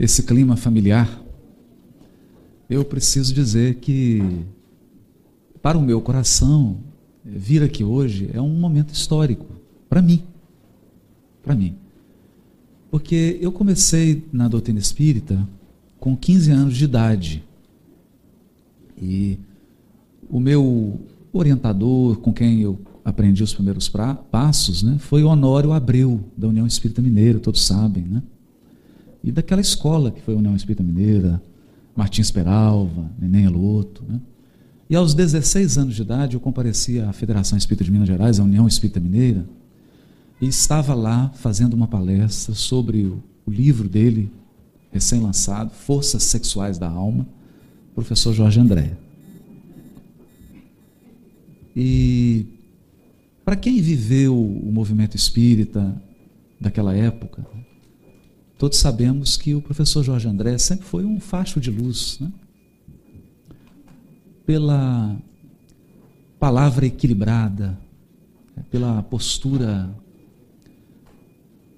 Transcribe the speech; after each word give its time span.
esse 0.00 0.22
clima 0.22 0.56
familiar, 0.56 1.22
eu 2.70 2.82
preciso 2.82 3.34
dizer 3.34 3.74
que, 3.76 4.22
para 5.60 5.76
o 5.76 5.82
meu 5.82 6.00
coração, 6.00 6.78
vir 7.22 7.62
aqui 7.62 7.84
hoje 7.84 8.30
é 8.32 8.40
um 8.40 8.48
momento 8.48 8.94
histórico, 8.94 9.44
para 9.90 10.00
mim. 10.00 10.22
Para 11.42 11.54
mim. 11.54 11.74
Porque 12.90 13.38
eu 13.42 13.52
comecei 13.52 14.24
na 14.32 14.48
doutrina 14.48 14.78
espírita 14.78 15.46
com 15.98 16.16
15 16.16 16.50
anos 16.50 16.76
de 16.78 16.84
idade. 16.84 17.44
E 18.96 19.38
o 20.30 20.40
meu 20.40 20.98
orientador, 21.30 22.16
com 22.16 22.32
quem 22.32 22.62
eu 22.62 22.78
aprendi 23.04 23.42
os 23.42 23.52
primeiros 23.52 23.86
pra, 23.86 24.14
passos, 24.14 24.82
né, 24.82 24.96
foi 24.98 25.22
Honório 25.22 25.72
Abreu, 25.72 26.24
da 26.38 26.48
União 26.48 26.66
Espírita 26.66 27.02
Mineira, 27.02 27.38
todos 27.38 27.66
sabem. 27.66 28.04
Né? 28.04 28.22
E 29.22 29.30
daquela 29.30 29.60
escola 29.60 30.10
que 30.10 30.20
foi 30.20 30.34
a 30.34 30.38
União 30.38 30.56
Espírita 30.56 30.82
Mineira, 30.82 31.42
Martins 31.94 32.30
Peralva, 32.30 33.10
Neném 33.18 33.44
Eloto. 33.44 34.02
Né? 34.08 34.20
E 34.88 34.96
aos 34.96 35.14
16 35.14 35.78
anos 35.78 35.94
de 35.94 36.02
idade, 36.02 36.34
eu 36.34 36.40
compareci 36.40 37.00
à 37.00 37.12
Federação 37.12 37.56
Espírita 37.58 37.84
de 37.84 37.90
Minas 37.90 38.08
Gerais, 38.08 38.40
a 38.40 38.42
União 38.42 38.66
Espírita 38.66 38.98
Mineira, 38.98 39.44
e 40.40 40.46
estava 40.46 40.94
lá 40.94 41.30
fazendo 41.34 41.74
uma 41.74 41.86
palestra 41.86 42.54
sobre 42.54 43.04
o, 43.04 43.22
o 43.46 43.50
livro 43.50 43.88
dele, 43.88 44.32
recém-lançado, 44.90 45.70
Forças 45.70 46.22
Sexuais 46.24 46.78
da 46.78 46.88
Alma, 46.88 47.26
professor 47.94 48.32
Jorge 48.32 48.58
André. 48.58 48.96
E 51.76 52.46
para 53.44 53.56
quem 53.56 53.80
viveu 53.80 54.36
o 54.36 54.72
movimento 54.72 55.16
espírita 55.16 55.94
daquela 56.60 56.94
época, 56.94 57.46
todos 58.60 58.76
sabemos 58.76 59.38
que 59.38 59.54
o 59.54 59.62
professor 59.62 60.04
Jorge 60.04 60.28
André 60.28 60.58
sempre 60.58 60.84
foi 60.84 61.02
um 61.02 61.18
facho 61.18 61.58
de 61.58 61.70
luz, 61.70 62.18
né? 62.20 62.30
pela 64.44 65.16
palavra 66.38 66.84
equilibrada, 66.84 67.78
pela 68.70 69.02
postura 69.02 69.88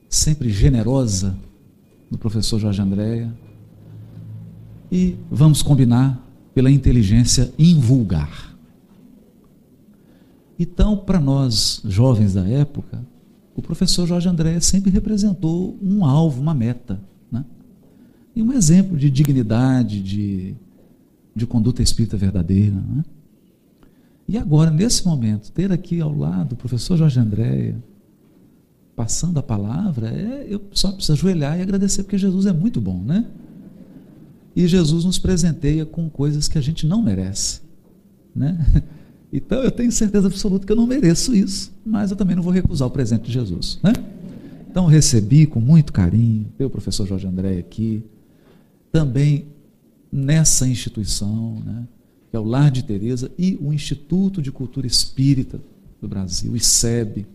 sempre 0.08 0.50
generosa 0.50 1.38
do 2.10 2.18
professor 2.18 2.58
Jorge 2.58 2.82
Andréia. 2.82 3.32
E 4.90 5.16
vamos 5.30 5.62
combinar 5.62 6.20
pela 6.52 6.68
inteligência 6.68 7.54
invulgar. 7.56 8.56
Então, 10.58 10.96
para 10.96 11.20
nós 11.20 11.80
jovens 11.84 12.34
da 12.34 12.44
época, 12.44 13.06
o 13.54 13.62
professor 13.62 14.06
Jorge 14.06 14.28
André 14.28 14.58
sempre 14.60 14.90
representou 14.90 15.78
um 15.82 16.04
alvo, 16.04 16.40
uma 16.40 16.54
meta. 16.54 17.00
Né? 17.30 17.44
E 18.34 18.42
um 18.42 18.52
exemplo 18.52 18.96
de 18.96 19.10
dignidade, 19.10 20.02
de, 20.02 20.54
de 21.34 21.46
conduta 21.46 21.82
espírita 21.82 22.16
verdadeira. 22.16 22.76
Né? 22.76 23.04
E 24.26 24.38
agora, 24.38 24.70
nesse 24.70 25.06
momento, 25.06 25.52
ter 25.52 25.70
aqui 25.70 26.00
ao 26.00 26.16
lado 26.16 26.52
o 26.52 26.56
professor 26.56 26.96
Jorge 26.96 27.20
Andréia, 27.20 27.76
passando 28.96 29.38
a 29.38 29.42
palavra, 29.42 30.08
é, 30.08 30.46
eu 30.48 30.60
só 30.72 30.92
preciso 30.92 31.12
ajoelhar 31.12 31.58
e 31.58 31.62
agradecer, 31.62 32.02
porque 32.02 32.18
Jesus 32.18 32.46
é 32.46 32.52
muito 32.52 32.80
bom, 32.80 33.02
né? 33.02 33.26
E 34.54 34.66
Jesus 34.66 35.04
nos 35.04 35.18
presenteia 35.18 35.84
com 35.86 36.08
coisas 36.10 36.46
que 36.46 36.58
a 36.58 36.60
gente 36.60 36.86
não 36.86 37.02
merece, 37.02 37.60
né? 38.34 38.64
Então 39.32 39.62
eu 39.62 39.70
tenho 39.70 39.90
certeza 39.90 40.26
absoluta 40.26 40.66
que 40.66 40.72
eu 40.72 40.76
não 40.76 40.86
mereço 40.86 41.34
isso, 41.34 41.72
mas 41.84 42.10
eu 42.10 42.16
também 42.16 42.36
não 42.36 42.42
vou 42.42 42.52
recusar 42.52 42.86
o 42.86 42.90
presente 42.90 43.24
de 43.24 43.32
Jesus, 43.32 43.78
né? 43.82 43.92
Então 44.70 44.86
recebi 44.86 45.46
com 45.46 45.58
muito 45.58 45.92
carinho, 45.92 46.46
o 46.58 46.70
professor 46.70 47.06
Jorge 47.06 47.26
André 47.26 47.58
aqui, 47.58 48.04
também 48.90 49.46
nessa 50.12 50.68
instituição, 50.68 51.62
né? 51.64 51.88
Que 52.30 52.36
é 52.36 52.40
o 52.40 52.44
Lar 52.44 52.70
de 52.70 52.84
Teresa 52.84 53.30
e 53.38 53.58
o 53.60 53.72
Instituto 53.72 54.42
de 54.42 54.52
Cultura 54.52 54.86
Espírita 54.86 55.60
do 56.00 56.08
Brasil, 56.08 56.52
o 56.52 56.56
ICEB, 56.56 57.26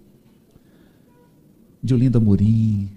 de 1.82 1.94
Olinda 1.94 2.20
Morim, 2.20 2.90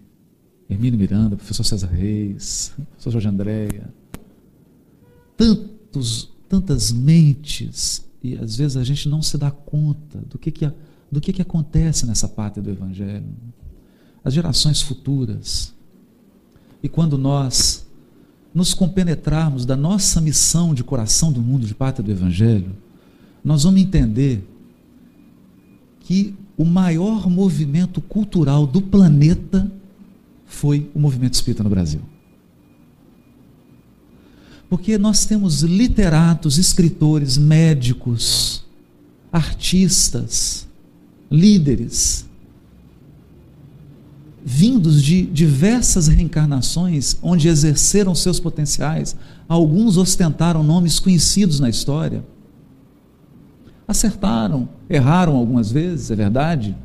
Hermínio 0.68 0.98
Miranda, 0.98 1.36
professor 1.36 1.64
César 1.64 1.86
Reis, 1.86 2.72
professor 2.90 3.10
Jorge 3.12 3.28
Andréia, 3.28 3.92
tantos, 5.36 6.30
tantas 6.48 6.92
mentes, 6.92 8.04
e 8.22 8.36
às 8.36 8.56
vezes 8.56 8.76
a 8.76 8.84
gente 8.84 9.08
não 9.08 9.22
se 9.22 9.38
dá 9.38 9.50
conta 9.50 10.18
do 10.28 10.38
que, 10.38 10.50
que, 10.50 10.70
do 11.10 11.20
que, 11.20 11.32
que 11.32 11.42
acontece 11.42 12.06
nessa 12.06 12.28
pátria 12.28 12.62
do 12.62 12.70
Evangelho. 12.70 13.24
As 14.22 14.34
gerações 14.34 14.82
futuras. 14.82 15.72
E 16.82 16.88
quando 16.88 17.16
nós 17.16 17.86
nos 18.54 18.74
compenetrarmos 18.74 19.64
da 19.64 19.76
nossa 19.76 20.20
missão 20.20 20.74
de 20.74 20.84
coração 20.84 21.32
do 21.32 21.40
mundo, 21.40 21.66
de 21.66 21.74
pátria 21.74 22.04
do 22.04 22.10
Evangelho, 22.10 22.76
nós 23.42 23.62
vamos 23.62 23.80
entender 23.80 24.46
que 26.00 26.34
o 26.56 26.64
maior 26.64 27.30
movimento 27.30 28.00
cultural 28.02 28.66
do 28.66 28.82
planeta 28.82 29.70
foi 30.44 30.90
o 30.94 30.98
movimento 30.98 31.34
espírita 31.34 31.62
no 31.62 31.70
Brasil. 31.70 32.00
Porque 34.70 34.96
nós 34.96 35.26
temos 35.26 35.62
literatos, 35.62 36.56
escritores, 36.56 37.36
médicos, 37.36 38.64
artistas, 39.32 40.68
líderes, 41.28 42.24
vindos 44.44 45.02
de 45.02 45.22
diversas 45.26 46.06
reencarnações 46.06 47.16
onde 47.20 47.48
exerceram 47.48 48.14
seus 48.14 48.38
potenciais, 48.38 49.16
alguns 49.48 49.96
ostentaram 49.96 50.62
nomes 50.62 51.00
conhecidos 51.00 51.58
na 51.58 51.68
história. 51.68 52.24
Acertaram, 53.88 54.68
erraram 54.88 55.34
algumas 55.34 55.72
vezes, 55.72 56.12
é 56.12 56.14
verdade, 56.14 56.76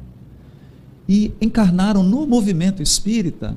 e 1.07 1.31
encarnaram 1.39 2.01
no 2.01 2.25
movimento 2.25 2.81
espírita 2.81 3.55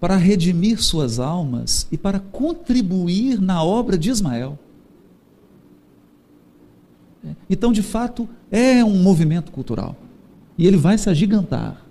para 0.00 0.16
redimir 0.16 0.80
suas 0.82 1.18
almas 1.18 1.86
e 1.90 1.98
para 1.98 2.20
contribuir 2.20 3.40
na 3.40 3.62
obra 3.62 3.98
de 3.98 4.10
Ismael. 4.10 4.58
Então, 7.50 7.72
de 7.72 7.82
fato, 7.82 8.28
é 8.50 8.84
um 8.84 9.02
movimento 9.02 9.50
cultural. 9.50 9.96
E 10.56 10.66
ele 10.66 10.76
vai 10.76 10.96
se 10.96 11.10
agigantar. 11.10 11.84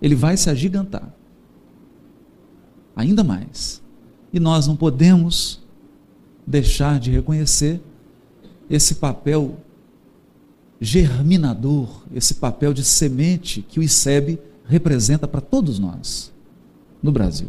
Ele 0.00 0.14
vai 0.14 0.36
se 0.36 0.48
agigantar. 0.48 1.14
Ainda 2.96 3.22
mais. 3.22 3.82
E 4.32 4.40
nós 4.40 4.66
não 4.66 4.76
podemos 4.76 5.62
deixar 6.46 6.98
de 6.98 7.10
reconhecer 7.10 7.80
esse 8.68 8.96
papel 8.96 9.58
germinador, 10.80 12.02
esse 12.14 12.34
papel 12.34 12.72
de 12.72 12.82
semente 12.82 13.62
que 13.62 13.78
o 13.78 13.82
ICEB 13.82 14.38
representa 14.66 15.28
para 15.28 15.40
todos 15.40 15.78
nós 15.78 16.33
no 17.04 17.12
Brasil. 17.12 17.48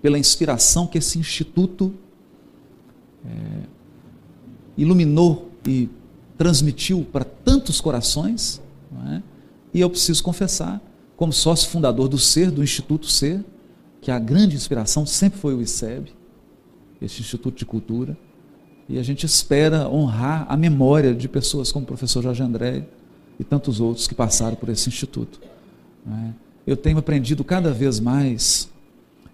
Pela 0.00 0.18
inspiração 0.18 0.86
que 0.86 0.96
esse 0.96 1.18
instituto 1.18 1.92
é, 3.22 3.66
iluminou 4.74 5.52
e 5.66 5.90
transmitiu 6.38 7.06
para 7.12 7.26
tantos 7.26 7.78
corações, 7.78 8.62
é? 9.12 9.22
e 9.74 9.82
eu 9.82 9.90
preciso 9.90 10.24
confessar, 10.24 10.80
como 11.14 11.30
sócio 11.30 11.68
fundador 11.68 12.08
do 12.08 12.18
SER, 12.18 12.50
do 12.50 12.64
Instituto 12.64 13.06
SER, 13.06 13.44
que 14.00 14.10
a 14.10 14.18
grande 14.18 14.56
inspiração 14.56 15.04
sempre 15.04 15.38
foi 15.38 15.54
o 15.54 15.60
ICEB, 15.60 16.10
esse 17.02 17.20
Instituto 17.20 17.58
de 17.58 17.66
Cultura, 17.66 18.16
e 18.88 18.98
a 18.98 19.02
gente 19.02 19.26
espera 19.26 19.90
honrar 19.90 20.46
a 20.48 20.56
memória 20.56 21.14
de 21.14 21.28
pessoas 21.28 21.70
como 21.70 21.84
o 21.84 21.86
professor 21.86 22.22
Jorge 22.22 22.42
André 22.42 22.86
e 23.38 23.44
tantos 23.44 23.78
outros 23.78 24.06
que 24.06 24.14
passaram 24.14 24.56
por 24.56 24.70
esse 24.70 24.88
instituto. 24.88 25.38
É? 26.06 26.45
Eu 26.66 26.76
tenho 26.76 26.98
aprendido 26.98 27.44
cada 27.44 27.72
vez 27.72 28.00
mais 28.00 28.68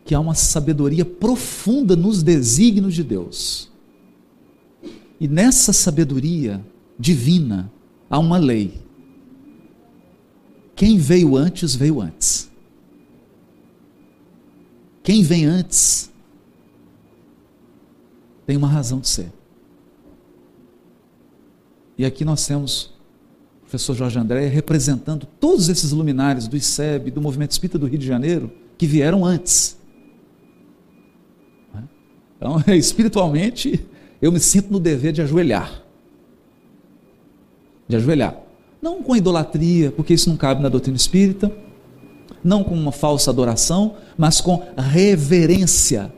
que 0.05 0.15
há 0.15 0.21
uma 0.21 0.35
sabedoria 0.35 1.05
profunda 1.05 1.97
nos 1.97 2.23
desígnios 2.23 2.95
de 2.95 3.03
Deus. 3.03 3.71
E 5.19 5.27
nessa 5.27 5.73
sabedoria 5.73 6.61
divina 6.99 7.71
há 8.11 8.19
uma 8.19 8.37
lei. 8.37 8.83
Quem 10.75 10.99
veio 10.99 11.37
antes, 11.37 11.75
veio 11.75 12.01
antes. 12.01 12.51
Quem 15.03 15.23
vem 15.23 15.45
antes 15.47 16.11
tem 18.47 18.57
uma 18.57 18.69
razão 18.69 19.01
de 19.01 19.09
ser. 19.09 19.33
E 21.97 22.05
aqui 22.05 22.25
nós 22.25 22.47
temos 22.47 22.92
professor 23.73 23.95
Jorge 23.95 24.19
André 24.19 24.49
representando 24.49 25.27
todos 25.41 25.71
esses 25.71 25.93
luminares 25.93 26.47
do 26.47 26.55
ICEB, 26.55 27.11
do 27.11 27.23
Movimento 27.23 27.53
Espírita 27.53 27.79
do 27.79 27.87
Rio 27.87 27.99
de 27.99 28.07
Janeiro, 28.07 28.53
que 28.77 28.87
vieram 28.87 29.25
antes. 29.25 29.79
Então, 32.37 32.63
espiritualmente, 32.77 33.83
eu 34.21 34.31
me 34.31 34.39
sinto 34.39 34.71
no 34.71 34.79
dever 34.79 35.13
de 35.13 35.23
ajoelhar. 35.23 35.83
De 37.89 37.97
ajoelhar. 37.97 38.37
Não 38.83 39.03
com 39.03 39.17
idolatria, 39.17 39.91
porque 39.91 40.13
isso 40.13 40.29
não 40.29 40.37
cabe 40.37 40.63
na 40.63 40.69
doutrina 40.69 40.97
espírita, 40.97 41.51
não 42.45 42.63
com 42.63 42.75
uma 42.75 42.93
falsa 42.93 43.31
adoração, 43.31 43.95
mas 44.19 44.39
com 44.39 44.63
reverência. 44.77 46.13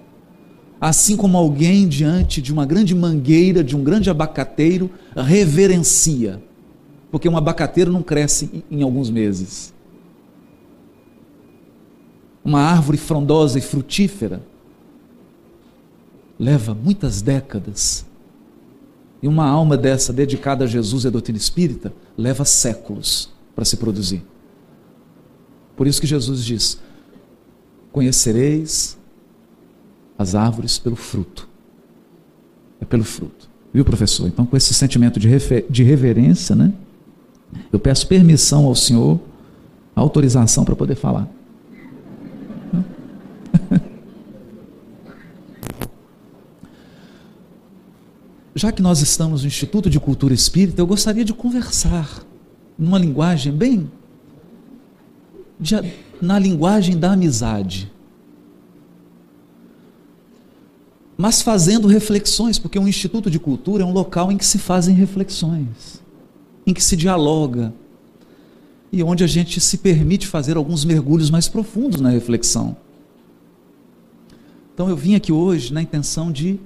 Assim 0.81 1.17
como 1.17 1.39
alguém 1.39 1.87
diante 1.87 2.43
de 2.43 2.53
uma 2.53 2.67
grande 2.67 2.97
mangueira, 2.97 3.63
de 3.63 3.77
um 3.77 3.85
grande 3.85 4.11
abacateiro, 4.11 4.91
reverencia. 5.15 6.43
Porque 7.15 7.29
um 7.29 7.37
abacateiro 7.37 7.93
não 7.93 8.03
cresce 8.03 8.65
em 8.69 8.83
alguns 8.83 9.09
meses. 9.09 9.73
Uma 12.45 12.61
árvore 12.61 12.99
frondosa 12.99 13.57
e 13.57 13.63
frutífera 13.63 14.43
leva 16.37 16.75
muitas 16.75 17.23
décadas. 17.23 18.05
E 19.23 19.29
uma 19.29 19.47
alma 19.47 19.77
dessa 19.77 20.13
dedicada 20.13 20.65
a 20.65 20.67
Jesus 20.67 21.05
e 21.05 21.07
a 21.07 21.11
doutrina 21.11 21.39
espírita 21.39 21.95
leva 22.19 22.45
séculos 22.45 23.31
para 23.55 23.65
se 23.65 23.77
produzir. 23.77 24.25
Por 25.77 25.87
isso 25.87 26.01
que 26.01 26.09
Jesus 26.09 26.45
diz: 26.45 26.81
Conhecereis 27.93 28.99
as 30.19 30.35
árvores 30.35 30.81
pelo 30.81 30.97
fruto. 30.97 31.49
É 32.81 32.85
pelo 32.85 33.05
fruto. 33.05 33.49
Viu, 33.73 33.85
professor? 33.85 34.27
Então, 34.27 34.45
com 34.45 34.57
esse 34.57 34.75
sentimento 34.75 35.21
de, 35.21 35.29
de 35.71 35.85
reverência, 35.85 36.57
né? 36.57 36.73
Eu 37.73 37.79
peço 37.79 38.07
permissão 38.07 38.67
ao 38.67 38.75
senhor, 38.75 39.21
autorização 39.95 40.65
para 40.65 40.75
poder 40.77 40.95
falar. 40.95 41.29
Já 48.55 48.71
que 48.71 48.81
nós 48.81 49.01
estamos 49.01 49.43
no 49.43 49.49
Instituto 49.49 49.91
de 49.91 49.99
Cultura 49.99 50.33
Espírita, 50.33 50.81
eu 50.81 50.87
gostaria 50.87 51.25
de 51.25 51.35
conversar 51.35 52.25
numa 52.79 52.99
linguagem 52.99 53.53
bem 53.53 53.91
de, 55.59 55.75
na 56.21 56.39
linguagem 56.39 56.99
da 56.99 57.13
amizade. 57.13 57.93
Mas 61.17 61.43
fazendo 61.43 61.87
reflexões, 61.87 62.59
porque 62.59 62.79
um 62.79 62.89
instituto 62.89 63.31
de 63.31 63.39
cultura 63.39 63.83
é 63.83 63.87
um 63.87 63.93
local 63.93 64.33
em 64.33 64.37
que 64.37 64.45
se 64.45 64.59
fazem 64.59 64.95
reflexões, 64.95 66.03
em 66.67 66.73
que 66.73 66.83
se 66.83 66.97
dialoga 66.97 67.73
e 68.93 69.03
onde 69.03 69.25
a 69.25 69.27
gente 69.27 69.61
se 69.61 69.79
permite 69.79 70.27
fazer 70.27 70.57
alguns 70.57 70.85
mergulhos 70.85 71.31
mais 71.31 71.49
profundos 71.49 72.01
na 72.01 72.11
reflexão. 72.11 72.77
Então 74.73 74.89
eu 74.89 74.97
vim 74.97 75.15
aqui 75.15 75.33
hoje 75.33 75.73
na 75.73 75.83
intenção 75.83 76.31
de 76.31 76.59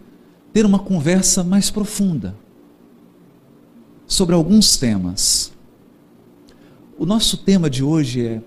ter 0.53 0.65
uma 0.65 0.79
conversa 0.79 1.43
mais 1.43 1.71
profunda 1.71 2.35
sobre 4.07 4.35
alguns 4.35 4.77
temas. 4.77 5.53
O 6.99 7.07
nosso 7.07 7.37
tema 7.37 7.71
de 7.71 7.83
hoje 7.83 8.27
é 8.27 8.43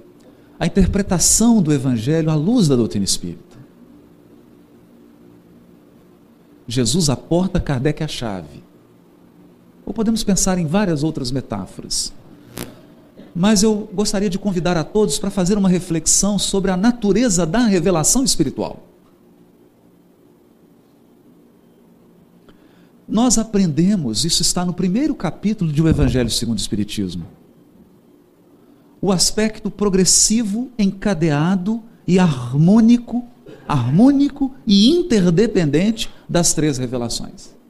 a 0.59 0.65
interpretação 0.65 1.61
do 1.61 1.73
Evangelho 1.73 2.29
à 2.29 2.35
luz 2.35 2.67
da 2.67 2.75
doutrina 2.75 3.05
espírita. 3.05 3.57
Jesus 6.67 7.09
a 7.09 7.15
porta, 7.15 7.59
Kardec 7.59 8.03
a 8.03 8.07
chave. 8.07 8.63
Ou 9.91 9.93
podemos 9.93 10.23
pensar 10.23 10.57
em 10.57 10.65
várias 10.65 11.03
outras 11.03 11.31
metáforas. 11.31 12.13
Mas 13.35 13.61
eu 13.61 13.89
gostaria 13.93 14.29
de 14.29 14.39
convidar 14.39 14.77
a 14.77 14.85
todos 14.85 15.19
para 15.19 15.29
fazer 15.29 15.57
uma 15.57 15.67
reflexão 15.67 16.39
sobre 16.39 16.71
a 16.71 16.77
natureza 16.77 17.45
da 17.45 17.59
revelação 17.65 18.23
espiritual. 18.23 18.87
Nós 23.05 23.37
aprendemos, 23.37 24.23
isso 24.23 24.41
está 24.41 24.63
no 24.63 24.73
primeiro 24.73 25.13
capítulo 25.13 25.73
de 25.73 25.81
O 25.81 25.89
Evangelho 25.89 26.29
segundo 26.29 26.57
o 26.57 26.61
Espiritismo 26.61 27.25
o 29.01 29.11
aspecto 29.11 29.71
progressivo, 29.71 30.69
encadeado 30.77 31.81
e 32.07 32.19
harmônico, 32.19 33.25
harmônico 33.67 34.53
e 34.65 34.91
interdependente 34.91 36.07
das 36.29 36.53
três 36.53 36.77
revelações. 36.77 37.60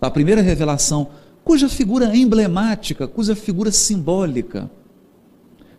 A 0.00 0.10
primeira 0.10 0.40
revelação, 0.40 1.08
cuja 1.44 1.68
figura 1.68 2.16
emblemática, 2.16 3.06
cuja 3.06 3.36
figura 3.36 3.70
simbólica, 3.70 4.70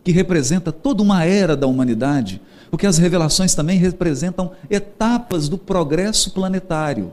que 0.03 0.11
representa 0.11 0.71
toda 0.71 1.01
uma 1.01 1.23
era 1.23 1.55
da 1.55 1.67
humanidade, 1.67 2.41
porque 2.69 2.87
as 2.87 2.97
revelações 2.97 3.53
também 3.53 3.77
representam 3.77 4.51
etapas 4.69 5.49
do 5.49 5.57
progresso 5.57 6.31
planetário. 6.31 7.11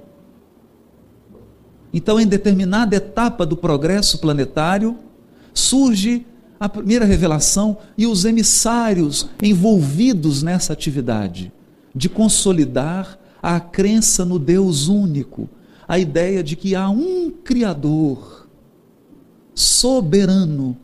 Então, 1.93 2.21
em 2.21 2.27
determinada 2.27 2.97
etapa 2.97 3.47
do 3.47 3.57
progresso 3.57 4.19
planetário, 4.19 4.97
surge 5.55 6.27
a 6.61 6.69
primeira 6.69 7.05
revelação 7.05 7.79
e 7.97 8.07
os 8.07 8.25
emissários 8.25 9.29
envolvidos 9.43 10.43
nessa 10.43 10.73
atividade 10.73 11.53
de 11.95 12.09
consolidar 12.09 13.19
a 13.43 13.59
crença 13.59 14.25
no 14.25 14.39
Deus 14.39 14.89
único, 14.89 15.49
a 15.89 15.99
ideia 15.99 16.45
de 16.45 16.55
que 16.55 16.75
há 16.75 16.91
um 16.91 17.31
Criador 17.31 18.47
soberano, 19.55 20.77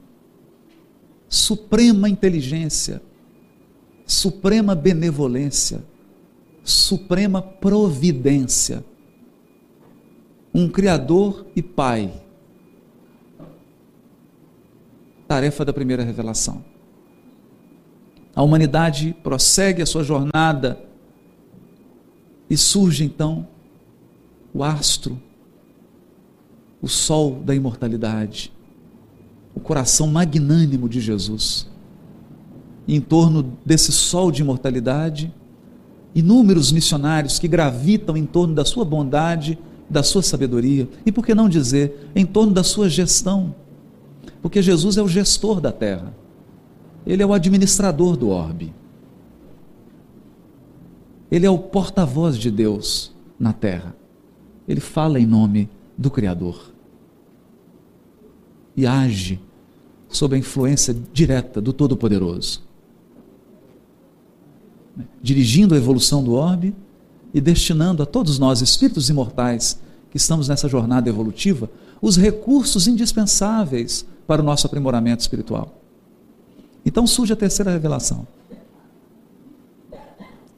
suprema 1.28 2.08
inteligência, 2.08 3.02
suprema 4.06 4.74
benevolência, 4.74 5.84
suprema 6.64 7.42
providência, 7.42 8.82
um 10.54 10.68
Criador 10.68 11.46
e 11.54 11.62
Pai 11.62 12.22
tarefa 15.28 15.64
da 15.64 15.72
primeira 15.72 16.02
revelação. 16.02 16.64
A 18.34 18.42
humanidade 18.42 19.16
prossegue 19.22 19.82
a 19.82 19.86
sua 19.86 20.04
jornada 20.04 20.80
e 22.48 22.56
surge 22.56 23.04
então 23.04 23.48
o 24.54 24.62
astro, 24.62 25.20
o 26.80 26.88
sol 26.88 27.42
da 27.44 27.54
imortalidade, 27.54 28.50
o 29.54 29.60
coração 29.60 30.06
magnânimo 30.06 30.88
de 30.88 31.00
Jesus. 31.00 31.68
E 32.86 32.94
em 32.94 33.00
torno 33.00 33.52
desse 33.66 33.92
sol 33.92 34.30
de 34.30 34.40
imortalidade, 34.40 35.34
inúmeros 36.14 36.72
missionários 36.72 37.38
que 37.38 37.48
gravitam 37.48 38.16
em 38.16 38.24
torno 38.24 38.54
da 38.54 38.64
sua 38.64 38.84
bondade, 38.84 39.58
da 39.90 40.02
sua 40.02 40.22
sabedoria 40.22 40.88
e, 41.04 41.12
por 41.12 41.26
que 41.26 41.34
não 41.34 41.48
dizer, 41.48 42.10
em 42.14 42.24
torno 42.24 42.52
da 42.52 42.62
sua 42.62 42.88
gestão 42.88 43.54
porque 44.44 44.60
Jesus 44.60 44.98
é 44.98 45.02
o 45.02 45.08
gestor 45.08 45.58
da 45.58 45.72
terra. 45.72 46.14
Ele 47.06 47.22
é 47.22 47.26
o 47.26 47.32
administrador 47.32 48.14
do 48.14 48.28
orbe. 48.28 48.74
Ele 51.30 51.46
é 51.46 51.50
o 51.50 51.58
porta-voz 51.58 52.36
de 52.36 52.50
Deus 52.50 53.10
na 53.40 53.54
terra. 53.54 53.96
Ele 54.68 54.80
fala 54.80 55.20
em 55.20 55.26
nome 55.26 55.68
do 55.96 56.10
Criador. 56.10 56.72
E 58.76 58.86
age 58.86 59.40
sob 60.08 60.34
a 60.34 60.38
influência 60.38 60.96
direta 61.12 61.60
do 61.60 61.72
Todo-Poderoso. 61.72 62.62
Dirigindo 65.22 65.74
a 65.74 65.76
evolução 65.76 66.22
do 66.22 66.34
orbe 66.34 66.74
e 67.32 67.40
destinando 67.40 68.02
a 68.02 68.06
todos 68.06 68.38
nós, 68.38 68.60
espíritos 68.60 69.10
imortais, 69.10 69.80
que 70.10 70.16
estamos 70.16 70.48
nessa 70.48 70.68
jornada 70.68 71.08
evolutiva, 71.08 71.68
os 72.00 72.16
recursos 72.16 72.86
indispensáveis 72.86 74.06
para 74.26 74.40
o 74.40 74.44
nosso 74.44 74.66
aprimoramento 74.66 75.22
espiritual. 75.22 75.80
Então 76.84 77.06
surge 77.06 77.32
a 77.32 77.36
terceira 77.36 77.72
revelação. 77.72 78.26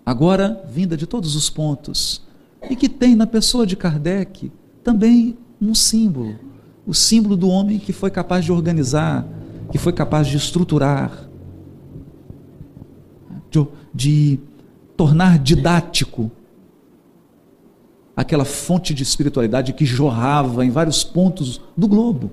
Agora, 0.05 0.63
vinda 0.69 0.97
de 0.97 1.07
todos 1.07 1.35
os 1.35 1.49
pontos, 1.49 2.23
e 2.71 2.77
que 2.77 2.89
tem 2.89 3.15
na 3.15 3.27
pessoa 3.27 3.67
de 3.67 3.77
Kardec 3.77 4.51
também 4.83 5.37
um 5.61 5.75
símbolo, 5.75 6.37
o 6.87 6.95
símbolo 6.95 7.37
do 7.37 7.49
homem 7.49 7.79
que 7.79 7.93
foi 7.93 8.11
capaz 8.11 8.45
de 8.45 8.53
organizar, 8.53 9.27
que 9.71 9.79
foi 9.79 9.93
capaz 9.93 10.27
de 10.27 10.37
estruturar, 10.37 11.29
de, 13.51 13.67
de 13.93 14.41
tornar 14.97 15.39
didático 15.39 16.31
aquela 18.17 18.45
fonte 18.45 18.95
de 18.95 19.03
espiritualidade 19.03 19.73
que 19.75 19.85
jorrava 19.85 20.65
em 20.65 20.71
vários 20.71 21.05
pontos 21.05 21.61
do 21.77 21.87
globo. 21.87 22.33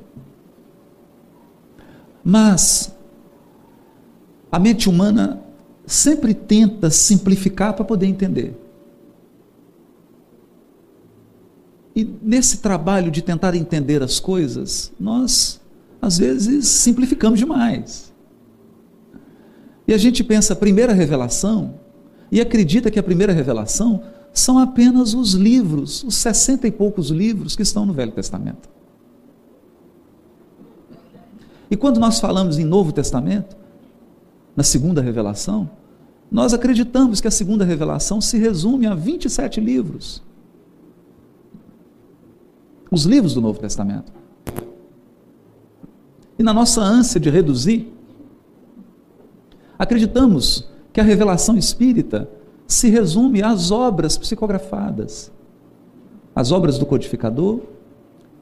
Mas 2.23 2.95
a 4.49 4.57
mente 4.57 4.87
humana 4.87 5.41
sempre 5.85 6.33
tenta 6.33 6.89
simplificar 6.89 7.73
para 7.73 7.83
poder 7.83 8.05
entender. 8.05 8.62
E 11.95 12.03
nesse 12.21 12.57
trabalho 12.57 13.12
de 13.12 13.21
tentar 13.21 13.55
entender 13.55 14.01
as 14.01 14.19
coisas, 14.19 14.91
nós 15.00 15.62
às 16.01 16.17
vezes 16.17 16.67
simplificamos 16.67 17.39
demais. 17.39 18.12
E 19.88 19.93
a 19.93 19.97
gente 19.97 20.23
pensa 20.23 20.53
a 20.53 20.55
primeira 20.55 20.93
revelação 20.93 21.75
e 22.31 22.41
acredita 22.41 22.89
que 22.89 23.00
a 23.00 23.03
primeira 23.03 23.31
revelação 23.31 24.03
são 24.33 24.57
apenas 24.57 25.13
os 25.13 25.33
livros, 25.33 26.03
os 26.03 26.15
sessenta 26.15 26.67
e 26.67 26.71
poucos 26.71 27.09
livros 27.09 27.55
que 27.55 27.62
estão 27.62 27.85
no 27.85 27.93
Velho 27.93 28.12
Testamento. 28.12 28.67
E 31.69 31.77
quando 31.77 32.00
nós 32.00 32.19
falamos 32.19 32.57
em 32.57 32.65
Novo 32.65 32.91
Testamento, 32.91 33.55
na 34.55 34.63
segunda 34.63 35.01
revelação, 35.01 35.69
nós 36.31 36.53
acreditamos 36.53 37.21
que 37.21 37.27
a 37.27 37.31
segunda 37.31 37.63
revelação 37.63 38.19
se 38.19 38.38
resume 38.38 38.88
a 38.88 38.95
27 38.95 39.62
livros. 39.62 40.21
Os 42.93 43.05
livros 43.05 43.33
do 43.33 43.41
Novo 43.41 43.59
Testamento. 43.59 44.13
E 46.38 46.43
na 46.43 46.53
nossa 46.53 46.79
ânsia 46.79 47.19
de 47.19 47.27
reduzir, 47.27 47.91
acreditamos 49.79 50.69
que 50.93 51.01
a 51.01 51.03
revelação 51.03 51.57
espírita 51.57 52.29
se 52.67 52.91
resume 52.91 53.41
às 53.41 53.71
obras 53.71 54.15
psicografadas, 54.15 55.31
as 56.35 56.51
obras 56.51 56.77
do 56.77 56.85
codificador 56.85 57.62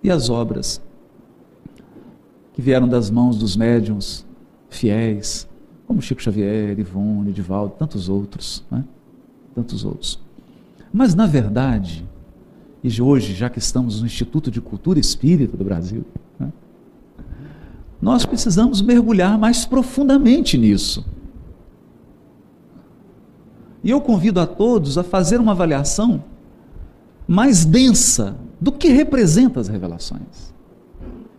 e 0.03 0.11
as 0.11 0.29
obras 0.29 0.81
que 2.51 2.61
vieram 2.61 2.89
das 2.89 3.09
mãos 3.09 3.37
dos 3.37 3.55
médiums 3.55 4.25
fiéis, 4.69 5.47
como 5.87 6.01
Chico 6.01 6.21
Xavier, 6.21 6.77
Ivone, 6.77 7.29
Edivaldo, 7.29 7.75
tantos 7.79 8.09
outros, 8.09 8.65
né? 8.69 8.83
tantos 9.55 9.85
outros. 9.85 10.19
Mas, 10.91 11.15
na 11.15 11.25
verdade, 11.25 12.05
e 12.83 13.01
hoje, 13.01 13.33
já 13.33 13.49
que 13.49 13.59
estamos 13.59 14.01
no 14.01 14.07
Instituto 14.07 14.49
de 14.49 14.59
Cultura 14.59 14.99
Espírita 14.99 15.55
do 15.55 15.63
Brasil, 15.63 16.03
né? 16.39 16.51
nós 18.01 18.25
precisamos 18.25 18.81
mergulhar 18.81 19.37
mais 19.37 19.65
profundamente 19.65 20.57
nisso. 20.57 21.05
E 23.83 23.89
eu 23.91 24.01
convido 24.01 24.39
a 24.39 24.47
todos 24.47 24.97
a 24.97 25.03
fazer 25.03 25.39
uma 25.39 25.51
avaliação 25.51 26.23
mais 27.27 27.65
densa 27.65 28.35
do 28.59 28.71
que 28.71 28.89
representa 28.89 29.59
as 29.59 29.67
revelações. 29.67 30.51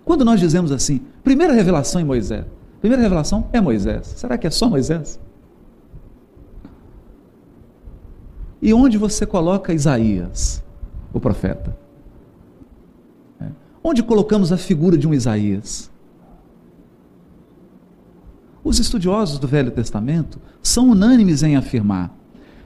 Quando 0.05 0.25
nós 0.25 0.41
dizemos 0.41 0.71
assim, 0.73 1.01
primeira 1.23 1.53
revelação 1.53 2.01
em 2.01 2.05
Moisés, 2.05 2.45
primeira 2.81 3.03
revelação 3.03 3.49
é 3.53 3.61
Moisés. 3.61 4.15
Será 4.17 4.39
que 4.39 4.47
é 4.47 4.51
só 4.51 4.69
Moisés? 4.69 5.21
E 8.61 8.73
onde 8.73 8.97
você 8.97 9.27
coloca 9.27 9.73
Isaías, 9.73 10.63
o 11.12 11.21
profeta? 11.21 11.76
É. 13.40 13.47
Onde 13.83 14.02
colocamos 14.02 14.52
a 14.52 14.57
figura 14.57 14.97
de 14.97 15.07
um 15.07 15.14
Isaías? 15.14 15.90
Os 18.64 18.78
estudiosos 18.78 19.38
do 19.38 19.49
Velho 19.49 19.71
Testamento 19.71 20.40
são 20.62 20.90
unânimes 20.90 21.42
em 21.42 21.57
afirmar 21.57 22.16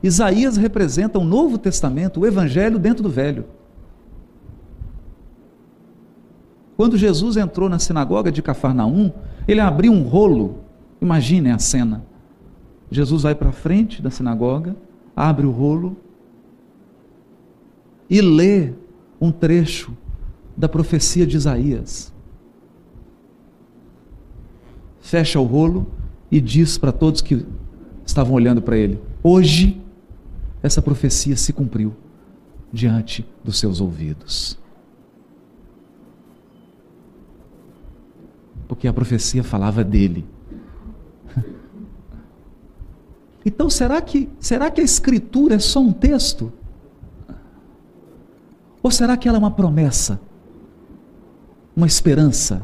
Isaías 0.03 0.57
representa 0.57 1.19
o 1.19 1.25
Novo 1.25 1.59
Testamento, 1.59 2.21
o 2.21 2.27
Evangelho 2.27 2.79
dentro 2.79 3.03
do 3.03 3.09
Velho. 3.09 3.45
Quando 6.77 6.97
Jesus 6.97 7.37
entrou 7.37 7.69
na 7.69 7.79
sinagoga 7.79 8.31
de 8.31 8.43
Cafarnaum, 8.43 9.11
ele 9.49 9.61
abriu 9.61 9.93
um 9.93 10.03
rolo. 10.03 10.59
Imaginem 11.01 11.53
a 11.53 11.59
cena. 11.59 12.05
Jesus 12.91 13.23
vai 13.23 13.35
para 13.35 13.51
frente 13.51 14.03
da 14.03 14.11
sinagoga, 14.11 14.77
abre 15.15 15.47
o 15.47 15.51
rolo 15.51 15.97
e 18.09 18.21
lê 18.21 18.73
um 19.21 19.31
trecho 19.31 19.97
da 20.57 20.69
profecia 20.69 21.27
de 21.27 21.37
Isaías. 21.37 22.13
Fecha 25.01 25.39
o 25.39 25.45
rolo 25.45 25.87
e 26.31 26.41
diz 26.41 26.79
para 26.79 26.93
todos 26.93 27.21
que 27.21 27.47
estavam 28.05 28.35
olhando 28.35 28.63
para 28.63 28.77
ele: 28.77 29.01
Hoje 29.23 29.81
essa 30.63 30.83
profecia 30.83 31.37
se 31.37 31.53
cumpriu 31.53 31.95
diante 32.73 33.27
dos 33.45 33.59
seus 33.59 33.81
ouvidos. 33.81 34.59
Porque 38.67 38.89
a 38.89 38.93
profecia 38.93 39.45
falava 39.45 39.85
dele. 39.85 40.25
Então, 43.49 43.71
será 43.71 44.03
que, 44.03 44.29
será 44.41 44.73
que 44.73 44.81
a 44.81 44.85
Escritura 44.85 45.55
é 45.55 45.59
só 45.61 45.79
um 45.79 45.93
texto? 45.93 46.53
Ou 48.87 48.91
será 48.93 49.17
que 49.17 49.29
ela 49.29 49.37
é 49.37 49.41
uma 49.41 49.51
promessa? 49.51 50.21
Uma 51.75 51.89
esperança? 51.89 52.63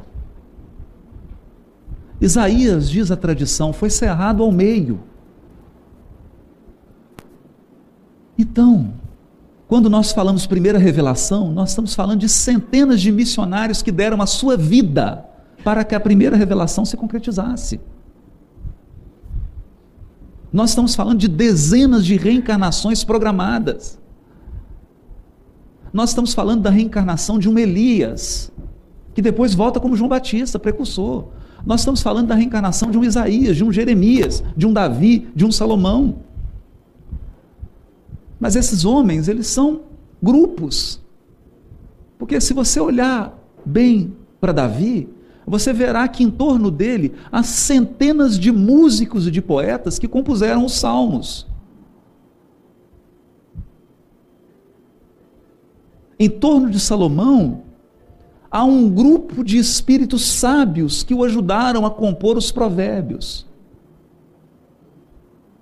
Isaías, 2.20 2.88
diz 2.88 3.10
a 3.10 3.16
tradição, 3.16 3.72
foi 3.72 3.90
cerrado 3.90 4.40
ao 4.40 4.52
meio. 4.52 5.00
Então, 8.38 8.94
quando 9.66 9.90
nós 9.90 10.12
falamos 10.12 10.46
primeira 10.46 10.78
revelação, 10.78 11.50
nós 11.50 11.70
estamos 11.70 11.92
falando 11.92 12.20
de 12.20 12.28
centenas 12.28 13.00
de 13.00 13.10
missionários 13.10 13.82
que 13.82 13.90
deram 13.90 14.22
a 14.22 14.26
sua 14.26 14.56
vida 14.56 15.26
para 15.64 15.82
que 15.82 15.92
a 15.92 15.98
primeira 15.98 16.36
revelação 16.36 16.84
se 16.84 16.96
concretizasse. 16.96 17.80
Nós 20.52 20.70
estamos 20.70 20.94
falando 20.94 21.18
de 21.18 21.26
dezenas 21.26 22.06
de 22.06 22.16
reencarnações 22.16 23.02
programadas. 23.02 24.00
Nós 25.92 26.10
estamos 26.10 26.32
falando 26.32 26.62
da 26.62 26.70
reencarnação 26.70 27.38
de 27.38 27.48
um 27.48 27.58
Elias, 27.58 28.50
que 29.14 29.20
depois 29.20 29.54
volta 29.54 29.78
como 29.78 29.96
João 29.96 30.08
Batista, 30.08 30.58
precursor. 30.58 31.26
Nós 31.66 31.80
estamos 31.80 32.00
falando 32.00 32.28
da 32.28 32.34
reencarnação 32.34 32.90
de 32.90 32.96
um 32.96 33.04
Isaías, 33.04 33.56
de 33.56 33.62
um 33.62 33.70
Jeremias, 33.70 34.42
de 34.56 34.66
um 34.66 34.72
Davi, 34.72 35.28
de 35.34 35.44
um 35.44 35.52
Salomão. 35.52 36.16
Mas 38.40 38.56
esses 38.56 38.84
homens, 38.84 39.28
eles 39.28 39.46
são 39.46 39.82
grupos. 40.22 41.00
Porque 42.18 42.40
se 42.40 42.54
você 42.54 42.80
olhar 42.80 43.38
bem 43.64 44.16
para 44.40 44.52
Davi, 44.52 45.08
você 45.46 45.72
verá 45.72 46.08
que 46.08 46.24
em 46.24 46.30
torno 46.30 46.70
dele 46.70 47.12
há 47.30 47.42
centenas 47.42 48.38
de 48.38 48.50
músicos 48.50 49.26
e 49.26 49.30
de 49.30 49.42
poetas 49.42 49.98
que 49.98 50.08
compuseram 50.08 50.64
os 50.64 50.72
salmos. 50.72 51.46
Em 56.22 56.30
torno 56.30 56.70
de 56.70 56.78
Salomão, 56.78 57.64
há 58.48 58.62
um 58.62 58.88
grupo 58.88 59.42
de 59.42 59.58
espíritos 59.58 60.24
sábios 60.24 61.02
que 61.02 61.12
o 61.12 61.24
ajudaram 61.24 61.84
a 61.84 61.90
compor 61.90 62.36
os 62.36 62.52
provérbios. 62.52 63.44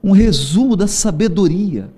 Um 0.05 0.11
resumo 0.11 0.77
da 0.77 0.87
sabedoria. 0.87 1.91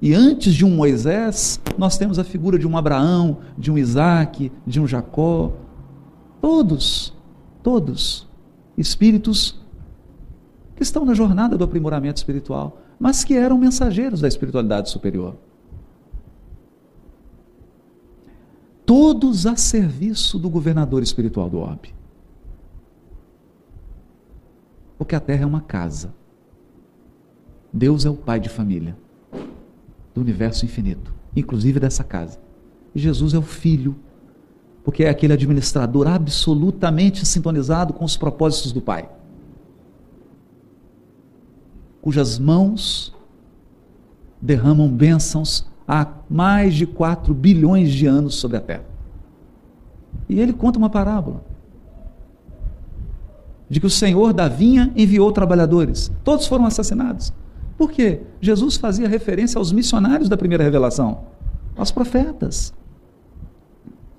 E 0.00 0.14
antes 0.14 0.54
de 0.54 0.64
um 0.64 0.74
Moisés, 0.74 1.60
nós 1.76 1.98
temos 1.98 2.18
a 2.18 2.24
figura 2.24 2.58
de 2.58 2.66
um 2.66 2.78
Abraão, 2.78 3.40
de 3.58 3.70
um 3.70 3.76
Isaac, 3.76 4.50
de 4.66 4.80
um 4.80 4.86
Jacó. 4.86 5.52
Todos, 6.40 7.12
todos, 7.62 8.26
espíritos 8.78 9.60
que 10.74 10.82
estão 10.82 11.04
na 11.04 11.12
jornada 11.12 11.58
do 11.58 11.64
aprimoramento 11.64 12.16
espiritual, 12.16 12.80
mas 12.98 13.22
que 13.22 13.34
eram 13.34 13.58
mensageiros 13.58 14.22
da 14.22 14.28
espiritualidade 14.28 14.88
superior. 14.88 15.36
Todos 18.84 19.46
a 19.46 19.56
serviço 19.56 20.38
do 20.38 20.50
governador 20.50 21.02
espiritual 21.02 21.48
do 21.48 21.58
orbe. 21.58 21.94
Porque 24.98 25.14
a 25.14 25.20
terra 25.20 25.42
é 25.42 25.46
uma 25.46 25.60
casa. 25.60 26.14
Deus 27.72 28.04
é 28.04 28.10
o 28.10 28.14
pai 28.14 28.38
de 28.38 28.48
família 28.48 28.96
do 30.14 30.20
universo 30.20 30.64
infinito, 30.64 31.14
inclusive 31.34 31.80
dessa 31.80 32.04
casa. 32.04 32.38
E 32.94 33.00
Jesus 33.00 33.32
é 33.32 33.38
o 33.38 33.42
Filho, 33.42 33.96
porque 34.84 35.04
é 35.04 35.08
aquele 35.08 35.32
administrador 35.32 36.06
absolutamente 36.06 37.24
sintonizado 37.24 37.92
com 37.94 38.04
os 38.04 38.16
propósitos 38.16 38.72
do 38.72 38.80
Pai, 38.80 39.08
cujas 42.02 42.38
mãos 42.38 43.14
derramam 44.40 44.88
bênçãos 44.88 45.66
há 45.86 46.06
mais 46.28 46.74
de 46.74 46.86
4 46.86 47.34
bilhões 47.34 47.90
de 47.92 48.06
anos 48.06 48.36
sobre 48.36 48.56
a 48.56 48.60
Terra. 48.60 48.84
E 50.28 50.40
ele 50.40 50.52
conta 50.52 50.78
uma 50.78 50.90
parábola 50.90 51.42
de 53.68 53.80
que 53.80 53.86
o 53.86 53.90
Senhor 53.90 54.34
da 54.34 54.48
vinha 54.48 54.92
enviou 54.94 55.32
trabalhadores, 55.32 56.12
todos 56.22 56.46
foram 56.46 56.66
assassinados. 56.66 57.32
Por 57.78 57.90
quê? 57.90 58.20
Jesus 58.38 58.76
fazia 58.76 59.08
referência 59.08 59.58
aos 59.58 59.72
missionários 59.72 60.28
da 60.28 60.36
primeira 60.36 60.62
revelação, 60.62 61.22
aos 61.74 61.90
profetas. 61.90 62.74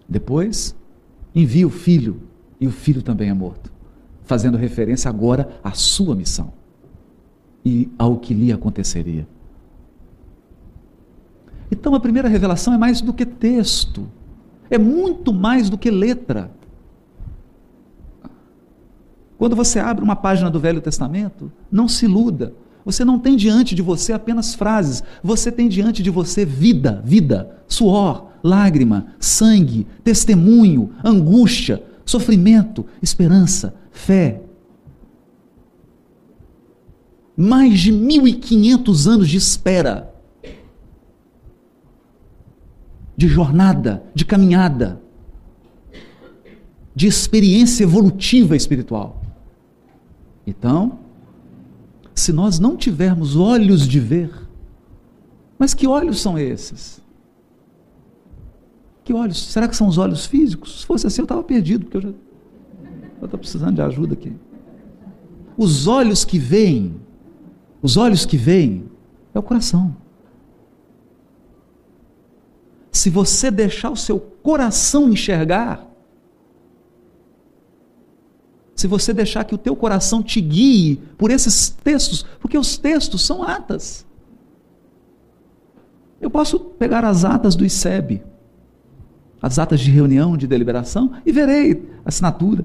Depois, 0.09 0.75
envia 1.35 1.67
o 1.67 1.69
filho, 1.69 2.19
e 2.59 2.65
o 2.65 2.71
filho 2.71 3.03
também 3.03 3.29
é 3.29 3.33
morto, 3.33 3.71
fazendo 4.23 4.57
referência 4.57 5.07
agora 5.07 5.47
à 5.63 5.73
sua 5.73 6.15
missão 6.15 6.51
e 7.63 7.91
ao 7.97 8.17
que 8.17 8.33
lhe 8.33 8.51
aconteceria. 8.51 9.27
Então 11.73 11.95
a 11.95 11.99
primeira 11.99 12.29
revelação 12.29 12.71
é 12.71 12.77
mais 12.77 13.01
do 13.01 13.11
que 13.11 13.25
texto, 13.25 14.07
é 14.69 14.77
muito 14.77 15.33
mais 15.33 15.71
do 15.71 15.77
que 15.77 15.89
letra. 15.89 16.51
Quando 19.39 19.55
você 19.55 19.79
abre 19.79 20.03
uma 20.03 20.15
página 20.15 20.51
do 20.51 20.59
Velho 20.59 20.79
Testamento, 20.79 21.51
não 21.71 21.87
se 21.87 22.05
iluda. 22.05 22.53
Você 22.85 23.03
não 23.03 23.17
tem 23.17 23.35
diante 23.35 23.73
de 23.73 23.81
você 23.81 24.13
apenas 24.13 24.53
frases, 24.53 25.03
você 25.23 25.51
tem 25.51 25.67
diante 25.67 26.03
de 26.03 26.11
você 26.11 26.45
vida, 26.45 27.01
vida, 27.03 27.57
suor, 27.67 28.27
lágrima, 28.43 29.07
sangue, 29.19 29.87
testemunho, 30.03 30.91
angústia, 31.03 31.83
sofrimento, 32.05 32.85
esperança, 33.01 33.73
fé. 33.91 34.41
mais 37.35 37.79
de 37.79 37.91
1.500 37.91 39.07
anos 39.07 39.27
de 39.27 39.37
espera, 39.37 40.12
de 43.15 43.27
jornada, 43.27 44.03
de 44.13 44.25
caminhada, 44.25 45.01
de 46.95 47.07
experiência 47.07 47.83
evolutiva 47.83 48.55
espiritual. 48.55 49.21
Então, 50.45 50.99
se 52.13 52.31
nós 52.31 52.59
não 52.59 52.75
tivermos 52.75 53.35
olhos 53.35 53.87
de 53.87 53.99
ver, 53.99 54.31
mas 55.57 55.73
que 55.73 55.87
olhos 55.87 56.21
são 56.21 56.37
esses? 56.37 57.01
Que 59.03 59.13
olhos? 59.13 59.41
Será 59.43 59.67
que 59.67 59.75
são 59.75 59.87
os 59.87 59.97
olhos 59.97 60.25
físicos? 60.25 60.81
Se 60.81 60.85
fosse 60.85 61.07
assim, 61.07 61.21
eu 61.21 61.25
estava 61.25 61.43
perdido, 61.43 61.85
porque 61.85 61.97
eu 61.97 62.01
já 62.01 62.13
estou 63.23 63.39
precisando 63.39 63.75
de 63.75 63.81
ajuda 63.81 64.13
aqui. 64.13 64.33
Os 65.57 65.87
olhos 65.87 66.23
que 66.25 66.37
veem, 66.39 66.95
os 67.81 67.97
olhos 67.97 68.25
que 68.25 68.37
veem, 68.37 68.85
é 69.33 69.39
o 69.39 69.43
coração. 69.43 69.95
Se 72.93 73.09
você 73.09 73.49
deixar 73.51 73.89
o 73.89 73.97
seu 73.97 74.19
coração 74.19 75.09
enxergar, 75.09 75.85
se 78.75 78.87
você 78.87 79.11
deixar 79.11 79.43
que 79.43 79.55
o 79.55 79.57
teu 79.57 79.75
coração 79.75 80.21
te 80.21 80.39
guie 80.39 81.01
por 81.17 81.31
esses 81.31 81.69
textos, 81.69 82.23
porque 82.39 82.57
os 82.57 82.77
textos 82.77 83.25
são 83.25 83.43
atas. 83.43 84.05
Eu 86.21 86.29
posso 86.29 86.59
pegar 86.59 87.03
as 87.03 87.25
atas 87.25 87.55
do 87.55 87.65
ICEB, 87.65 88.23
as 89.41 89.57
atas 89.57 89.79
de 89.79 89.89
reunião, 89.89 90.37
de 90.37 90.47
deliberação, 90.47 91.13
e 91.25 91.31
verei 91.31 91.89
a 92.05 92.09
assinatura. 92.09 92.63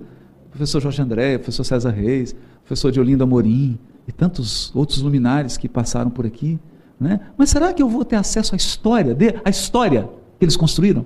Professor 0.51 0.81
Jorge 0.81 1.03
André, 1.03 1.39
professor 1.39 1.65
César 1.65 1.91
Reis, 1.91 2.37
professor 2.65 2.93
de 2.93 3.01
Olinda 3.01 3.25
Amorim 3.25 3.79
e 4.07 4.13
tantos 4.13 4.75
outros 4.77 5.01
luminares 5.01 5.57
que 5.57 5.69
passaram 5.69 6.11
por 6.11 6.27
aqui. 6.27 6.59
Né? 6.99 7.21
Mas 7.37 7.51
será 7.51 7.73
que 7.73 7.83
eu 7.83 7.89
vou 7.89 8.05
ter 8.05 8.17
acesso 8.17 8.55
à 8.55 8.57
história, 8.57 9.15
de, 9.15 9.35
à 9.45 9.51
história 9.51 10.09
que 10.39 10.45
eles 10.45 10.57
construíram? 10.57 11.05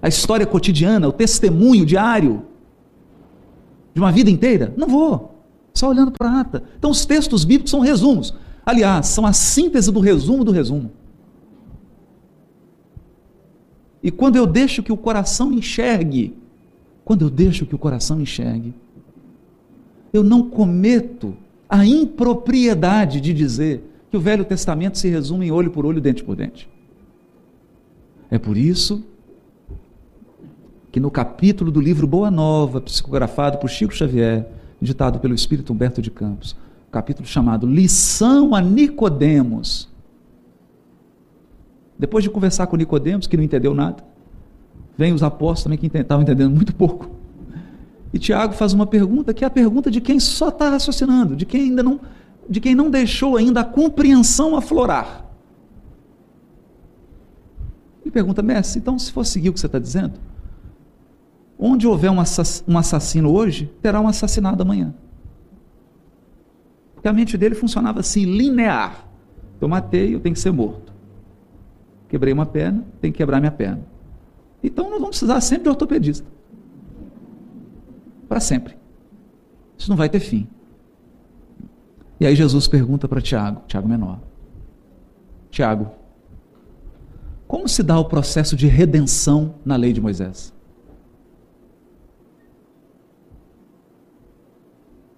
A 0.00 0.08
história 0.08 0.46
cotidiana, 0.46 1.08
o 1.08 1.12
testemunho 1.12 1.84
diário 1.84 2.44
de 3.92 4.00
uma 4.00 4.12
vida 4.12 4.30
inteira? 4.30 4.72
Não 4.76 4.88
vou. 4.88 5.34
Só 5.74 5.88
olhando 5.88 6.12
para 6.12 6.30
a 6.30 6.40
ata. 6.40 6.62
Então, 6.78 6.90
os 6.90 7.04
textos 7.04 7.44
bíblicos 7.44 7.70
são 7.70 7.80
resumos. 7.80 8.34
Aliás, 8.64 9.08
são 9.08 9.26
a 9.26 9.32
síntese 9.32 9.90
do 9.90 10.00
resumo 10.00 10.44
do 10.44 10.52
resumo. 10.52 10.90
E 14.02 14.10
quando 14.10 14.36
eu 14.36 14.46
deixo 14.46 14.82
que 14.82 14.92
o 14.92 14.96
coração 14.96 15.52
enxergue, 15.52 16.36
quando 17.04 17.22
eu 17.22 17.30
deixo 17.30 17.66
que 17.66 17.74
o 17.74 17.78
coração 17.78 18.20
enxergue, 18.20 18.74
eu 20.12 20.22
não 20.22 20.48
cometo 20.48 21.36
a 21.68 21.84
impropriedade 21.84 23.20
de 23.20 23.32
dizer 23.32 23.82
que 24.10 24.16
o 24.16 24.20
Velho 24.20 24.44
Testamento 24.44 24.98
se 24.98 25.08
resume 25.08 25.46
em 25.46 25.50
olho 25.50 25.70
por 25.70 25.84
olho, 25.84 26.00
dente 26.00 26.22
por 26.22 26.36
dente. 26.36 26.68
É 28.30 28.38
por 28.38 28.56
isso 28.56 29.04
que 30.90 31.00
no 31.00 31.10
capítulo 31.10 31.72
do 31.72 31.80
livro 31.80 32.06
Boa 32.06 32.30
Nova, 32.30 32.80
psicografado 32.80 33.58
por 33.58 33.68
Chico 33.68 33.92
Xavier, 33.92 34.48
ditado 34.80 35.18
pelo 35.18 35.34
Espírito 35.34 35.72
Humberto 35.72 36.00
de 36.00 36.10
Campos, 36.10 36.56
capítulo 36.92 37.26
chamado 37.26 37.66
Lição 37.66 38.54
a 38.54 38.60
Nicodemos. 38.60 39.88
Depois 41.98 42.22
de 42.22 42.30
conversar 42.30 42.66
com 42.66 42.76
Nicodemos, 42.76 43.26
que 43.26 43.36
não 43.36 43.42
entendeu 43.42 43.74
nada, 43.74 44.04
vem 44.96 45.12
os 45.12 45.22
apóstolos 45.22 45.62
também 45.64 45.78
que 45.78 45.98
estavam 45.98 46.22
entendendo 46.22 46.54
muito 46.54 46.74
pouco. 46.74 47.10
E 48.14 48.18
Tiago 48.18 48.52
faz 48.52 48.72
uma 48.72 48.86
pergunta 48.86 49.34
que 49.34 49.42
é 49.42 49.46
a 49.48 49.50
pergunta 49.50 49.90
de 49.90 50.00
quem 50.00 50.20
só 50.20 50.48
está 50.48 50.68
raciocinando, 50.68 51.34
de 51.34 51.44
quem 51.44 51.62
ainda 51.62 51.82
não, 51.82 52.00
de 52.48 52.60
quem 52.60 52.72
não 52.72 52.88
deixou 52.88 53.36
ainda 53.36 53.62
a 53.62 53.64
compreensão 53.64 54.56
aflorar. 54.56 55.28
Ele 58.02 58.12
pergunta, 58.12 58.40
mestre, 58.40 58.78
então 58.78 58.96
se 59.00 59.10
for 59.10 59.26
seguir 59.26 59.48
o 59.48 59.52
que 59.52 59.58
você 59.58 59.66
está 59.66 59.80
dizendo, 59.80 60.12
onde 61.58 61.88
houver 61.88 62.08
um, 62.08 62.20
assassino 62.78 63.32
hoje, 63.32 63.68
terá 63.82 64.00
um 64.00 64.06
assassinado 64.06 64.62
amanhã. 64.62 64.94
Porque 66.94 67.08
a 67.08 67.12
mente 67.12 67.36
dele 67.36 67.56
funcionava 67.56 67.98
assim, 67.98 68.24
linear. 68.24 69.08
Eu 69.60 69.66
matei, 69.66 70.14
eu 70.14 70.20
tenho 70.20 70.36
que 70.36 70.40
ser 70.40 70.52
morto. 70.52 70.92
Quebrei 72.08 72.32
uma 72.32 72.46
perna, 72.46 72.84
tenho 73.00 73.12
que 73.12 73.18
quebrar 73.18 73.40
minha 73.40 73.50
perna. 73.50 73.82
Então 74.62 74.84
nós 74.84 75.00
vamos 75.00 75.18
precisar 75.18 75.40
sempre 75.40 75.64
de 75.64 75.70
ortopedista 75.70 76.33
para 78.34 78.40
sempre. 78.40 78.76
Isso 79.78 79.88
não 79.88 79.96
vai 79.96 80.08
ter 80.08 80.18
fim. 80.18 80.48
E 82.18 82.26
aí 82.26 82.34
Jesus 82.34 82.66
pergunta 82.66 83.06
para 83.06 83.20
Tiago, 83.20 83.62
Tiago 83.68 83.86
menor: 83.86 84.18
Tiago, 85.52 85.92
como 87.46 87.68
se 87.68 87.80
dá 87.80 87.96
o 87.96 88.06
processo 88.06 88.56
de 88.56 88.66
redenção 88.66 89.54
na 89.64 89.76
lei 89.76 89.92
de 89.92 90.00
Moisés? 90.00 90.52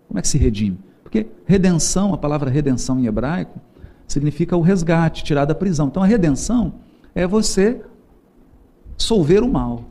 Como 0.08 0.18
é 0.18 0.20
que 0.20 0.28
se 0.28 0.36
redime? 0.36 0.78
Porque 1.02 1.26
redenção, 1.46 2.12
a 2.12 2.18
palavra 2.18 2.50
redenção 2.50 3.00
em 3.00 3.06
hebraico, 3.06 3.58
significa 4.06 4.54
o 4.58 4.60
resgate, 4.60 5.24
tirar 5.24 5.46
da 5.46 5.54
prisão. 5.54 5.86
Então 5.86 6.02
a 6.02 6.06
redenção 6.06 6.74
é 7.14 7.26
você 7.26 7.82
solver 8.98 9.42
o 9.42 9.48
mal, 9.48 9.86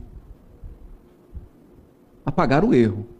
apagar 2.24 2.64
o 2.64 2.72
erro. 2.72 3.15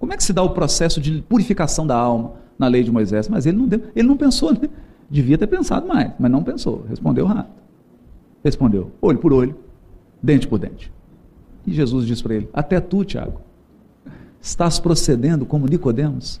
Como 0.00 0.14
é 0.14 0.16
que 0.16 0.24
se 0.24 0.32
dá 0.32 0.42
o 0.42 0.50
processo 0.50 0.98
de 0.98 1.20
purificação 1.28 1.86
da 1.86 1.94
alma 1.94 2.32
na 2.58 2.66
lei 2.66 2.82
de 2.82 2.90
Moisés? 2.90 3.28
Mas 3.28 3.44
ele 3.44 3.58
não, 3.58 3.68
deu, 3.68 3.82
ele 3.94 4.08
não 4.08 4.16
pensou, 4.16 4.50
né? 4.54 4.68
Devia 5.10 5.36
ter 5.36 5.46
pensado 5.46 5.86
mais, 5.86 6.12
mas 6.18 6.30
não 6.30 6.42
pensou. 6.42 6.86
Respondeu 6.88 7.26
rápido. 7.26 7.60
Respondeu, 8.42 8.90
olho 9.02 9.18
por 9.18 9.30
olho, 9.30 9.54
dente 10.22 10.48
por 10.48 10.58
dente. 10.58 10.90
E 11.66 11.72
Jesus 11.72 12.06
disse 12.06 12.22
para 12.22 12.34
ele: 12.34 12.48
Até 12.54 12.80
tu, 12.80 13.04
Tiago, 13.04 13.42
estás 14.40 14.80
procedendo 14.80 15.44
como 15.44 15.66
Nicodemos? 15.66 16.40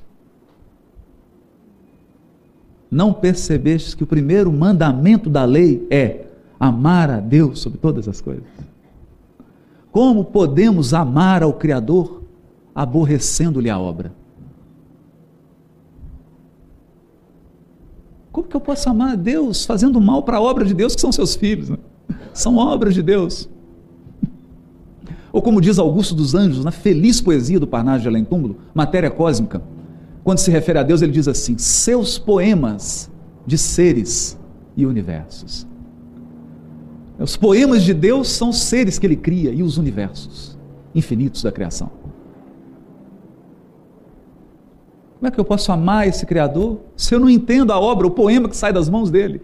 Não 2.90 3.12
percebestes 3.12 3.94
que 3.94 4.02
o 4.02 4.06
primeiro 4.06 4.50
mandamento 4.50 5.28
da 5.28 5.44
lei 5.44 5.86
é 5.90 6.24
amar 6.58 7.10
a 7.10 7.20
Deus 7.20 7.60
sobre 7.60 7.78
todas 7.78 8.08
as 8.08 8.22
coisas? 8.22 8.48
Como 9.92 10.24
podemos 10.24 10.94
amar 10.94 11.42
ao 11.42 11.52
Criador 11.52 12.20
aborrecendo-lhe 12.74 13.70
a 13.70 13.78
obra? 13.78 14.12
Como 18.32 18.46
que 18.46 18.56
eu 18.56 18.60
posso 18.60 18.88
amar 18.88 19.12
a 19.12 19.16
Deus 19.16 19.64
fazendo 19.64 20.00
mal 20.00 20.22
para 20.22 20.36
a 20.36 20.40
obra 20.40 20.64
de 20.64 20.72
Deus 20.72 20.94
que 20.94 21.00
são 21.00 21.10
seus 21.10 21.34
filhos? 21.34 21.68
Né? 21.68 21.78
São 22.32 22.56
obras 22.56 22.94
de 22.94 23.02
Deus. 23.02 23.48
Ou 25.32 25.42
como 25.42 25.60
diz 25.60 25.78
Augusto 25.78 26.14
dos 26.14 26.34
Anjos, 26.34 26.64
na 26.64 26.70
feliz 26.70 27.20
poesia 27.20 27.60
do 27.60 27.66
Parnaso 27.66 28.02
de 28.02 28.08
Além 28.08 28.24
Túmulo, 28.24 28.56
Matéria 28.74 29.10
Cósmica, 29.10 29.62
quando 30.24 30.38
se 30.38 30.50
refere 30.50 30.78
a 30.78 30.82
Deus, 30.82 31.02
ele 31.02 31.12
diz 31.12 31.28
assim: 31.28 31.56
seus 31.58 32.18
poemas 32.18 33.10
de 33.46 33.56
seres 33.56 34.38
e 34.76 34.86
universos. 34.86 35.66
Os 37.18 37.36
poemas 37.36 37.82
de 37.82 37.92
Deus 37.92 38.28
são 38.28 38.48
os 38.48 38.58
seres 38.58 38.98
que 38.98 39.06
ele 39.06 39.16
cria 39.16 39.52
e 39.52 39.62
os 39.62 39.76
universos 39.76 40.58
infinitos 40.94 41.42
da 41.42 41.52
criação. 41.52 41.99
Como 45.20 45.28
é 45.28 45.30
que 45.30 45.38
eu 45.38 45.44
posso 45.44 45.70
amar 45.70 46.08
esse 46.08 46.24
Criador 46.24 46.80
se 46.96 47.14
eu 47.14 47.20
não 47.20 47.28
entendo 47.28 47.74
a 47.74 47.78
obra, 47.78 48.06
o 48.06 48.10
poema 48.10 48.48
que 48.48 48.56
sai 48.56 48.72
das 48.72 48.88
mãos 48.88 49.10
dele? 49.10 49.42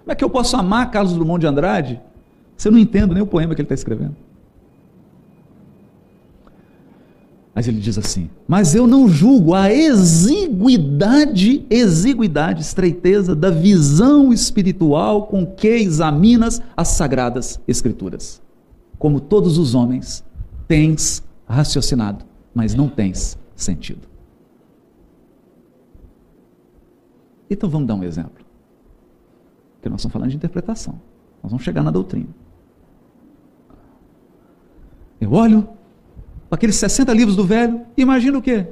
Como 0.00 0.10
é 0.10 0.14
que 0.14 0.24
eu 0.24 0.30
posso 0.30 0.56
amar 0.56 0.90
Carlos 0.90 1.12
Drummond 1.12 1.40
de 1.40 1.46
Andrade 1.46 2.00
se 2.56 2.66
eu 2.66 2.72
não 2.72 2.78
entendo 2.78 3.12
nem 3.12 3.22
o 3.22 3.26
poema 3.26 3.54
que 3.54 3.60
ele 3.60 3.66
está 3.66 3.74
escrevendo? 3.74 4.16
Mas 7.54 7.68
ele 7.68 7.78
diz 7.78 7.98
assim: 7.98 8.30
Mas 8.48 8.74
eu 8.74 8.86
não 8.86 9.06
julgo 9.06 9.52
a 9.52 9.70
exiguidade, 9.70 11.66
exiguidade, 11.68 12.62
estreiteza 12.62 13.34
da 13.34 13.50
visão 13.50 14.32
espiritual 14.32 15.26
com 15.26 15.44
que 15.44 15.68
examinas 15.68 16.62
as 16.74 16.88
sagradas 16.88 17.60
Escrituras. 17.68 18.40
Como 18.98 19.20
todos 19.20 19.58
os 19.58 19.74
homens, 19.74 20.24
tens 20.66 21.22
raciocinado, 21.46 22.24
mas 22.54 22.74
não 22.74 22.88
tens 22.88 23.36
sentido. 23.54 24.11
Então 27.52 27.68
vamos 27.68 27.86
dar 27.86 27.94
um 27.94 28.02
exemplo. 28.02 28.44
Porque 29.74 29.88
nós 29.88 30.00
estamos 30.00 30.12
falando 30.12 30.30
de 30.30 30.36
interpretação. 30.36 30.94
Nós 31.42 31.50
vamos 31.50 31.64
chegar 31.64 31.82
na 31.82 31.90
doutrina. 31.90 32.28
Eu 35.20 35.32
olho 35.32 35.68
aqueles 36.50 36.76
60 36.76 37.12
livros 37.12 37.36
do 37.36 37.44
velho, 37.44 37.82
imagina 37.96 38.38
o 38.38 38.42
quê? 38.42 38.66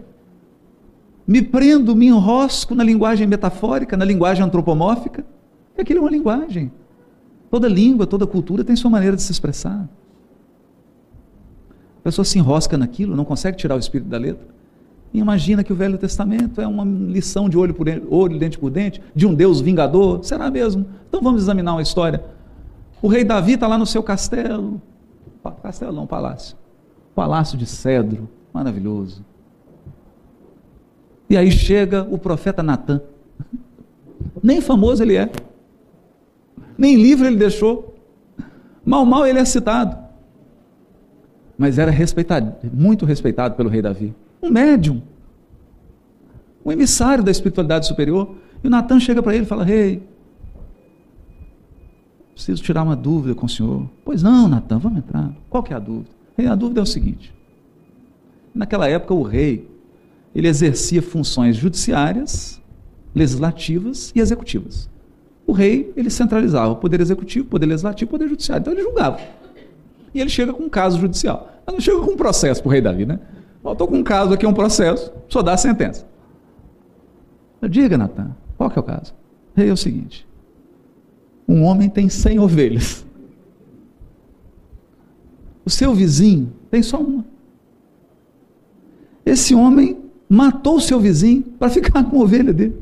Me 1.26 1.42
prendo, 1.42 1.94
me 1.94 2.06
enrosco 2.06 2.74
na 2.74 2.82
linguagem 2.82 3.26
metafórica, 3.26 3.96
na 3.96 4.04
linguagem 4.04 4.44
antropomórfica. 4.44 5.24
E 5.76 5.80
aquilo 5.80 6.00
é 6.00 6.02
uma 6.02 6.10
linguagem. 6.10 6.72
Toda 7.50 7.68
língua, 7.68 8.06
toda 8.06 8.26
cultura 8.26 8.64
tem 8.64 8.76
sua 8.76 8.90
maneira 8.90 9.16
de 9.16 9.22
se 9.22 9.32
expressar. 9.32 9.88
A 11.98 12.02
pessoa 12.02 12.24
se 12.24 12.38
enrosca 12.38 12.76
naquilo, 12.76 13.14
não 13.14 13.24
consegue 13.24 13.56
tirar 13.56 13.76
o 13.76 13.78
espírito 13.78 14.08
da 14.08 14.18
letra. 14.18 14.59
Imagina 15.12 15.64
que 15.64 15.72
o 15.72 15.76
Velho 15.76 15.98
Testamento 15.98 16.60
é 16.60 16.66
uma 16.66 16.84
lição 16.84 17.48
de 17.48 17.58
olho 17.58 17.74
por 17.74 17.86
olho, 18.08 18.38
dente 18.38 18.58
por 18.58 18.70
dente, 18.70 19.02
de 19.14 19.26
um 19.26 19.34
Deus 19.34 19.60
vingador. 19.60 20.24
Será 20.24 20.50
mesmo? 20.50 20.86
Então 21.08 21.20
vamos 21.20 21.42
examinar 21.42 21.72
uma 21.72 21.82
história. 21.82 22.22
O 23.02 23.08
rei 23.08 23.24
Davi 23.24 23.54
está 23.54 23.66
lá 23.66 23.76
no 23.76 23.86
seu 23.86 24.02
castelo. 24.02 24.80
Castelo 25.62 25.92
não, 25.92 26.06
palácio. 26.06 26.56
Palácio 27.14 27.58
de 27.58 27.66
cedro, 27.66 28.28
maravilhoso. 28.52 29.24
E 31.28 31.36
aí 31.36 31.50
chega 31.50 32.06
o 32.08 32.16
profeta 32.16 32.62
Natan. 32.62 33.00
Nem 34.42 34.60
famoso 34.60 35.02
ele 35.02 35.16
é. 35.16 35.30
Nem 36.78 36.94
livro 36.94 37.26
ele 37.26 37.36
deixou. 37.36 37.96
Mal, 38.84 39.04
mal 39.04 39.26
ele 39.26 39.40
é 39.40 39.44
citado. 39.44 39.98
Mas 41.58 41.78
era 41.78 41.90
respeitado, 41.90 42.54
muito 42.72 43.04
respeitado 43.04 43.54
pelo 43.54 43.68
rei 43.68 43.82
Davi. 43.82 44.14
Um 44.42 44.50
médium. 44.50 45.03
Um 46.64 46.72
emissário 46.72 47.24
da 47.24 47.31
espiritualidade 47.31 47.87
superior. 47.87 48.35
E 48.62 48.66
o 48.66 48.70
Natan 48.70 49.00
chega 49.00 49.22
para 49.22 49.35
ele 49.35 49.44
e 49.44 49.46
fala: 49.46 49.64
Rei, 49.64 50.03
preciso 52.35 52.62
tirar 52.62 52.83
uma 52.83 52.96
dúvida 52.96 53.35
com 53.35 53.46
o 53.46 53.48
senhor. 53.48 53.88
Pois 54.05 54.22
não, 54.22 54.48
Natan, 54.48 54.79
vamos 54.79 54.98
entrar. 54.98 55.33
Qual 55.48 55.62
que 55.62 55.72
é 55.72 55.76
a 55.76 55.81
dúvida? 55.81 56.11
Rei, 56.37 56.46
a 56.46 56.55
dúvida 56.55 56.81
é 56.81 56.83
o 56.83 56.87
seguinte. 56.87 57.35
Naquela 58.55 58.88
época, 58.88 59.14
o 59.14 59.22
rei 59.22 59.68
ele 60.35 60.48
exercia 60.48 61.03
funções 61.03 61.57
judiciárias, 61.57 62.61
legislativas 63.14 64.12
e 64.14 64.20
executivas. 64.20 64.88
O 65.46 65.53
rei, 65.53 65.92
ele 65.96 66.11
centralizava 66.11 66.72
o 66.72 66.76
poder 66.76 67.00
executivo, 67.00 67.46
poder 67.48 67.66
legislativo 67.66 68.11
poder 68.11 68.29
judiciário. 68.29 68.62
Então 68.62 68.72
ele 68.72 68.83
julgava. 68.83 69.18
E 70.14 70.20
ele 70.20 70.31
chega 70.31 70.53
com 70.53 70.62
um 70.62 70.68
caso 70.68 70.98
judicial. 71.00 71.61
Mas 71.66 71.74
não 71.74 71.81
chega 71.81 72.00
com 72.00 72.12
um 72.12 72.16
processo 72.16 72.62
para 72.62 72.68
o 72.68 72.72
rei 72.72 72.81
Davi, 72.81 73.05
né? 73.05 73.18
Estou 73.64 73.86
com 73.86 73.96
um 73.96 74.02
caso 74.02 74.32
aqui, 74.32 74.46
um 74.46 74.54
processo, 74.54 75.12
só 75.28 75.42
dá 75.42 75.52
a 75.52 75.56
sentença. 75.56 76.06
Diga, 77.68 77.98
Natan, 77.98 78.34
qual 78.56 78.70
que 78.70 78.78
é 78.78 78.80
o 78.80 78.84
caso? 78.84 79.14
Rei, 79.54 79.68
é 79.68 79.72
o 79.72 79.76
seguinte. 79.76 80.26
Um 81.46 81.62
homem 81.64 81.88
tem 81.88 82.08
100 82.08 82.38
ovelhas. 82.38 83.04
O 85.64 85.68
seu 85.68 85.94
vizinho 85.94 86.52
tem 86.70 86.82
só 86.82 86.98
uma. 86.98 87.24
Esse 89.26 89.54
homem 89.54 89.98
matou 90.28 90.76
o 90.76 90.80
seu 90.80 90.98
vizinho 90.98 91.42
para 91.58 91.68
ficar 91.68 92.02
com 92.08 92.18
a 92.18 92.22
ovelha 92.22 92.52
dele. 92.52 92.80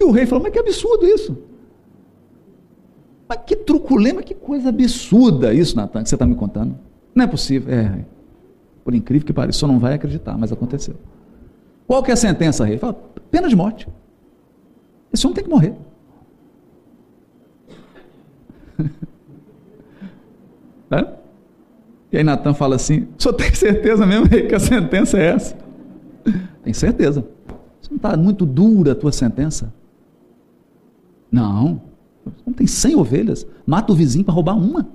E 0.00 0.04
o 0.04 0.10
rei 0.10 0.26
falou: 0.26 0.42
Mas 0.42 0.52
que 0.52 0.58
absurdo 0.58 1.06
isso! 1.06 1.36
Mas 3.28 3.40
que 3.44 3.56
truculema, 3.56 4.22
que 4.22 4.34
coisa 4.34 4.68
absurda 4.68 5.52
isso, 5.52 5.76
Natan, 5.76 6.02
que 6.02 6.08
você 6.08 6.14
está 6.14 6.26
me 6.26 6.36
contando. 6.36 6.78
Não 7.14 7.24
é 7.24 7.26
possível. 7.26 7.74
É, 7.74 8.04
por 8.86 8.94
incrível 8.94 9.26
que 9.26 9.32
pareça, 9.32 9.58
só 9.58 9.66
não 9.66 9.80
vai 9.80 9.94
acreditar, 9.94 10.38
mas 10.38 10.52
aconteceu. 10.52 10.94
Qual 11.88 12.04
que 12.04 12.12
é 12.12 12.14
a 12.14 12.16
sentença, 12.16 12.64
rei? 12.64 12.78
Fala, 12.78 12.92
pena 13.32 13.48
de 13.48 13.56
morte. 13.56 13.88
Esse 15.12 15.26
homem 15.26 15.34
tem 15.34 15.42
que 15.42 15.50
morrer. 15.50 15.74
é? 20.88 21.14
E 22.12 22.18
aí 22.18 22.22
Natan 22.22 22.54
fala 22.54 22.76
assim: 22.76 23.08
senhor 23.18 23.34
tem 23.34 23.52
certeza 23.52 24.06
mesmo 24.06 24.28
que 24.28 24.54
a 24.54 24.60
sentença 24.60 25.18
é 25.18 25.32
essa? 25.32 25.56
Tem 26.62 26.72
certeza. 26.72 27.26
Você 27.80 27.90
não 27.90 27.96
está 27.96 28.16
muito 28.16 28.46
dura 28.46 28.92
a 28.92 28.94
tua 28.94 29.10
sentença? 29.10 29.74
Não. 31.30 31.82
Não 32.46 32.52
tem 32.52 32.68
100 32.68 32.94
ovelhas. 32.94 33.46
Mata 33.66 33.92
o 33.92 33.96
vizinho 33.96 34.24
para 34.24 34.34
roubar 34.34 34.56
uma. 34.56 34.88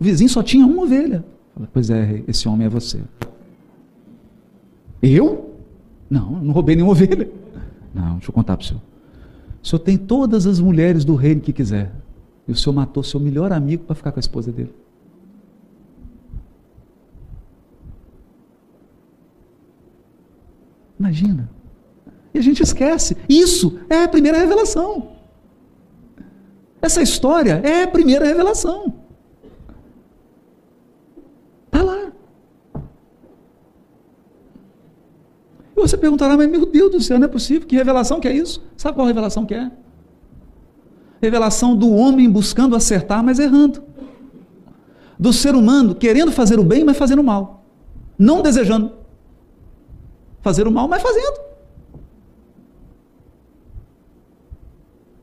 O 0.00 0.04
vizinho 0.04 0.30
só 0.30 0.42
tinha 0.42 0.66
uma 0.66 0.82
ovelha. 0.82 1.24
Fala, 1.56 1.68
pois 1.72 1.88
é, 1.88 2.22
esse 2.28 2.46
homem 2.46 2.66
é 2.66 2.68
você. 2.68 3.00
Eu? 5.02 5.56
Não, 6.10 6.32
não 6.32 6.52
roubei 6.52 6.76
nenhuma 6.76 6.92
ovelha. 6.92 7.30
Não, 7.94 8.16
deixa 8.16 8.28
eu 8.28 8.34
contar 8.34 8.58
para 8.58 8.64
o 8.64 8.66
senhor. 8.66 8.82
O 9.62 9.66
senhor 9.66 9.80
tem 9.80 9.96
todas 9.96 10.46
as 10.46 10.60
mulheres 10.60 11.02
do 11.02 11.14
reino 11.14 11.40
que 11.40 11.54
quiser. 11.54 11.92
E 12.46 12.52
o 12.52 12.54
senhor 12.54 12.74
matou 12.74 13.02
seu 13.02 13.18
melhor 13.18 13.52
amigo 13.52 13.84
para 13.84 13.96
ficar 13.96 14.12
com 14.12 14.18
a 14.18 14.20
esposa 14.20 14.52
dele. 14.52 14.72
Imagina. 21.00 21.48
E 22.34 22.38
a 22.38 22.42
gente 22.42 22.62
esquece. 22.62 23.16
Isso 23.26 23.80
é 23.88 24.04
a 24.04 24.08
primeira 24.08 24.38
revelação. 24.38 25.16
Essa 26.82 27.00
história 27.00 27.62
é 27.64 27.84
a 27.84 27.88
primeira 27.88 28.26
revelação. 28.26 28.92
Está 31.66 31.82
lá. 31.82 32.12
E 35.76 35.80
você 35.80 35.96
perguntará, 35.96 36.36
mas 36.36 36.48
meu 36.48 36.64
Deus 36.64 36.90
do 36.90 37.00
céu, 37.02 37.18
não 37.18 37.26
é 37.26 37.28
possível? 37.28 37.68
Que 37.68 37.76
revelação 37.76 38.18
que 38.18 38.26
é 38.26 38.32
isso? 38.32 38.64
Sabe 38.76 38.94
qual 38.94 39.06
revelação 39.06 39.44
que 39.44 39.54
é? 39.54 39.70
Revelação 41.20 41.76
do 41.76 41.90
homem 41.90 42.30
buscando 42.30 42.74
acertar, 42.74 43.22
mas 43.22 43.38
errando. 43.38 43.82
Do 45.18 45.32
ser 45.32 45.54
humano 45.54 45.94
querendo 45.94 46.32
fazer 46.32 46.58
o 46.58 46.64
bem, 46.64 46.82
mas 46.82 46.96
fazendo 46.96 47.20
o 47.20 47.24
mal. 47.24 47.64
Não 48.18 48.40
desejando 48.40 48.92
fazer 50.40 50.66
o 50.66 50.70
mal, 50.72 50.88
mas 50.88 51.02
fazendo. 51.02 51.40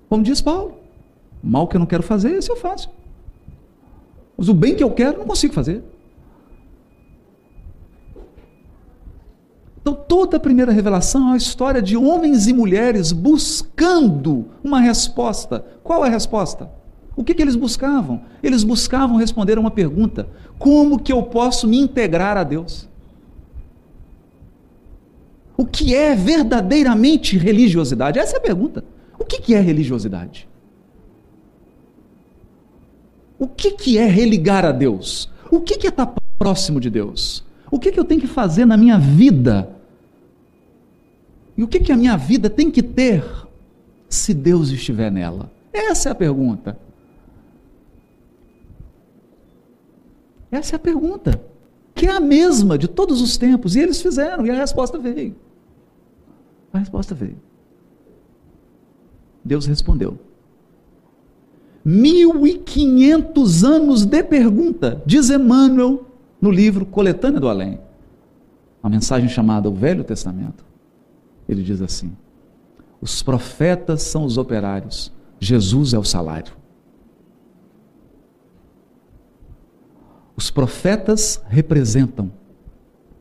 Como 0.08 0.24
diz 0.24 0.40
Paulo, 0.40 0.78
mal 1.42 1.68
que 1.68 1.76
eu 1.76 1.80
não 1.80 1.88
quero 1.88 2.04
fazer, 2.04 2.32
esse 2.34 2.52
eu 2.52 2.56
faço. 2.56 2.92
Mas 4.38 4.50
o 4.50 4.54
bem 4.54 4.76
que 4.76 4.84
eu 4.84 4.92
quero, 4.92 5.18
não 5.18 5.26
consigo 5.26 5.54
fazer. 5.54 5.84
Então, 9.84 9.94
toda 9.94 10.38
a 10.38 10.40
primeira 10.40 10.72
revelação 10.72 11.24
é 11.24 11.26
uma 11.26 11.38
história 11.38 11.82
de 11.82 11.98
homens 11.98 12.48
e 12.48 12.54
mulheres 12.54 13.12
buscando 13.12 14.46
uma 14.64 14.80
resposta. 14.80 15.66
Qual 15.84 16.06
é 16.06 16.08
a 16.08 16.12
resposta? 16.12 16.72
O 17.18 17.24
que, 17.24 17.34
que 17.34 17.42
eles 17.42 17.58
buscavam? 17.58 18.22
Eles 18.42 18.64
buscavam 18.64 19.18
responder 19.18 19.58
a 19.58 19.60
uma 19.60 19.70
pergunta: 19.70 20.30
como 20.58 20.98
que 20.98 21.12
eu 21.12 21.22
posso 21.24 21.68
me 21.68 21.78
integrar 21.78 22.38
a 22.38 22.46
Deus? 22.46 22.88
O 25.58 25.66
que 25.66 25.94
é 25.94 26.16
verdadeiramente 26.16 27.38
religiosidade? 27.38 28.18
Essa 28.18 28.38
é 28.38 28.40
a 28.40 28.42
pergunta. 28.42 28.86
O 29.20 29.26
que 29.26 29.54
é 29.54 29.60
religiosidade? 29.60 30.48
O 33.38 33.48
que 33.48 33.98
é 33.98 34.08
religar 34.08 34.64
a 34.64 34.72
Deus? 34.72 35.30
O 35.52 35.60
que 35.60 35.86
é 35.86 35.90
estar 35.90 36.14
próximo 36.40 36.80
de 36.80 36.90
Deus? 36.90 37.44
O 37.70 37.78
que 37.78 38.00
eu 38.00 38.06
tenho 38.06 38.22
que 38.22 38.28
fazer 38.28 38.66
na 38.66 38.78
minha 38.78 38.98
vida? 38.98 39.73
E 41.56 41.64
o 41.64 41.68
que 41.68 41.92
a 41.92 41.98
minha 41.98 42.18
vida 42.18 42.50
tem 42.50 42.72
que 42.72 42.82
ter 42.82 43.24
se 44.10 44.34
Deus 44.34 44.70
estiver 44.70 45.12
nela? 45.12 45.52
Essa 45.72 46.10
é 46.10 46.12
a 46.12 46.16
pergunta. 46.16 46.78
Essa 50.52 50.76
é 50.76 50.78
a 50.78 50.80
pergunta 50.80 51.42
que 51.96 52.08
é 52.08 52.12
a 52.12 52.20
mesma 52.20 52.78
de 52.78 52.88
todos 52.88 53.22
os 53.22 53.38
tempos. 53.38 53.76
E 53.76 53.80
eles 53.80 54.02
fizeram, 54.02 54.46
e 54.46 54.52
a 54.52 54.56
resposta 54.56 54.98
veio. 54.98 55.36
A 56.72 56.80
resposta 56.80 57.14
veio. 57.14 57.38
Deus 59.44 59.66
respondeu. 59.66 60.18
1500 61.86 63.64
anos 63.64 64.06
de 64.06 64.24
pergunta, 64.24 65.02
diz 65.06 65.30
Emmanuel 65.30 66.06
no 66.42 66.50
livro 66.50 66.86
Coletânea 66.86 67.40
do 67.40 67.50
Além. 67.50 67.80
Uma 68.82 68.90
mensagem 68.90 69.30
chamada 69.30 69.70
O 69.70 69.74
Velho 69.74 70.04
Testamento. 70.04 70.64
Ele 71.48 71.64
diz 71.64 71.82
assim: 71.82 72.16
Os 73.02 73.22
profetas 73.22 74.02
são 74.02 74.26
os 74.26 74.38
operários, 74.38 75.12
Jesus 75.40 75.94
é 75.94 76.00
o 76.00 76.04
salário. 76.04 76.54
Os 80.36 80.50
profetas 80.50 81.44
representam 81.48 82.32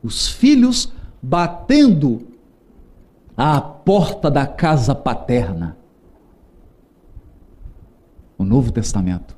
os 0.01 0.27
filhos 0.27 0.91
batendo 1.21 2.27
à 3.37 3.61
porta 3.61 4.29
da 4.29 4.45
casa 4.45 4.93
paterna. 4.93 5.77
O 8.37 8.43
Novo 8.43 8.71
Testamento 8.71 9.37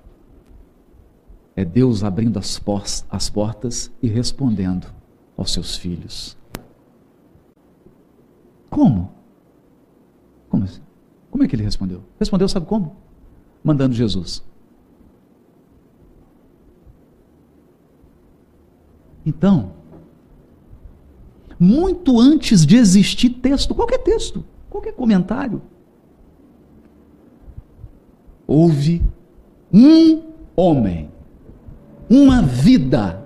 é 1.56 1.64
Deus 1.64 2.04
abrindo 2.04 2.40
as, 2.40 2.62
as 3.10 3.30
portas 3.30 3.92
e 4.02 4.08
respondendo 4.08 4.88
aos 5.38 5.54
seus 5.54 5.76
filhos. 5.76 6.36
Como? 8.76 9.10
Como, 10.50 10.66
assim? 10.66 10.82
como 11.32 11.46
é 11.46 11.48
que 11.48 11.56
ele 11.56 11.64
respondeu? 11.64 12.04
Respondeu, 12.20 12.50
sabe 12.50 12.66
como? 12.66 12.98
Mandando 13.64 13.96
Jesus. 13.96 14.44
Então, 19.26 19.72
muito 21.58 22.20
antes 22.20 22.66
de 22.66 22.76
existir 22.76 23.30
texto, 23.30 23.74
qualquer 23.74 24.00
texto, 24.00 24.44
qualquer 24.70 24.92
comentário, 24.92 25.62
houve 28.46 29.02
um 29.72 30.22
homem, 30.54 31.10
uma 32.10 32.42
vida, 32.42 33.25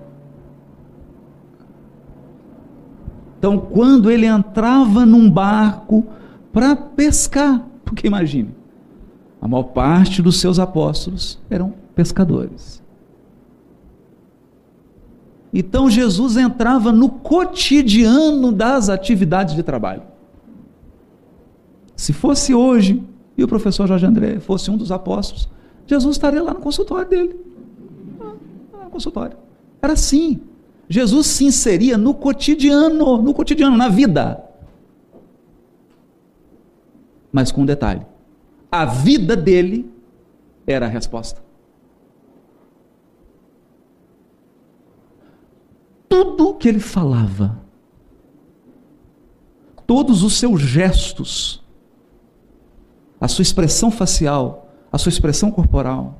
Então, 3.40 3.58
quando 3.58 4.10
ele 4.10 4.26
entrava 4.26 5.06
num 5.06 5.30
barco 5.30 6.04
para 6.52 6.76
pescar, 6.76 7.66
porque 7.86 8.06
imagine, 8.06 8.54
a 9.40 9.48
maior 9.48 9.62
parte 9.62 10.20
dos 10.20 10.38
seus 10.38 10.58
apóstolos 10.58 11.38
eram 11.48 11.72
pescadores. 11.94 12.82
Então 15.52 15.90
Jesus 15.90 16.36
entrava 16.36 16.92
no 16.92 17.08
cotidiano 17.08 18.52
das 18.52 18.90
atividades 18.90 19.54
de 19.54 19.62
trabalho. 19.62 20.02
Se 21.96 22.12
fosse 22.12 22.54
hoje 22.54 23.02
e 23.36 23.42
o 23.42 23.48
professor 23.48 23.88
Jorge 23.88 24.06
André 24.06 24.38
fosse 24.38 24.70
um 24.70 24.76
dos 24.76 24.92
apóstolos, 24.92 25.48
Jesus 25.86 26.16
estaria 26.16 26.42
lá 26.42 26.54
no 26.54 26.60
consultório 26.60 27.08
dele. 27.08 27.40
Ah, 28.20 28.84
no 28.84 28.90
consultório. 28.90 29.36
Era 29.82 29.94
assim. 29.94 30.40
Jesus 30.92 31.28
se 31.28 31.44
inseria 31.44 31.96
no 31.96 32.12
cotidiano, 32.12 33.22
no 33.22 33.32
cotidiano, 33.32 33.76
na 33.76 33.88
vida. 33.88 34.44
Mas 37.32 37.52
com 37.52 37.62
um 37.62 37.64
detalhe: 37.64 38.04
a 38.72 38.84
vida 38.84 39.36
dele 39.36 39.88
era 40.66 40.86
a 40.86 40.88
resposta. 40.88 41.40
Tudo 46.08 46.54
que 46.54 46.68
ele 46.68 46.80
falava, 46.80 47.60
todos 49.86 50.24
os 50.24 50.36
seus 50.40 50.60
gestos, 50.60 51.62
a 53.20 53.28
sua 53.28 53.42
expressão 53.42 53.92
facial, 53.92 54.68
a 54.90 54.98
sua 54.98 55.10
expressão 55.10 55.52
corporal, 55.52 56.18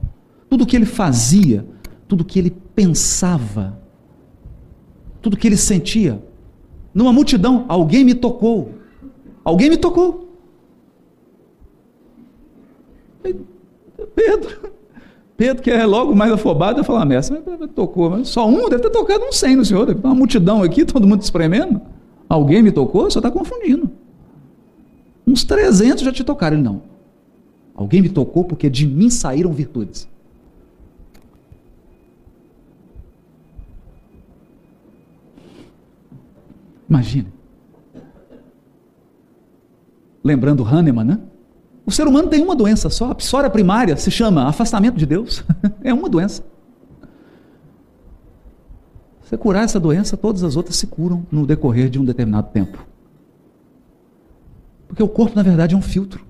tudo 0.48 0.64
que 0.64 0.76
ele 0.76 0.86
fazia, 0.86 1.66
tudo 2.06 2.24
que 2.24 2.38
ele 2.38 2.50
pensava, 2.50 3.79
tudo 5.20 5.36
que 5.36 5.46
ele 5.46 5.56
sentia. 5.56 6.22
Numa 6.94 7.12
multidão, 7.12 7.64
alguém 7.68 8.04
me 8.04 8.14
tocou. 8.14 8.72
Alguém 9.44 9.70
me 9.70 9.76
tocou. 9.76 10.28
Pedro, 14.14 14.70
Pedro, 15.36 15.62
que 15.62 15.70
é 15.70 15.84
logo 15.86 16.14
mais 16.14 16.32
afobado, 16.32 16.82
ah, 16.94 17.04
mestre, 17.04 17.38
tocou, 17.74 18.24
só 18.24 18.48
um, 18.48 18.68
deve 18.68 18.82
ter 18.82 18.90
tocado 18.90 19.24
um 19.24 19.32
cem 19.32 19.56
no 19.56 19.64
senhor, 19.64 19.94
uma 20.02 20.14
multidão 20.14 20.62
aqui, 20.62 20.84
todo 20.84 21.06
mundo 21.06 21.22
espremendo. 21.22 21.80
Alguém 22.28 22.62
me 22.62 22.70
tocou? 22.70 23.10
Senhor 23.10 23.26
está 23.26 23.30
confundindo. 23.30 23.90
Uns 25.26 25.44
300 25.44 26.04
já 26.04 26.12
te 26.12 26.22
tocaram. 26.24 26.56
Ele, 26.56 26.62
não. 26.62 26.82
Alguém 27.74 28.02
me 28.02 28.08
tocou 28.08 28.44
porque 28.44 28.70
de 28.70 28.86
mim 28.86 29.10
saíram 29.10 29.52
virtudes. 29.52 30.08
Imagine. 36.90 37.32
Lembrando 40.24 40.64
Hahnemann, 40.64 41.06
né? 41.06 41.20
O 41.86 41.92
ser 41.92 42.06
humano 42.06 42.28
tem 42.28 42.42
uma 42.42 42.54
doença 42.54 42.90
só, 42.90 43.10
a 43.10 43.14
psória 43.14 43.48
primária 43.48 43.96
se 43.96 44.10
chama 44.10 44.48
afastamento 44.48 44.96
de 44.96 45.06
Deus. 45.06 45.44
é 45.82 45.94
uma 45.94 46.08
doença. 46.08 46.44
Você 49.22 49.36
curar 49.36 49.64
essa 49.64 49.78
doença, 49.78 50.16
todas 50.16 50.42
as 50.42 50.56
outras 50.56 50.74
se 50.74 50.88
curam 50.88 51.24
no 51.30 51.46
decorrer 51.46 51.88
de 51.88 52.00
um 52.00 52.04
determinado 52.04 52.48
tempo. 52.52 52.84
Porque 54.88 55.02
o 55.02 55.08
corpo, 55.08 55.36
na 55.36 55.42
verdade, 55.42 55.76
é 55.76 55.78
um 55.78 55.82
filtro. 55.82 56.26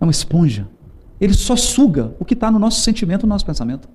É 0.00 0.04
uma 0.04 0.10
esponja. 0.10 0.66
Ele 1.20 1.34
só 1.34 1.56
suga 1.56 2.14
o 2.18 2.24
que 2.24 2.32
está 2.32 2.50
no 2.50 2.58
nosso 2.58 2.80
sentimento, 2.80 3.26
no 3.26 3.28
nosso 3.28 3.44
pensamento. 3.44 3.88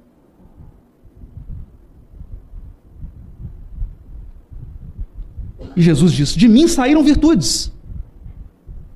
E 5.76 5.82
Jesus 5.82 6.12
disse: 6.12 6.38
De 6.38 6.48
mim 6.48 6.68
saíram 6.68 7.04
virtudes. 7.04 7.72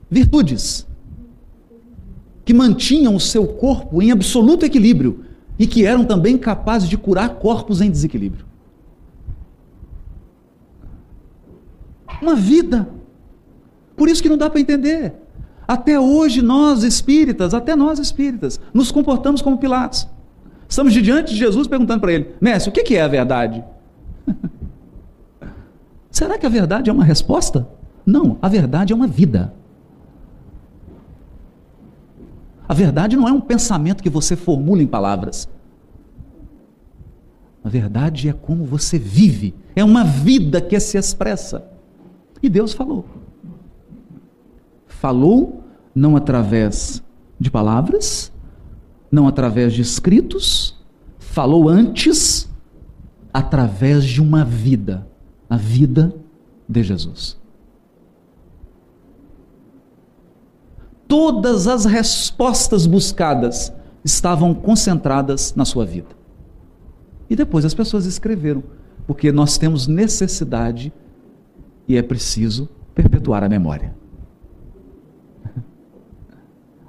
Virtudes. 0.10 0.88
Que 2.46 2.54
mantinham 2.54 3.16
o 3.16 3.20
seu 3.20 3.46
corpo 3.46 4.02
em 4.02 4.12
absoluto 4.12 4.66
equilíbrio 4.66 5.26
e 5.60 5.68
que 5.68 5.86
eram 5.86 6.06
também 6.06 6.38
capazes 6.38 6.88
de 6.88 6.98
curar 6.98 7.36
corpos 7.36 7.82
em 7.82 7.90
desequilíbrio. 7.90 8.46
Uma 12.22 12.36
vida. 12.36 12.88
Por 13.96 14.08
isso 14.08 14.22
que 14.22 14.30
não 14.30 14.38
dá 14.38 14.50
para 14.50 14.60
entender. 14.60 15.14
Até 15.68 16.00
hoje, 16.00 16.42
nós 16.42 16.84
espíritas, 16.84 17.54
até 17.54 17.76
nós 17.76 18.00
espíritas, 18.00 18.60
nos 18.74 18.92
comportamos 18.92 19.42
como 19.42 19.58
Pilatos. 19.58 20.08
Estamos 20.70 20.94
diante 20.94 21.34
de 21.34 21.40
Jesus 21.40 21.68
perguntando 21.68 22.02
para 22.02 22.14
ele: 22.14 22.36
Mestre, 22.40 22.70
o 22.70 22.74
que 22.74 22.96
é 22.96 23.02
a 23.02 23.08
verdade? 23.08 23.64
Será 26.18 26.36
que 26.36 26.48
a 26.48 26.50
verdade 26.50 26.90
é 26.90 26.94
uma 26.94 27.04
resposta? 27.04 27.70
Não, 28.04 28.40
a 28.42 28.50
verdade 28.50 28.92
é 28.92 28.96
uma 28.96 29.06
vida. 29.06 29.54
A 32.68 32.74
verdade 32.74 33.16
não 33.16 33.28
é 33.28 33.32
um 33.32 33.40
pensamento 33.40 34.02
que 34.02 34.10
você 34.10 34.36
formula 34.36 34.82
em 34.82 34.88
palavras. 34.88 35.48
A 37.64 37.70
verdade 37.70 38.30
é 38.30 38.34
como 38.34 38.66
você 38.66 38.98
vive, 38.98 39.54
é 39.76 39.84
uma 39.84 40.04
vida 40.04 40.60
que 40.60 40.80
se 40.80 40.98
expressa. 40.98 41.70
E 42.42 42.50
Deus 42.50 42.74
falou. 42.74 43.06
Falou 44.88 45.64
não 45.94 46.16
através 46.16 47.04
de 47.40 47.52
palavras, 47.52 48.34
não 49.12 49.28
através 49.28 49.72
de 49.72 49.84
escritos, 49.84 50.84
falou 51.20 51.70
antes 51.70 52.50
através 53.32 54.04
de 54.04 54.20
uma 54.20 54.44
vida 54.44 55.06
a 55.50 55.58
vida 55.58 56.14
de 56.68 56.84
Jesus. 56.84 57.38
Todas 61.08 61.68
as 61.68 61.86
respostas 61.86 62.86
buscadas 62.86 63.72
estavam 64.04 64.54
concentradas 64.54 65.56
na 65.56 65.64
sua 65.64 65.86
vida. 65.86 66.16
E 67.30 67.36
depois 67.36 67.66
as 67.66 67.74
pessoas 67.74 68.06
escreveram, 68.06 68.64
porque 69.06 69.32
nós 69.32 69.58
temos 69.58 69.88
necessidade 69.88 70.92
e 71.88 71.96
é 71.96 72.02
preciso 72.02 72.70
perpetuar 72.94 73.44
a 73.44 73.50
memória. 73.50 73.96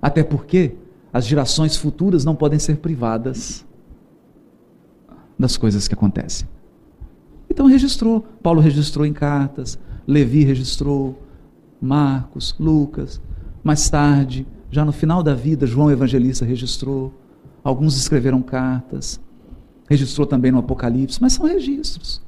Até 0.02 0.24
porque 0.24 0.74
as 1.12 1.24
gerações 1.24 1.76
futuras 1.76 2.24
não 2.24 2.34
podem 2.34 2.58
ser 2.58 2.78
privadas 2.78 3.64
das 5.38 5.56
coisas 5.56 5.86
que 5.86 5.94
acontecem. 5.94 6.48
Então 7.50 7.66
registrou. 7.66 8.24
Paulo 8.42 8.60
registrou 8.60 9.06
em 9.06 9.12
cartas, 9.12 9.78
Levi 10.06 10.44
registrou, 10.44 11.22
Marcos, 11.80 12.54
Lucas. 12.58 13.20
Mais 13.62 13.88
tarde, 13.88 14.46
já 14.70 14.84
no 14.84 14.92
final 14.92 15.22
da 15.22 15.34
vida, 15.34 15.66
João 15.66 15.90
Evangelista 15.90 16.44
registrou. 16.44 17.12
Alguns 17.62 17.96
escreveram 17.96 18.42
cartas. 18.42 19.20
Registrou 19.88 20.26
também 20.26 20.52
no 20.52 20.58
Apocalipse, 20.58 21.20
mas 21.20 21.32
são 21.32 21.46
registros. 21.46 22.22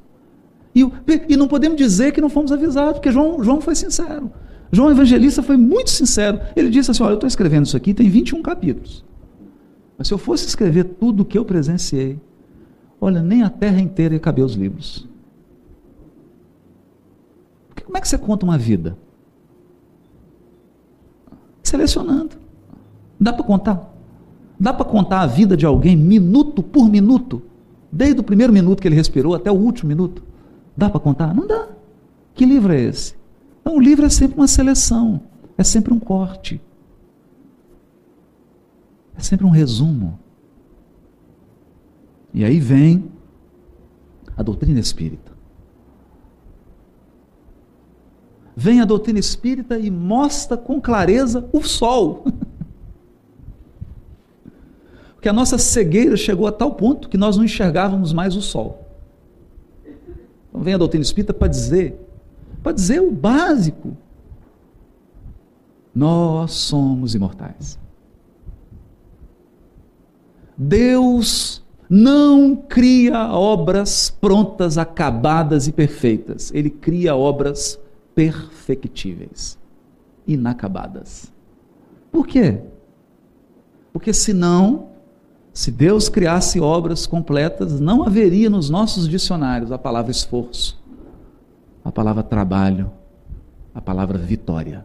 E, 0.74 0.88
e 1.28 1.36
não 1.36 1.48
podemos 1.48 1.76
dizer 1.76 2.12
que 2.12 2.20
não 2.20 2.30
fomos 2.30 2.52
avisados, 2.52 2.94
porque 2.94 3.10
João, 3.10 3.42
João 3.42 3.60
foi 3.60 3.74
sincero. 3.74 4.30
João 4.72 4.90
Evangelista 4.90 5.42
foi 5.42 5.56
muito 5.56 5.90
sincero. 5.90 6.40
Ele 6.54 6.70
disse 6.70 6.90
assim: 6.90 7.02
Olha, 7.02 7.12
eu 7.12 7.14
estou 7.14 7.26
escrevendo 7.26 7.66
isso 7.66 7.76
aqui, 7.76 7.92
tem 7.92 8.08
21 8.08 8.40
capítulos. 8.42 9.04
Mas 9.98 10.08
se 10.08 10.14
eu 10.14 10.18
fosse 10.18 10.46
escrever 10.46 10.84
tudo 10.84 11.22
o 11.22 11.24
que 11.24 11.36
eu 11.36 11.44
presenciei, 11.44 12.18
olha, 13.00 13.22
nem 13.22 13.42
a 13.42 13.50
terra 13.50 13.80
inteira 13.80 14.14
ia 14.14 14.20
caber 14.20 14.44
os 14.44 14.54
livros. 14.54 15.09
Como 17.90 17.98
é 17.98 18.00
que 18.00 18.06
você 18.06 18.16
conta 18.16 18.46
uma 18.46 18.56
vida? 18.56 18.96
Selecionando. 21.60 22.36
Dá 23.18 23.32
para 23.32 23.42
contar? 23.42 23.92
Dá 24.60 24.72
para 24.72 24.84
contar 24.84 25.22
a 25.22 25.26
vida 25.26 25.56
de 25.56 25.66
alguém 25.66 25.96
minuto 25.96 26.62
por 26.62 26.88
minuto? 26.88 27.42
Desde 27.90 28.20
o 28.20 28.22
primeiro 28.22 28.52
minuto 28.52 28.80
que 28.80 28.86
ele 28.86 28.94
respirou 28.94 29.34
até 29.34 29.50
o 29.50 29.56
último 29.56 29.88
minuto? 29.88 30.22
Dá 30.76 30.88
para 30.88 31.00
contar? 31.00 31.34
Não 31.34 31.48
dá. 31.48 31.66
Que 32.32 32.44
livro 32.46 32.72
é 32.72 32.80
esse? 32.80 33.16
Então, 33.60 33.74
o 33.74 33.80
livro 33.80 34.06
é 34.06 34.08
sempre 34.08 34.38
uma 34.38 34.46
seleção, 34.46 35.22
é 35.58 35.64
sempre 35.64 35.92
um 35.92 35.98
corte, 35.98 36.60
é 39.16 39.20
sempre 39.20 39.44
um 39.44 39.50
resumo. 39.50 40.16
E 42.32 42.44
aí 42.44 42.60
vem 42.60 43.10
a 44.36 44.44
doutrina 44.44 44.78
espírita. 44.78 45.29
Vem 48.60 48.82
a 48.82 48.84
doutrina 48.84 49.18
espírita 49.18 49.78
e 49.78 49.90
mostra 49.90 50.54
com 50.54 50.78
clareza 50.78 51.48
o 51.50 51.62
sol. 51.62 52.26
Porque 55.16 55.30
a 55.30 55.32
nossa 55.32 55.56
cegueira 55.56 56.14
chegou 56.14 56.46
a 56.46 56.52
tal 56.52 56.74
ponto 56.74 57.08
que 57.08 57.16
nós 57.16 57.38
não 57.38 57.44
enxergávamos 57.44 58.12
mais 58.12 58.36
o 58.36 58.42
sol. 58.42 58.86
Então 60.50 60.60
vem 60.60 60.74
a 60.74 60.78
doutrina 60.78 61.02
espírita 61.02 61.32
para 61.32 61.48
dizer, 61.48 61.98
para 62.62 62.72
dizer 62.72 63.00
o 63.00 63.10
básico. 63.10 63.96
Nós 65.94 66.52
somos 66.52 67.14
imortais. 67.14 67.78
Deus 70.54 71.64
não 71.88 72.54
cria 72.54 73.32
obras 73.32 74.10
prontas, 74.10 74.76
acabadas 74.76 75.66
e 75.66 75.72
perfeitas. 75.72 76.52
Ele 76.54 76.68
cria 76.68 77.16
obras 77.16 77.80
perfectíveis, 78.20 79.58
inacabadas. 80.26 81.32
Por 82.12 82.26
quê? 82.26 82.60
Porque 83.94 84.12
senão, 84.12 84.90
se 85.54 85.70
Deus 85.70 86.10
criasse 86.10 86.60
obras 86.60 87.06
completas, 87.06 87.80
não 87.80 88.02
haveria 88.02 88.50
nos 88.50 88.68
nossos 88.68 89.08
dicionários 89.08 89.72
a 89.72 89.78
palavra 89.78 90.10
esforço, 90.10 90.78
a 91.82 91.90
palavra 91.90 92.22
trabalho, 92.22 92.92
a 93.74 93.80
palavra 93.80 94.18
vitória, 94.18 94.84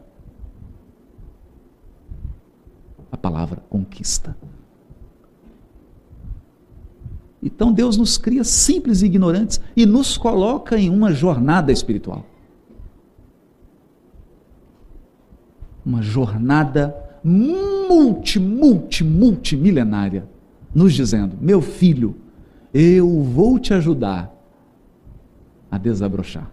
a 3.11 3.17
palavra 3.17 3.61
conquista. 3.69 4.33
Então 7.43 7.73
Deus 7.73 7.97
nos 7.97 8.17
cria 8.17 8.45
simples 8.45 9.01
e 9.01 9.07
ignorantes 9.07 9.59
e 9.75 9.85
nos 9.85 10.17
coloca 10.17 10.79
em 10.79 10.89
uma 10.89 11.11
jornada 11.11 11.69
espiritual. 11.69 12.25
Uma 15.85 16.01
jornada 16.01 16.95
multi, 17.23 18.39
multi, 18.39 19.03
multimilenária, 19.03 20.27
nos 20.73 20.93
dizendo: 20.93 21.37
meu 21.39 21.61
filho, 21.61 22.15
eu 22.73 23.21
vou 23.21 23.59
te 23.59 23.73
ajudar 23.73 24.33
a 25.69 25.77
desabrochar, 25.77 26.49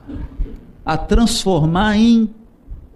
a 0.84 0.96
transformar 0.96 1.96
em 1.96 2.28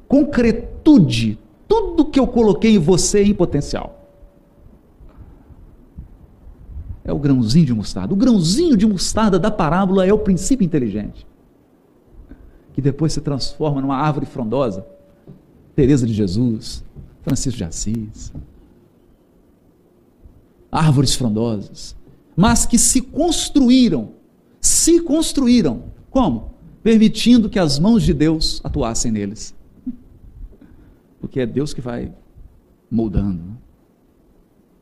concretude 0.09 1.38
tudo 1.68 2.05
que 2.05 2.18
eu 2.18 2.26
coloquei 2.26 2.74
em 2.74 2.79
você 2.79 3.22
em 3.22 3.35
potencial. 3.35 3.96
é 7.07 7.12
o 7.12 7.18
grãozinho 7.18 7.64
de 7.64 7.72
mostarda. 7.72 8.12
O 8.12 8.16
grãozinho 8.16 8.76
de 8.76 8.85
mostarda 8.85 9.38
da 9.38 9.50
parábola 9.50 10.05
é 10.05 10.12
o 10.12 10.18
princípio 10.18 10.64
inteligente, 10.64 11.24
que 12.77 12.83
depois 12.83 13.15
se 13.15 13.23
transforma 13.23 13.81
numa 13.81 13.97
árvore 13.97 14.27
frondosa. 14.27 14.87
Teresa 15.75 16.07
de 16.07 16.12
Jesus, 16.12 16.85
Francisco 17.23 17.57
de 17.57 17.65
Assis. 17.65 18.31
Árvores 20.71 21.15
frondosas, 21.15 21.97
mas 22.37 22.67
que 22.67 22.77
se 22.77 23.01
construíram, 23.01 24.11
se 24.61 25.01
construíram. 25.01 25.85
Como? 26.11 26.51
Permitindo 26.83 27.49
que 27.49 27.59
as 27.59 27.79
mãos 27.79 28.03
de 28.03 28.12
Deus 28.12 28.61
atuassem 28.62 29.11
neles. 29.11 29.55
Porque 31.19 31.41
é 31.41 31.47
Deus 31.47 31.73
que 31.73 31.81
vai 31.81 32.12
moldando. 32.91 33.43
Né? 33.43 33.55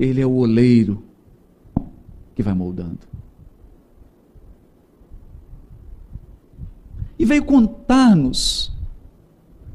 Ele 0.01 0.21
é 0.21 0.27
o 0.27 0.35
oleiro 0.35 1.01
que 2.35 2.43
vai 2.43 2.55
moldando. 2.55 2.99
E 7.25 7.27
veio 7.27 7.43
contar-nos 7.43 8.71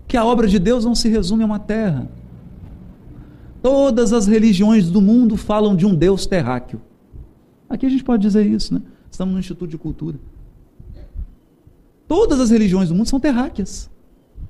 que 0.08 0.16
a 0.16 0.24
obra 0.24 0.48
de 0.48 0.60
Deus 0.60 0.86
não 0.86 0.94
se 0.94 1.10
resume 1.10 1.42
a 1.42 1.48
uma 1.48 1.58
terra. 1.58 2.08
Todas 3.60 4.14
as 4.14 4.28
religiões 4.28 4.92
do 4.92 5.02
mundo 5.02 5.36
falam 5.36 5.76
de 5.76 5.84
um 5.84 5.96
Deus 5.96 6.28
terráqueo. 6.28 6.80
Aqui 7.68 7.88
a 7.88 7.90
gente 7.90 8.04
pode 8.04 8.22
dizer 8.22 8.46
isso, 8.46 8.76
né? 8.76 8.84
Estamos 9.10 9.34
no 9.34 9.40
Instituto 9.40 9.68
de 9.68 9.80
Cultura. 9.80 10.20
Todas 12.08 12.40
as 12.40 12.52
religiões 12.52 12.90
do 12.90 12.94
mundo 12.94 13.08
são 13.08 13.20
terráqueas. 13.20 13.90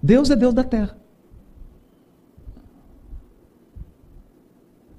Deus 0.04 0.30
é 0.30 0.36
Deus 0.36 0.54
da 0.54 0.66
terra. 0.66 0.98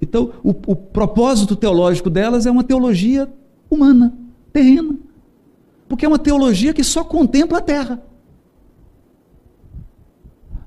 Então, 0.01 0.33
o, 0.43 0.49
o 0.49 0.75
propósito 0.75 1.55
teológico 1.55 2.09
delas 2.09 2.47
é 2.47 2.51
uma 2.51 2.63
teologia 2.63 3.31
humana, 3.69 4.11
terrena. 4.51 4.97
Porque 5.91 6.05
é 6.05 6.07
uma 6.07 6.17
teologia 6.17 6.73
que 6.73 6.85
só 6.85 7.03
contempla 7.03 7.57
a 7.57 7.61
terra. 7.61 8.01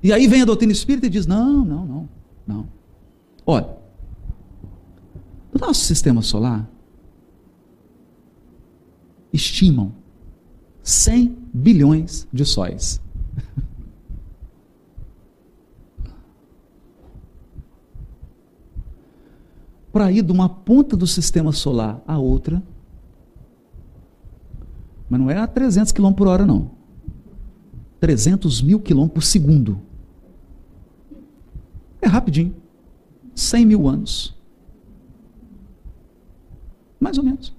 E 0.03 0.13
aí 0.13 0.27
vem 0.27 0.43
a 0.43 0.45
doutrina 0.45 0.71
espírita 0.71 1.07
e 1.07 1.09
diz: 1.09 1.25
não, 1.25 1.65
não, 1.65 1.83
não, 1.83 2.07
não. 2.45 2.69
Olha, 3.43 3.75
o 5.51 5.57
nosso 5.57 5.83
sistema 5.83 6.21
solar 6.21 6.69
estimam 9.33 9.95
100 10.83 11.35
bilhões 11.51 12.27
de 12.31 12.45
sóis. 12.45 13.01
para 19.91 20.11
ir 20.11 20.21
de 20.21 20.31
uma 20.31 20.47
ponta 20.47 20.95
do 20.95 21.07
sistema 21.07 21.51
solar 21.51 21.99
à 22.05 22.19
outra. 22.19 22.61
Mas 25.09 25.19
não 25.19 25.29
é 25.29 25.37
a 25.37 25.47
300 25.47 25.91
km 25.91 26.11
por 26.13 26.27
hora, 26.27 26.45
não. 26.45 26.71
300 27.99 28.61
mil 28.61 28.79
km 28.79 29.07
por 29.07 29.23
segundo. 29.23 29.79
É 32.01 32.07
rapidinho. 32.07 32.55
100 33.33 33.65
mil 33.65 33.87
anos. 33.87 34.35
Mais 36.99 37.17
ou 37.17 37.23
menos. 37.23 37.53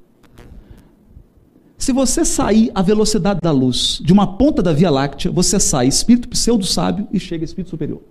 Se 1.78 1.92
você 1.92 2.24
sair 2.24 2.70
a 2.74 2.82
velocidade 2.82 3.40
da 3.40 3.52
luz 3.52 4.00
de 4.04 4.12
uma 4.12 4.36
ponta 4.36 4.62
da 4.62 4.72
Via 4.72 4.90
Láctea, 4.90 5.30
você 5.30 5.60
sai 5.60 5.86
espírito 5.86 6.28
pseudo-sábio 6.28 7.06
e 7.12 7.20
chega 7.20 7.44
espírito 7.44 7.70
superior. 7.70 8.02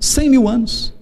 100 0.00 0.30
mil 0.30 0.48
anos. 0.48 0.94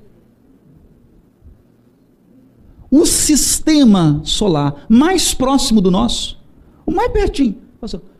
O 2.90 3.04
sistema 3.04 4.20
solar 4.24 4.86
mais 4.88 5.34
próximo 5.34 5.80
do 5.80 5.90
nosso, 5.90 6.38
o 6.86 6.90
mais 6.90 7.12
pertinho. 7.12 7.56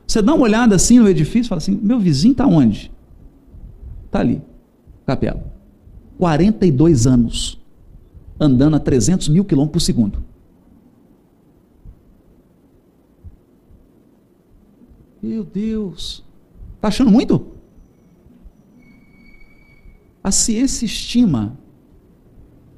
Você 0.07 0.23
dá 0.23 0.35
uma 0.35 0.45
olhada 0.45 0.77
assim 0.77 0.99
no 0.99 1.09
edifício 1.09 1.49
fala 1.49 1.59
assim: 1.59 1.79
meu 1.83 1.99
vizinho 1.99 2.33
está 2.33 2.47
onde? 2.47 2.91
Está 4.07 4.21
ali, 4.21 4.43
capela. 5.07 5.45
42 6.19 7.07
anos, 7.07 7.61
andando 8.39 8.77
a 8.77 8.81
300 8.81 9.29
mil 9.29 9.45
quilômetros 9.45 9.83
por 9.83 9.87
segundo. 9.87 10.25
Meu 15.23 15.45
Deus, 15.45 16.25
está 16.77 16.89
achando 16.89 17.11
muito? 17.11 17.47
A 20.23 20.31
ciência 20.31 20.85
estima 20.85 21.57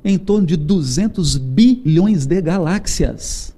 em 0.04 0.18
torno 0.18 0.46
de 0.46 0.56
200 0.56 1.36
bilhões 1.36 2.26
de 2.26 2.40
galáxias. 2.40 3.54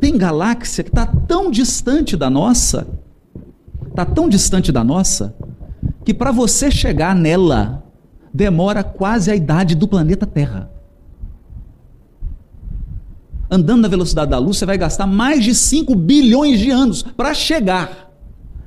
Tem 0.00 0.16
galáxia 0.16 0.84
que 0.84 0.90
está 0.90 1.06
tão 1.06 1.50
distante 1.50 2.16
da 2.16 2.30
nossa, 2.30 2.86
está 3.88 4.04
tão 4.04 4.28
distante 4.28 4.70
da 4.70 4.84
nossa, 4.84 5.34
que 6.04 6.14
para 6.14 6.30
você 6.30 6.70
chegar 6.70 7.14
nela 7.14 7.84
demora 8.32 8.84
quase 8.84 9.30
a 9.30 9.36
idade 9.36 9.74
do 9.74 9.88
planeta 9.88 10.26
Terra. 10.26 10.70
Andando 13.50 13.82
na 13.82 13.88
velocidade 13.88 14.30
da 14.30 14.38
luz, 14.38 14.58
você 14.58 14.66
vai 14.66 14.78
gastar 14.78 15.06
mais 15.06 15.42
de 15.42 15.54
5 15.54 15.94
bilhões 15.94 16.60
de 16.60 16.70
anos 16.70 17.02
para 17.02 17.32
chegar. 17.34 18.12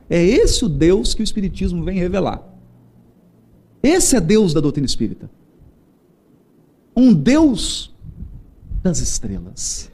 É 0.10 0.22
esse 0.22 0.66
o 0.66 0.70
Deus 0.70 1.14
que 1.14 1.22
o 1.22 1.24
Espiritismo 1.24 1.84
vem 1.84 1.98
revelar. 1.98 2.42
Esse 3.82 4.16
é 4.16 4.20
Deus 4.20 4.54
da 4.54 4.60
doutrina 4.60 4.86
espírita. 4.86 5.30
Um 6.96 7.14
Deus 7.14 7.94
das 8.84 9.00
estrelas. 9.00 9.92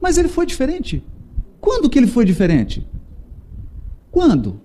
Mas 0.00 0.16
ele 0.18 0.28
foi 0.28 0.46
diferente. 0.46 1.04
Quando 1.60 1.90
que 1.90 1.98
ele 1.98 2.06
foi 2.06 2.24
diferente? 2.24 2.86
Quando? 4.10 4.60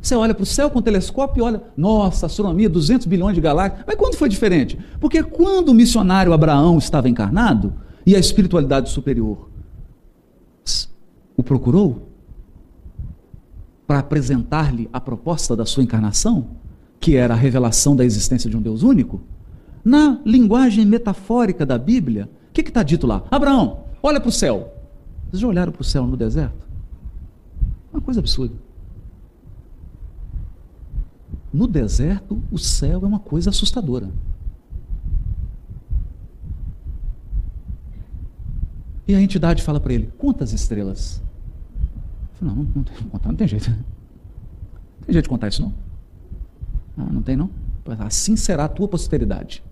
Você 0.00 0.14
olha 0.14 0.34
para 0.34 0.44
o 0.44 0.46
céu 0.46 0.70
com 0.70 0.78
o 0.78 0.82
telescópio 0.82 1.40
e 1.40 1.42
olha, 1.42 1.62
nossa, 1.76 2.26
astronomia, 2.26 2.68
200 2.68 3.06
bilhões 3.06 3.34
de 3.34 3.40
galáxias. 3.40 3.84
Mas 3.86 3.96
quando 3.96 4.14
foi 4.14 4.28
diferente? 4.28 4.78
Porque 5.00 5.22
quando 5.22 5.70
o 5.70 5.74
missionário 5.74 6.32
Abraão 6.32 6.78
estava 6.78 7.08
encarnado 7.08 7.74
e 8.06 8.14
a 8.14 8.18
espiritualidade 8.18 8.88
superior 8.90 9.50
o 11.36 11.42
procurou, 11.42 12.08
para 13.86 13.98
apresentar-lhe 14.00 14.88
a 14.92 15.00
proposta 15.00 15.54
da 15.54 15.64
sua 15.64 15.82
encarnação, 15.82 16.48
que 17.00 17.16
era 17.16 17.34
a 17.34 17.36
revelação 17.36 17.94
da 17.94 18.04
existência 18.04 18.50
de 18.50 18.56
um 18.56 18.62
Deus 18.62 18.82
único, 18.82 19.20
na 19.84 20.20
linguagem 20.24 20.84
metafórica 20.84 21.64
da 21.64 21.78
Bíblia, 21.78 22.28
o 22.50 22.52
que 22.52 22.62
está 22.62 22.82
dito 22.82 23.06
lá? 23.06 23.24
Abraão, 23.30 23.84
olha 24.02 24.20
para 24.20 24.28
o 24.28 24.32
céu. 24.32 24.72
Vocês 25.28 25.40
já 25.40 25.46
olharam 25.46 25.72
para 25.72 25.82
o 25.82 25.84
céu 25.84 26.06
no 26.06 26.16
deserto? 26.16 26.66
Uma 27.92 28.00
coisa 28.00 28.20
absurda. 28.20 28.54
No 31.52 31.66
deserto, 31.66 32.42
o 32.50 32.58
céu 32.58 33.00
é 33.02 33.06
uma 33.06 33.20
coisa 33.20 33.50
assustadora. 33.50 34.10
E 39.08 39.14
a 39.14 39.20
entidade 39.20 39.62
fala 39.62 39.78
para 39.78 39.94
ele: 39.94 40.12
quantas 40.18 40.52
estrelas? 40.52 41.22
Não, 42.40 42.54
não, 42.54 42.82
tem, 42.82 42.96
não 43.24 43.34
tem 43.34 43.48
jeito. 43.48 43.70
Não 43.70 43.76
tem 45.06 45.12
jeito 45.12 45.24
de 45.24 45.28
contar 45.28 45.48
isso 45.48 45.62
não. 45.62 45.85
Ah, 46.96 47.08
não 47.12 47.22
tem 47.22 47.36
não? 47.36 47.50
Assim 47.98 48.36
será 48.36 48.64
a 48.64 48.68
tua 48.68 48.88
posteridade. 48.88 49.62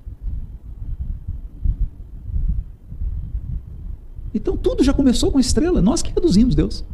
Então 4.35 4.57
tudo 4.57 4.83
já 4.83 4.93
começou 4.93 5.31
com 5.31 5.39
a 5.39 5.41
estrela. 5.41 5.81
Nós 5.81 6.03
que 6.03 6.13
reduzimos 6.13 6.55
Deus. 6.55 6.85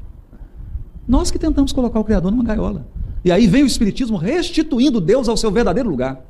Nós 1.09 1.31
que 1.31 1.39
tentamos 1.39 1.73
colocar 1.73 1.99
o 1.99 2.05
Criador 2.05 2.31
numa 2.31 2.45
gaiola. 2.45 2.87
E 3.25 3.33
aí 3.33 3.47
vem 3.47 3.63
o 3.63 3.67
Espiritismo 3.67 4.17
restituindo 4.17 5.01
Deus 5.01 5.29
ao 5.29 5.37
seu 5.37 5.51
verdadeiro 5.51 5.89
lugar, 5.89 6.25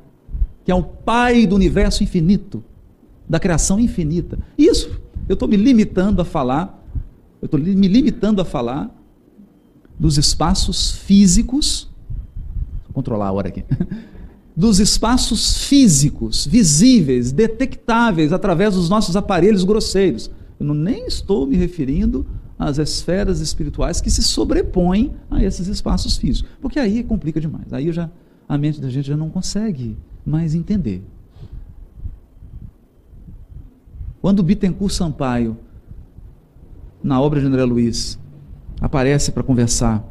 que 0.65 0.71
é 0.71 0.75
o 0.75 0.83
Pai 0.83 1.45
do 1.45 1.55
universo 1.55 2.03
infinito, 2.03 2.63
da 3.29 3.39
criação 3.39 3.79
infinita. 3.79 4.39
Isso, 4.57 4.99
eu 5.29 5.35
estou 5.35 5.47
me 5.47 5.55
limitando 5.55 6.21
a 6.21 6.25
falar, 6.25 6.83
eu 7.41 7.45
estou 7.45 7.59
me 7.59 7.87
limitando 7.87 8.41
a 8.41 8.45
falar 8.45 8.93
dos 9.97 10.17
espaços 10.17 10.91
físicos, 10.91 11.90
controlar 12.91 13.27
a 13.27 13.31
hora 13.31 13.47
aqui, 13.47 13.63
dos 14.55 14.79
espaços 14.79 15.65
físicos, 15.65 16.45
visíveis, 16.45 17.31
detectáveis 17.31 18.33
através 18.33 18.75
dos 18.75 18.89
nossos 18.89 19.15
aparelhos 19.15 19.63
grosseiros. 19.63 20.29
Eu 20.59 20.65
não, 20.65 20.75
nem 20.75 21.07
estou 21.07 21.47
me 21.47 21.55
referindo 21.55 22.25
às 22.59 22.77
esferas 22.77 23.39
espirituais 23.39 23.99
que 23.99 24.11
se 24.11 24.21
sobrepõem 24.21 25.13
a 25.29 25.43
esses 25.43 25.67
espaços 25.67 26.17
físicos, 26.17 26.51
porque 26.61 26.79
aí 26.79 27.03
complica 27.03 27.39
demais. 27.39 27.73
Aí 27.73 27.91
já 27.91 28.09
a 28.47 28.57
mente 28.57 28.81
da 28.81 28.89
gente 28.89 29.07
já 29.07 29.17
não 29.17 29.29
consegue 29.29 29.97
mais 30.25 30.53
entender. 30.53 31.03
Quando 34.21 34.43
Bittencourt 34.43 34.93
Sampaio, 34.93 35.57
na 37.03 37.19
obra 37.19 37.39
de 37.39 37.47
André 37.47 37.63
Luiz, 37.63 38.19
aparece 38.79 39.31
para 39.31 39.41
conversar 39.41 40.07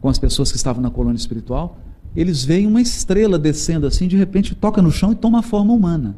com 0.00 0.08
as 0.08 0.18
pessoas 0.18 0.50
que 0.50 0.56
estavam 0.56 0.82
na 0.82 0.90
colônia 0.90 1.18
espiritual, 1.18 1.78
eles 2.16 2.44
veem 2.44 2.66
uma 2.66 2.80
estrela 2.80 3.38
descendo 3.38 3.86
assim, 3.86 4.08
de 4.08 4.16
repente 4.16 4.54
toca 4.54 4.82
no 4.82 4.90
chão 4.90 5.12
e 5.12 5.14
toma 5.14 5.40
a 5.40 5.42
forma 5.42 5.72
humana. 5.72 6.16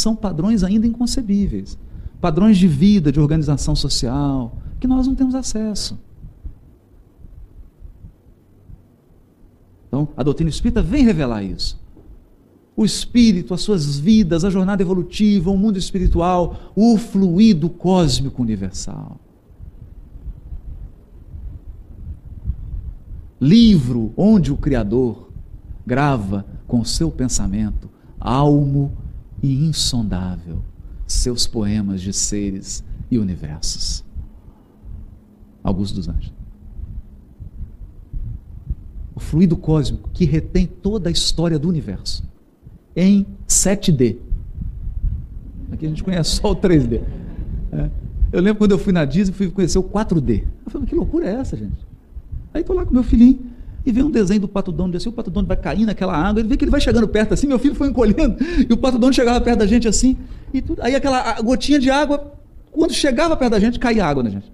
são 0.00 0.16
padrões 0.16 0.64
ainda 0.64 0.86
inconcebíveis. 0.86 1.78
Padrões 2.20 2.58
de 2.58 2.66
vida, 2.66 3.12
de 3.12 3.20
organização 3.20 3.76
social, 3.76 4.56
que 4.78 4.86
nós 4.86 5.06
não 5.06 5.14
temos 5.14 5.34
acesso. 5.34 5.98
Então, 9.88 10.08
a 10.16 10.22
doutrina 10.22 10.50
espírita 10.50 10.82
vem 10.82 11.04
revelar 11.04 11.42
isso. 11.42 11.78
O 12.76 12.84
espírito, 12.84 13.52
as 13.52 13.60
suas 13.60 13.98
vidas, 13.98 14.44
a 14.44 14.50
jornada 14.50 14.82
evolutiva, 14.82 15.50
o 15.50 15.56
mundo 15.56 15.78
espiritual, 15.78 16.72
o 16.74 16.96
fluido 16.96 17.68
cósmico 17.68 18.42
universal. 18.42 19.18
Livro 23.40 24.12
onde 24.16 24.52
o 24.52 24.56
Criador 24.56 25.30
grava 25.86 26.44
com 26.66 26.80
o 26.80 26.84
seu 26.84 27.10
pensamento 27.10 27.88
almo 28.20 28.92
e 29.42 29.64
insondável 29.64 30.62
seus 31.06 31.46
poemas 31.46 32.00
de 32.00 32.12
seres 32.12 32.84
e 33.10 33.18
universos. 33.18 34.04
Augusto 35.62 35.96
dos 35.96 36.08
Anjos. 36.08 36.32
O 39.14 39.20
fluido 39.20 39.56
cósmico 39.56 40.10
que 40.10 40.24
retém 40.24 40.66
toda 40.66 41.08
a 41.08 41.12
história 41.12 41.58
do 41.58 41.68
universo 41.68 42.22
em 42.94 43.26
7D. 43.48 44.18
Aqui 45.72 45.86
a 45.86 45.88
gente 45.88 46.04
conhece 46.04 46.36
só 46.36 46.52
o 46.52 46.56
3D. 46.56 47.02
É. 47.72 47.90
Eu 48.32 48.40
lembro 48.40 48.58
quando 48.58 48.72
eu 48.72 48.78
fui 48.78 48.92
na 48.92 49.04
Disney, 49.04 49.34
fui 49.34 49.50
conhecer 49.50 49.78
o 49.78 49.82
4D. 49.82 50.44
Eu 50.64 50.70
falei, 50.70 50.86
que 50.86 50.94
loucura 50.94 51.26
é 51.26 51.34
essa, 51.34 51.56
gente? 51.56 51.89
Aí 52.52 52.60
estou 52.60 52.74
lá 52.74 52.84
com 52.84 52.92
meu 52.92 53.02
filhinho 53.02 53.38
e 53.84 53.92
vê 53.92 54.02
um 54.02 54.10
desenho 54.10 54.40
do 54.40 54.48
pato 54.48 54.70
dono, 54.70 54.94
assim, 54.96 55.08
o 55.08 55.12
pato 55.12 55.30
dono 55.30 55.46
vai 55.46 55.56
cair 55.56 55.86
naquela 55.86 56.14
água, 56.14 56.40
ele 56.40 56.48
vê 56.48 56.56
que 56.56 56.64
ele 56.64 56.70
vai 56.70 56.80
chegando 56.80 57.08
perto 57.08 57.32
assim, 57.32 57.46
meu 57.46 57.58
filho 57.58 57.74
foi 57.74 57.88
encolhendo, 57.88 58.36
e 58.68 58.72
o 58.72 58.76
pato 58.76 58.98
dono 58.98 59.12
chegava 59.12 59.40
perto 59.40 59.60
da 59.60 59.66
gente 59.66 59.88
assim, 59.88 60.16
e 60.52 60.60
tudo, 60.60 60.82
aí 60.82 60.94
aquela 60.94 61.40
gotinha 61.40 61.78
de 61.78 61.90
água, 61.90 62.34
quando 62.70 62.92
chegava 62.92 63.36
perto 63.36 63.52
da 63.52 63.60
gente, 63.60 63.78
caía 63.78 64.04
água 64.04 64.22
na 64.22 64.30
gente. 64.30 64.52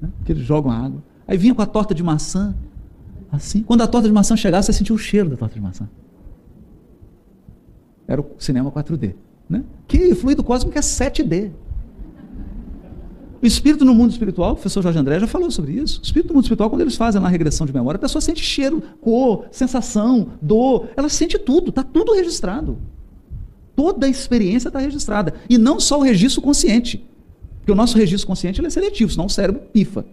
Né? 0.00 0.08
Que 0.24 0.32
eles 0.32 0.44
jogam 0.44 0.70
água. 0.70 1.02
Aí 1.26 1.36
vinha 1.36 1.54
com 1.54 1.62
a 1.62 1.66
torta 1.66 1.94
de 1.94 2.02
maçã, 2.02 2.54
assim. 3.30 3.62
Quando 3.62 3.82
a 3.82 3.86
torta 3.86 4.08
de 4.08 4.14
maçã 4.14 4.36
chegava, 4.36 4.62
você 4.62 4.72
sentia 4.72 4.94
o 4.94 4.98
cheiro 4.98 5.28
da 5.28 5.36
torta 5.36 5.54
de 5.54 5.60
maçã. 5.60 5.88
Era 8.06 8.20
o 8.20 8.26
cinema 8.38 8.70
4D. 8.70 9.14
Né? 9.48 9.64
Que 9.86 10.14
fluido 10.14 10.42
cósmico 10.42 10.76
é 10.78 10.80
7D. 10.80 11.50
O 13.46 13.54
espírito 13.56 13.84
no 13.84 13.94
mundo 13.94 14.10
espiritual, 14.10 14.50
o 14.50 14.54
professor 14.54 14.82
Jorge 14.82 14.98
André 14.98 15.20
já 15.20 15.26
falou 15.28 15.52
sobre 15.52 15.70
isso. 15.70 16.00
O 16.00 16.02
espírito 16.02 16.30
no 16.30 16.34
mundo 16.34 16.46
espiritual, 16.46 16.68
quando 16.68 16.80
eles 16.80 16.96
fazem 16.96 17.22
lá 17.22 17.28
a 17.28 17.30
regressão 17.30 17.64
de 17.64 17.72
memória, 17.72 17.96
a 17.96 18.00
pessoa 18.00 18.20
sente 18.20 18.42
cheiro, 18.42 18.82
cor, 19.00 19.46
sensação, 19.52 20.32
dor, 20.42 20.88
ela 20.96 21.08
sente 21.08 21.38
tudo, 21.38 21.68
está 21.68 21.84
tudo 21.84 22.12
registrado. 22.12 22.76
Toda 23.76 24.08
a 24.08 24.10
experiência 24.10 24.68
está 24.68 24.80
registrada. 24.80 25.32
E 25.48 25.58
não 25.58 25.78
só 25.78 26.00
o 26.00 26.02
registro 26.02 26.42
consciente. 26.42 27.08
Porque 27.58 27.70
o 27.70 27.76
nosso 27.76 27.96
registro 27.96 28.26
consciente 28.26 28.66
é 28.66 28.68
seletivo, 28.68 29.12
senão 29.12 29.26
o 29.26 29.30
cérebro 29.30 29.62
pifa. 29.72 30.04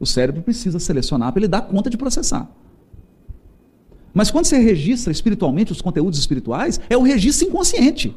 O 0.00 0.04
cérebro 0.04 0.42
precisa 0.42 0.80
selecionar 0.80 1.30
para 1.30 1.38
ele 1.38 1.48
dar 1.48 1.60
conta 1.60 1.88
de 1.88 1.96
processar. 1.96 2.50
Mas 4.12 4.32
quando 4.32 4.46
você 4.46 4.58
registra 4.58 5.12
espiritualmente 5.12 5.70
os 5.70 5.80
conteúdos 5.80 6.18
espirituais, 6.18 6.80
é 6.90 6.96
o 6.96 7.02
registro 7.02 7.46
inconsciente. 7.46 8.12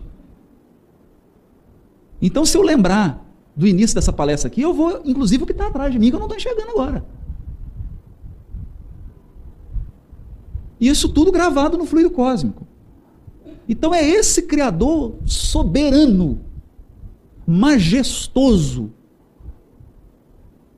Então, 2.20 2.44
se 2.44 2.58
eu 2.58 2.64
lembrar 2.64 3.24
do 3.56 3.66
início 3.66 3.96
dessa 3.96 4.12
palestra 4.12 4.48
aqui, 4.48 4.62
eu 4.62 4.74
vou, 4.74 5.02
inclusive, 5.06 5.44
o 5.44 5.46
que 5.46 5.52
está 5.52 5.68
atrás 5.68 5.92
de 5.92 5.98
mim, 5.98 6.10
que 6.10 6.16
eu 6.16 6.20
não 6.20 6.28
estou 6.28 6.38
enxergando 6.38 6.72
agora. 6.72 7.06
E 10.80 10.90
isso 10.90 11.08
tudo 11.10 11.32
gravado 11.32 11.78
no 11.78 11.86
fluido 11.86 12.12
cósmico. 12.12 12.68
Então 13.68 13.94
é 13.96 14.06
esse 14.06 14.44
Criador 14.44 15.16
soberano, 15.26 16.40
majestoso, 17.48 18.92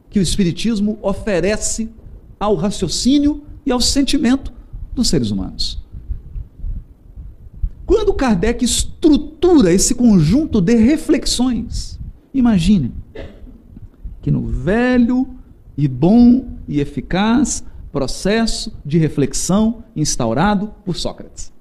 que 0.10 0.20
o 0.20 0.22
Espiritismo 0.22 0.98
oferece 1.02 1.90
ao 2.40 2.56
raciocínio 2.56 3.44
e 3.66 3.72
ao 3.72 3.82
sentimento 3.82 4.54
dos 4.94 5.10
seres 5.10 5.32
humanos. 5.32 5.84
Quando 7.86 8.14
Kardec 8.14 8.64
estrutura 8.64 9.74
esse 9.74 9.96
conjunto 9.96 10.62
de 10.62 10.76
reflexões, 10.76 11.98
Imagine 12.34 12.92
que 14.22 14.32
no 14.32 14.46
velho 14.46 15.28
e 15.78 15.88
bom 15.88 16.48
e 16.68 16.80
eficaz 16.80 17.64
processo 17.92 18.74
de 18.86 18.98
reflexão 18.98 19.84
instaurado 19.96 20.74
por 20.84 20.96
Sócrates. 20.96 21.52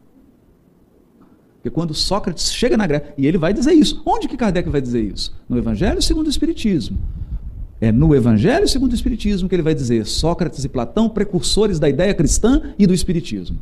Porque 1.56 1.70
quando 1.70 1.94
Sócrates 1.94 2.52
chega 2.52 2.76
na 2.76 2.86
Grécia, 2.86 3.14
e 3.16 3.26
ele 3.26 3.38
vai 3.38 3.52
dizer 3.52 3.72
isso, 3.72 4.02
onde 4.04 4.28
que 4.28 4.36
Kardec 4.36 4.68
vai 4.68 4.80
dizer 4.80 5.02
isso? 5.02 5.34
No 5.48 5.58
Evangelho 5.58 6.00
segundo 6.00 6.26
o 6.26 6.30
Espiritismo. 6.30 6.98
É 7.80 7.90
no 7.92 8.14
Evangelho 8.14 8.68
segundo 8.68 8.92
o 8.92 8.94
Espiritismo 8.94 9.48
que 9.48 9.54
ele 9.54 9.62
vai 9.62 9.74
dizer 9.74 10.06
Sócrates 10.06 10.64
e 10.64 10.68
Platão, 10.68 11.08
precursores 11.08 11.78
da 11.78 11.88
ideia 11.88 12.14
cristã 12.14 12.74
e 12.78 12.86
do 12.86 12.94
Espiritismo. 12.94 13.58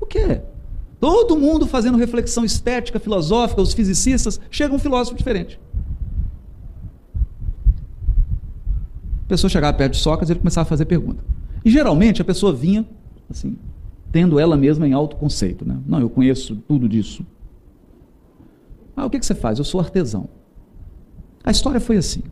O 0.00 0.06
que 0.06 0.40
Todo 0.98 1.36
mundo 1.36 1.66
fazendo 1.66 1.98
reflexão 1.98 2.44
estética, 2.44 3.00
filosófica, 3.00 3.60
os 3.60 3.72
fisicistas, 3.72 4.40
chega 4.50 4.72
um 4.72 4.78
filósofo 4.78 5.16
diferente. 5.16 5.58
Pessoa 9.28 9.50
chegava 9.50 9.76
perto 9.76 9.92
de 9.92 9.98
Sócrates 9.98 10.28
e 10.28 10.32
ele 10.32 10.40
começava 10.40 10.66
a 10.66 10.68
fazer 10.68 10.84
pergunta. 10.84 11.24
E 11.64 11.70
geralmente 11.70 12.20
a 12.20 12.24
pessoa 12.24 12.52
vinha, 12.52 12.86
assim, 13.30 13.56
tendo 14.10 14.38
ela 14.38 14.56
mesma 14.56 14.86
em 14.86 14.92
autoconceito. 14.92 15.66
Né? 15.66 15.78
Não, 15.86 16.00
eu 16.00 16.10
conheço 16.10 16.56
tudo 16.68 16.88
disso. 16.88 17.24
Ah, 18.96 19.06
o 19.06 19.10
que, 19.10 19.18
que 19.18 19.26
você 19.26 19.34
faz? 19.34 19.58
Eu 19.58 19.64
sou 19.64 19.80
artesão. 19.80 20.28
A 21.44 21.50
história 21.50 21.80
foi 21.80 21.96
assim. 21.96 22.22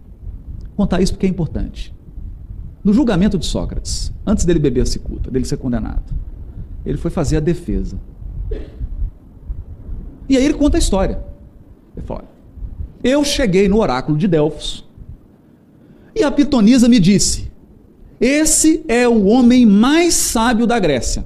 Vou 0.69 0.77
contar 0.77 1.01
isso 1.01 1.13
porque 1.13 1.27
é 1.27 1.29
importante. 1.29 1.95
No 2.83 2.93
julgamento 2.93 3.39
de 3.39 3.47
Sócrates, 3.47 4.13
antes 4.27 4.45
dele 4.45 4.59
beber 4.59 4.83
a 4.83 4.87
cicuta, 4.87 5.31
dele 5.31 5.45
ser 5.45 5.59
condenado, 5.59 6.13
ele 6.85 6.97
foi 6.97 7.11
fazer 7.11 7.37
a 7.37 7.41
defesa. 7.41 7.99
E 10.29 10.37
aí 10.37 10.45
ele 10.45 10.55
conta 10.55 10.77
a 10.77 10.79
história. 10.79 11.23
Ele 11.97 12.07
fala: 12.07 12.25
Eu 13.03 13.25
cheguei 13.25 13.69
no 13.69 13.79
oráculo 13.79 14.17
de 14.17 14.27
Delfos 14.27 14.89
e 16.15 16.23
a 16.23 16.31
pitonisa 16.31 16.89
me 16.89 16.99
disse: 16.99 17.51
Esse 18.21 18.85
é 18.89 19.09
o 19.09 19.25
homem 19.27 19.65
mais 19.67 20.15
sábio 20.15 20.67
da 20.67 20.79
Grécia. 20.79 21.25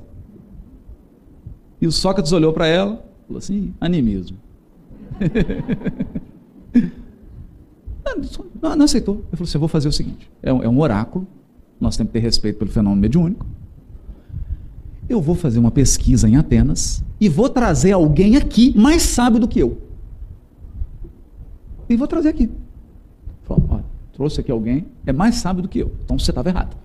E 1.80 1.86
o 1.86 1.92
Sócrates 1.92 2.32
olhou 2.32 2.52
para 2.52 2.66
ela 2.66 3.04
e 3.24 3.26
falou 3.26 3.38
assim: 3.38 3.74
animismo. 3.80 4.38
não, 8.62 8.76
não, 8.76 8.84
aceitou. 8.84 9.16
Ele 9.16 9.24
falou 9.32 9.44
assim: 9.44 9.56
eu 9.56 9.60
vou 9.60 9.68
fazer 9.68 9.88
o 9.88 9.92
seguinte: 9.92 10.30
é 10.42 10.52
um, 10.52 10.62
é 10.62 10.68
um 10.68 10.80
oráculo, 10.80 11.26
nós 11.80 11.96
temos 11.96 12.10
que 12.10 12.18
ter 12.18 12.24
respeito 12.24 12.58
pelo 12.58 12.70
fenômeno 12.70 13.00
mediúnico. 13.00 13.46
Eu 15.08 15.20
vou 15.20 15.34
fazer 15.34 15.58
uma 15.58 15.70
pesquisa 15.70 16.28
em 16.28 16.36
Atenas 16.36 17.04
e 17.20 17.28
vou 17.28 17.48
trazer 17.48 17.92
alguém 17.92 18.36
aqui 18.36 18.76
mais 18.76 19.02
sábio 19.02 19.38
do 19.38 19.46
que 19.46 19.58
eu. 19.60 19.76
E 21.88 21.96
vou 21.96 22.08
trazer 22.08 22.30
aqui. 22.30 22.50
Falou, 23.42 23.66
olha, 23.68 23.84
trouxe 24.14 24.40
aqui 24.40 24.50
alguém, 24.50 24.86
é 25.04 25.12
mais 25.12 25.36
sábio 25.36 25.62
do 25.62 25.68
que 25.68 25.80
eu. 25.80 25.92
Então 26.04 26.18
você 26.18 26.30
estava 26.30 26.48
errado. 26.48 26.76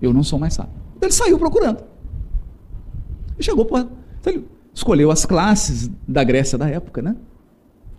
Eu 0.00 0.12
não 0.12 0.22
sou 0.22 0.38
mais 0.38 0.54
sábio. 0.54 0.72
Então 0.96 1.08
ele 1.08 1.14
saiu 1.14 1.38
procurando. 1.38 1.84
E 3.38 3.42
chegou 3.42 3.64
por. 3.64 3.88
Então 4.20 4.42
escolheu 4.74 5.10
as 5.10 5.26
classes 5.26 5.90
da 6.06 6.24
Grécia 6.24 6.56
da 6.56 6.68
época, 6.68 7.02
né? 7.02 7.16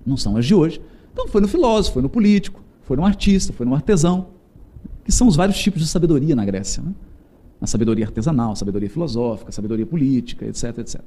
Não 0.05 0.17
são 0.17 0.35
as 0.35 0.45
de 0.45 0.55
hoje. 0.55 0.81
Então 1.13 1.27
foi 1.27 1.41
no 1.41 1.47
filósofo, 1.47 1.93
foi 1.93 2.01
no 2.01 2.09
político, 2.09 2.61
foi 2.83 2.97
no 2.97 3.05
artista, 3.05 3.53
foi 3.53 3.65
no 3.65 3.75
artesão, 3.75 4.27
que 5.03 5.11
são 5.11 5.27
os 5.27 5.35
vários 5.35 5.57
tipos 5.59 5.81
de 5.81 5.87
sabedoria 5.87 6.35
na 6.35 6.45
Grécia. 6.45 6.81
Né? 6.81 6.93
A 7.61 7.67
sabedoria 7.67 8.05
artesanal, 8.05 8.53
a 8.53 8.55
sabedoria 8.55 8.89
filosófica, 8.89 9.49
a 9.49 9.51
sabedoria 9.51 9.85
política, 9.85 10.45
etc, 10.45 10.77
etc. 10.79 11.01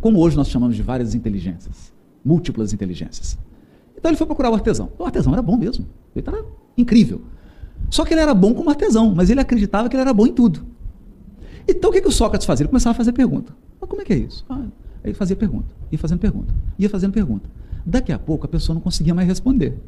Como 0.00 0.20
hoje 0.20 0.36
nós 0.36 0.48
chamamos 0.48 0.76
de 0.76 0.82
várias 0.82 1.14
inteligências, 1.14 1.92
múltiplas 2.24 2.72
inteligências. 2.72 3.36
Então 3.96 4.10
ele 4.10 4.16
foi 4.16 4.26
procurar 4.26 4.50
o 4.50 4.54
artesão. 4.54 4.90
O 4.98 5.04
artesão 5.04 5.32
era 5.32 5.42
bom 5.42 5.56
mesmo, 5.56 5.86
ele 6.14 6.26
era 6.26 6.44
incrível. 6.76 7.20
Só 7.90 8.04
que 8.04 8.14
ele 8.14 8.20
era 8.20 8.34
bom 8.34 8.54
como 8.54 8.68
artesão, 8.68 9.14
mas 9.14 9.30
ele 9.30 9.40
acreditava 9.40 9.88
que 9.88 9.96
ele 9.96 10.02
era 10.02 10.12
bom 10.12 10.26
em 10.26 10.32
tudo. 10.32 10.66
Então 11.68 11.90
o 11.90 11.92
que, 11.92 12.00
que 12.00 12.08
o 12.08 12.12
Sócrates 12.12 12.46
fazia? 12.46 12.64
Ele 12.64 12.68
começava 12.68 12.92
a 12.92 12.96
fazer 12.96 13.12
pergunta. 13.12 13.52
Mas 13.80 13.88
como 13.88 14.02
é 14.02 14.04
que 14.04 14.12
é 14.12 14.16
isso? 14.16 14.44
Ah, 14.48 14.64
ele 15.04 15.14
fazia 15.14 15.36
pergunta, 15.36 15.66
ia 15.90 15.98
fazendo 15.98 16.18
pergunta, 16.18 16.52
ia 16.78 16.90
fazendo 16.90 17.12
pergunta. 17.12 17.48
Daqui 17.84 18.12
a 18.12 18.18
pouco 18.18 18.46
a 18.46 18.48
pessoa 18.48 18.74
não 18.74 18.80
conseguia 18.80 19.14
mais 19.14 19.28
responder. 19.28 19.78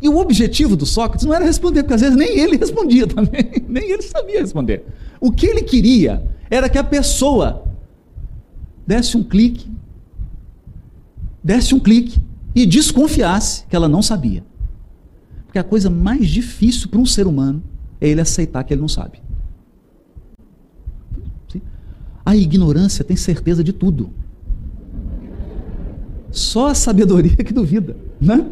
E 0.00 0.08
o 0.08 0.18
objetivo 0.18 0.76
do 0.76 0.84
Sócrates 0.84 1.24
não 1.24 1.34
era 1.34 1.44
responder, 1.44 1.82
porque 1.82 1.94
às 1.94 2.02
vezes 2.02 2.16
nem 2.16 2.38
ele 2.38 2.56
respondia 2.56 3.06
também, 3.08 3.64
nem 3.66 3.90
ele 3.90 4.02
sabia 4.02 4.40
responder. 4.40 4.84
O 5.20 5.32
que 5.32 5.46
ele 5.46 5.62
queria 5.62 6.22
era 6.50 6.68
que 6.68 6.78
a 6.78 6.84
pessoa 6.84 7.64
desse 8.86 9.16
um 9.16 9.24
clique, 9.24 9.68
desse 11.46 11.76
um 11.76 11.78
clique 11.78 12.20
e 12.52 12.66
desconfiasse 12.66 13.64
que 13.68 13.76
ela 13.76 13.88
não 13.88 14.02
sabia. 14.02 14.44
Porque 15.44 15.60
a 15.60 15.62
coisa 15.62 15.88
mais 15.88 16.26
difícil 16.28 16.88
para 16.88 16.98
um 16.98 17.06
ser 17.06 17.24
humano 17.24 17.62
é 18.00 18.08
ele 18.08 18.20
aceitar 18.20 18.64
que 18.64 18.74
ele 18.74 18.80
não 18.80 18.88
sabe. 18.88 19.22
A 22.24 22.34
ignorância 22.34 23.04
tem 23.04 23.16
certeza 23.16 23.62
de 23.62 23.72
tudo. 23.72 24.10
Só 26.32 26.66
a 26.66 26.74
sabedoria 26.74 27.36
que 27.38 27.52
duvida. 27.52 27.96
Né? 28.20 28.44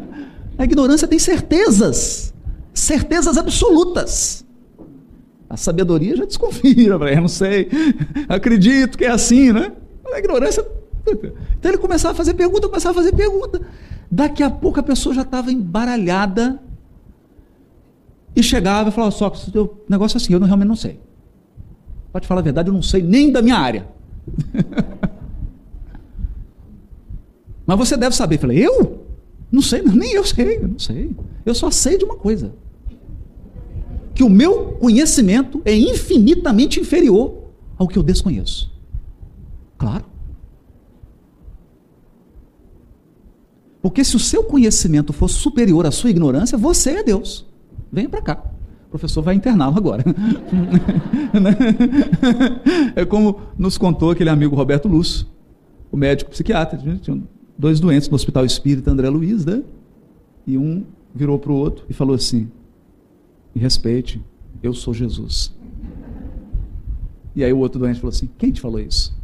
A 0.57 0.63
ignorância 0.63 1.05
tem 1.05 1.19
certezas, 1.19 2.33
certezas 2.73 3.37
absolutas. 3.37 4.45
A 5.49 5.57
sabedoria 5.57 6.15
já 6.15 6.23
desconfia, 6.23 6.97
não 7.19 7.27
sei, 7.27 7.67
acredito 8.29 8.97
que 8.97 9.03
é 9.03 9.11
assim, 9.11 9.51
né? 9.51 9.73
A 10.13 10.17
ignorância. 10.17 10.65
Então 11.07 11.71
ele 11.71 11.77
começava 11.77 12.13
a 12.13 12.15
fazer 12.15 12.33
pergunta, 12.33 12.67
começava 12.67 12.99
a 12.99 13.03
fazer 13.03 13.15
pergunta. 13.15 13.61
Daqui 14.09 14.43
a 14.43 14.49
pouco 14.49 14.79
a 14.79 14.83
pessoa 14.83 15.13
já 15.13 15.21
estava 15.21 15.51
embaralhada 15.51 16.59
e 18.35 18.43
chegava 18.43 18.89
e 18.89 18.91
falava: 18.91 19.11
Só 19.11 19.27
o 19.27 19.69
negócio 19.89 20.17
é 20.17 20.19
assim, 20.19 20.33
eu 20.33 20.39
não, 20.39 20.47
realmente 20.47 20.67
não 20.67 20.75
sei. 20.75 20.99
Pode 22.11 22.27
falar 22.27 22.41
a 22.41 22.43
verdade, 22.43 22.69
eu 22.69 22.73
não 22.73 22.81
sei 22.81 23.01
nem 23.01 23.31
da 23.31 23.41
minha 23.41 23.57
área. 23.57 23.87
Mas 27.65 27.77
você 27.77 27.97
deve 27.97 28.15
saber. 28.15 28.35
Eu 28.35 28.39
falei, 28.39 28.65
eu? 28.65 29.05
Não 29.51 29.61
sei, 29.61 29.81
nem 29.85 30.13
eu 30.13 30.23
sei, 30.23 30.57
eu 30.57 30.67
não 30.67 30.79
sei. 30.79 31.11
Eu 31.45 31.55
só 31.55 31.71
sei 31.71 31.97
de 31.97 32.05
uma 32.05 32.15
coisa. 32.15 32.53
Que 34.13 34.23
o 34.23 34.29
meu 34.29 34.77
conhecimento 34.79 35.61
é 35.65 35.75
infinitamente 35.75 36.79
inferior 36.79 37.43
ao 37.77 37.87
que 37.87 37.97
eu 37.97 38.03
desconheço. 38.03 38.71
Claro. 39.77 40.05
Porque 43.85 44.03
se 44.03 44.15
o 44.15 44.19
seu 44.19 44.43
conhecimento 44.43 45.13
for 45.13 45.27
superior 45.27 45.85
à 45.85 45.91
sua 45.91 46.09
ignorância, 46.09 46.57
você 46.57 46.89
é 46.89 47.03
Deus. 47.03 47.45
Venha 47.91 48.09
para 48.09 48.19
cá 48.19 48.43
professor 48.89 49.21
vai 49.21 49.35
interná-lo 49.35 49.77
agora. 49.77 50.03
é 52.95 53.05
como 53.05 53.41
nos 53.57 53.77
contou 53.77 54.09
aquele 54.09 54.29
amigo 54.29 54.55
Roberto 54.55 54.87
Lúcio, 54.87 55.27
o 55.91 55.97
médico 55.97 56.31
psiquiatra. 56.31 56.79
Tinha 57.01 57.21
dois 57.57 57.79
doentes 57.79 58.09
no 58.09 58.15
Hospital 58.15 58.45
Espírita 58.45 58.89
André 58.89 59.07
Luiz, 59.09 59.45
né? 59.45 59.61
E 60.47 60.57
um 60.57 60.83
virou 61.13 61.37
para 61.37 61.51
o 61.51 61.55
outro 61.55 61.85
e 61.89 61.93
falou 61.93 62.15
assim: 62.15 62.49
Me 63.53 63.61
respeite, 63.61 64.19
eu 64.63 64.73
sou 64.73 64.95
Jesus. 64.95 65.53
E 67.35 67.43
aí 67.43 67.53
o 67.53 67.59
outro 67.59 67.79
doente 67.79 67.99
falou 67.99 68.15
assim: 68.15 68.29
Quem 68.37 68.51
te 68.51 68.61
falou 68.61 68.79
isso? 68.79 69.15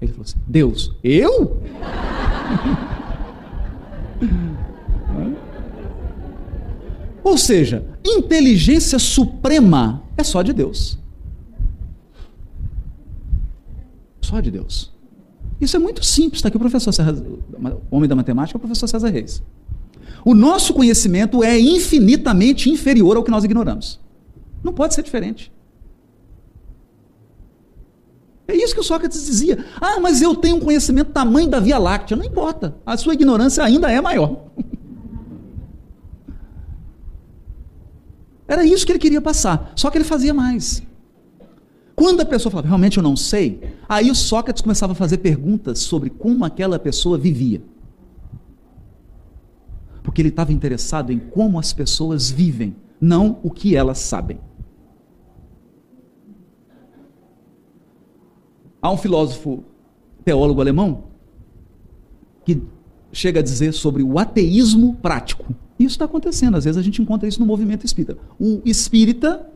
Ele 0.00 0.12
falou 0.12 0.26
assim: 0.26 0.38
Deus. 0.46 0.94
Eu? 1.02 1.60
Ou 7.22 7.36
seja, 7.36 7.84
inteligência 8.04 8.98
suprema 8.98 10.02
é 10.16 10.24
só 10.24 10.42
de 10.42 10.52
Deus. 10.52 10.98
Só 14.22 14.40
de 14.40 14.50
Deus. 14.50 14.92
Isso 15.60 15.76
é 15.76 15.78
muito 15.78 16.04
simples. 16.04 16.38
Está 16.38 16.48
aqui 16.48 16.56
o 16.56 16.60
professor 16.60 16.92
César, 16.92 17.24
homem 17.90 18.08
da 18.08 18.14
matemática, 18.14 18.56
o 18.56 18.60
professor 18.60 18.86
César 18.86 19.08
Reis. 19.08 19.42
O 20.24 20.34
nosso 20.34 20.74
conhecimento 20.74 21.42
é 21.42 21.58
infinitamente 21.58 22.70
inferior 22.70 23.16
ao 23.16 23.24
que 23.24 23.30
nós 23.30 23.44
ignoramos. 23.44 24.00
Não 24.62 24.72
pode 24.72 24.94
ser 24.94 25.02
diferente. 25.02 25.52
É 28.48 28.56
isso 28.56 28.72
que 28.72 28.80
o 28.80 28.84
Sócrates 28.84 29.26
dizia. 29.26 29.62
Ah, 29.78 30.00
mas 30.00 30.22
eu 30.22 30.34
tenho 30.34 30.56
um 30.56 30.60
conhecimento 30.60 31.12
tamanho 31.12 31.50
da 31.50 31.60
Via 31.60 31.78
Láctea. 31.78 32.16
Não 32.16 32.24
importa. 32.24 32.74
A 32.84 32.96
sua 32.96 33.12
ignorância 33.12 33.62
ainda 33.62 33.92
é 33.92 34.00
maior. 34.00 34.46
Era 38.48 38.64
isso 38.64 38.86
que 38.86 38.92
ele 38.92 38.98
queria 38.98 39.20
passar. 39.20 39.72
Só 39.76 39.90
que 39.90 39.98
ele 39.98 40.04
fazia 40.04 40.32
mais. 40.32 40.82
Quando 41.94 42.22
a 42.22 42.24
pessoa 42.24 42.50
falava, 42.50 42.68
realmente 42.68 42.96
eu 42.96 43.02
não 43.02 43.16
sei, 43.16 43.74
aí 43.86 44.10
o 44.10 44.14
Sócrates 44.14 44.62
começava 44.62 44.92
a 44.92 44.96
fazer 44.96 45.18
perguntas 45.18 45.80
sobre 45.80 46.08
como 46.08 46.42
aquela 46.44 46.78
pessoa 46.78 47.18
vivia. 47.18 47.60
Porque 50.02 50.22
ele 50.22 50.30
estava 50.30 50.54
interessado 50.54 51.12
em 51.12 51.18
como 51.18 51.58
as 51.58 51.74
pessoas 51.74 52.30
vivem, 52.30 52.74
não 52.98 53.38
o 53.42 53.50
que 53.50 53.76
elas 53.76 53.98
sabem. 53.98 54.40
Há 58.80 58.90
um 58.90 58.96
filósofo 58.96 59.64
teólogo 60.24 60.60
alemão 60.60 61.04
que 62.44 62.62
chega 63.12 63.40
a 63.40 63.42
dizer 63.42 63.72
sobre 63.72 64.02
o 64.02 64.18
ateísmo 64.18 64.94
prático. 64.96 65.54
Isso 65.78 65.92
está 65.92 66.04
acontecendo, 66.04 66.56
às 66.56 66.64
vezes 66.64 66.78
a 66.78 66.82
gente 66.82 67.00
encontra 67.00 67.28
isso 67.28 67.40
no 67.40 67.46
movimento 67.46 67.84
espírita. 67.84 68.18
O 68.38 68.60
espírita, 68.64 69.48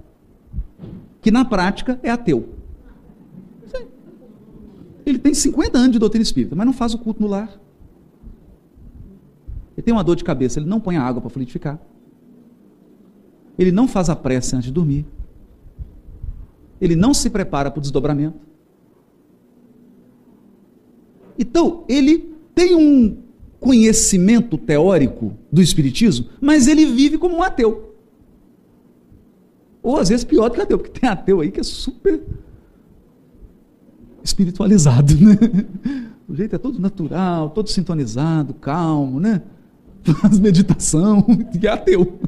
que 1.21 1.31
na 1.31 1.45
prática 1.45 1.99
é 2.03 2.11
ateu. 2.11 2.49
Ele 5.05 5.19
tem 5.19 5.35
50 5.35 5.79
anos 5.79 5.93
de 5.93 5.99
doutrina 5.99 6.23
espírita, 6.23 6.55
mas 6.55 6.65
não 6.65 6.73
faz 6.73 6.95
o 6.95 6.99
culto 6.99 7.21
no 7.21 7.27
lar. 7.27 7.61
Ele 9.77 9.83
tem 9.83 9.93
uma 9.93 10.05
dor 10.05 10.17
de 10.17 10.23
cabeça, 10.23 10.61
ele 10.61 10.69
não 10.69 10.81
põe 10.81 10.97
a 10.97 11.03
água 11.03 11.21
para 11.21 11.31
fluidificar. 11.31 11.81
Ele 13.59 13.73
não 13.73 13.89
faz 13.89 14.09
a 14.09 14.17
prece 14.17 14.55
antes 14.55 14.67
de 14.67 14.73
dormir. 14.73 15.05
Ele 16.81 16.97
não 16.97 17.13
se 17.13 17.31
prepara 17.31 17.71
para 17.71 17.79
o 17.79 17.81
desdobramento. 17.81 18.39
Então, 21.39 21.85
ele 21.89 22.33
tem 22.55 22.75
um 22.75 23.17
conhecimento 23.61 24.59
teórico 24.59 25.35
do 25.51 25.63
Espiritismo, 25.63 26.27
mas 26.41 26.67
ele 26.67 26.85
vive 26.85 27.17
como 27.17 27.37
um 27.37 27.43
ateu. 27.43 27.95
Ou 29.83 29.99
às 29.99 30.09
vezes 30.09 30.25
pior 30.25 30.49
do 30.49 30.55
que 30.55 30.61
ateu, 30.61 30.79
porque 30.79 31.01
tem 31.01 31.09
ateu 31.09 31.41
aí 31.41 31.51
que 31.51 31.61
é 31.61 31.63
super 31.63 32.21
espiritualizado, 34.23 35.15
né? 35.15 35.37
O 36.29 36.35
jeito 36.35 36.55
é 36.55 36.59
todo 36.59 36.79
natural, 36.79 37.51
todo 37.51 37.69
sintonizado, 37.69 38.55
calmo, 38.55 39.21
né? 39.21 39.43
Faz 40.03 40.39
meditação, 40.39 41.27
e 41.61 41.67
é 41.67 41.71
ateu. 41.71 42.19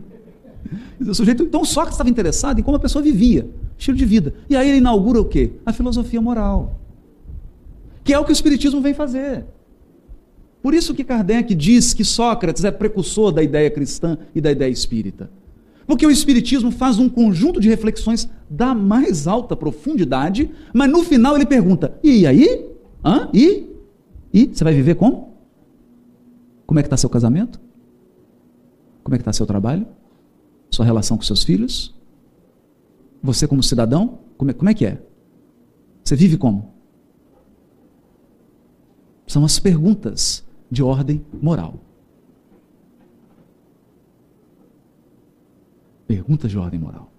O 1.01 1.15
sujeito, 1.15 1.45
então 1.45 1.63
estava 1.63 2.11
interessado 2.11 2.59
em 2.59 2.63
como 2.63 2.77
a 2.77 2.81
pessoa 2.81 3.03
vivia, 3.03 3.49
estilo 3.79 3.97
de 3.97 4.05
vida. 4.05 4.35
E 4.51 4.57
aí 4.57 4.69
ele 4.69 4.79
inaugura 4.79 5.21
o 5.21 5.25
quê? 5.25 5.53
A 5.65 5.73
filosofia 5.73 6.21
moral. 6.21 6.79
Que 8.05 8.13
é 8.13 8.19
o 8.19 8.25
que 8.25 8.31
o 8.31 8.33
Espiritismo 8.33 8.81
vem 8.81 8.95
fazer. 8.95 9.47
Por 10.63 10.73
isso 10.73 10.95
que 10.95 11.05
Kardec 11.05 11.55
diz 11.55 11.93
que 11.93 12.05
Sócrates 12.05 12.65
é 12.65 12.71
precursor 12.71 13.33
da 13.33 13.43
ideia 13.43 13.71
cristã 13.71 14.17
e 14.35 14.41
da 14.41 14.53
ideia 14.53 14.71
espírita. 14.71 15.31
Porque 15.87 16.07
o 16.07 16.11
Espiritismo 16.11 16.71
faz 16.71 16.99
um 16.99 17.09
conjunto 17.09 17.61
de 17.61 17.69
reflexões 17.69 18.29
da 18.49 18.75
mais 18.75 19.27
alta 19.27 19.57
profundidade, 19.57 20.51
mas 20.73 20.91
no 20.91 21.03
final 21.03 21.37
ele 21.37 21.47
pergunta: 21.47 21.99
e 22.03 22.27
aí? 22.27 22.67
Hã? 23.05 23.29
E? 23.35 23.67
E? 24.33 24.47
Você 24.47 24.65
vai 24.65 24.75
viver 24.75 24.95
como? 24.95 25.35
Como 26.67 26.79
é 26.81 26.83
que 26.83 26.87
está 26.87 26.97
seu 26.97 27.11
casamento? 27.11 27.61
Como 29.03 29.15
é 29.15 29.19
que 29.19 29.23
está 29.23 29.33
seu 29.33 29.47
trabalho? 29.47 29.87
Sua 30.71 30.85
relação 30.85 31.17
com 31.17 31.23
seus 31.23 31.45
filhos? 31.45 31.95
Você 33.23 33.47
como 33.47 33.63
cidadão? 33.63 34.21
Como 34.37 34.51
é, 34.51 34.55
como 34.55 34.71
é 34.71 34.75
que 34.75 34.87
é? 34.87 34.99
Você 36.03 36.17
vive 36.17 36.37
como? 36.37 36.74
São 39.27 39.45
as 39.45 39.59
perguntas 39.59 40.45
de 40.71 40.83
ordem 40.83 41.25
moral. 41.41 41.81
Perguntas 46.07 46.51
de 46.51 46.59
ordem 46.59 46.79
moral. 46.79 47.11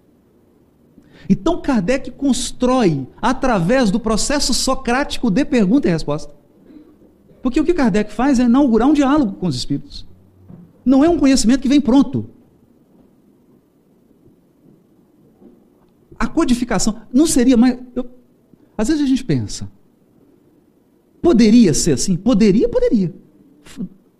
Então 1.29 1.61
Kardec 1.61 2.11
constrói, 2.11 3.07
através 3.21 3.89
do 3.89 3.99
processo 3.99 4.53
socrático 4.53 5.31
de 5.31 5.43
pergunta 5.43 5.87
e 5.87 5.91
resposta. 5.91 6.33
Porque 7.41 7.59
o 7.59 7.65
que 7.65 7.73
Kardec 7.73 8.11
faz 8.11 8.39
é 8.39 8.43
inaugurar 8.43 8.87
um 8.87 8.93
diálogo 8.93 9.33
com 9.33 9.47
os 9.47 9.55
espíritos. 9.55 10.05
Não 10.83 11.03
é 11.03 11.09
um 11.09 11.17
conhecimento 11.17 11.61
que 11.61 11.69
vem 11.69 11.81
pronto. 11.81 12.29
A 16.17 16.27
codificação 16.27 17.01
não 17.11 17.25
seria 17.27 17.57
mais. 17.57 17.77
Eu, 17.95 18.09
às 18.77 18.87
vezes 18.87 19.03
a 19.03 19.07
gente 19.07 19.23
pensa, 19.23 19.69
poderia 21.25 21.73
ser 21.73 21.93
assim? 21.93 22.15
Poderia, 22.15 22.69
poderia. 22.69 23.11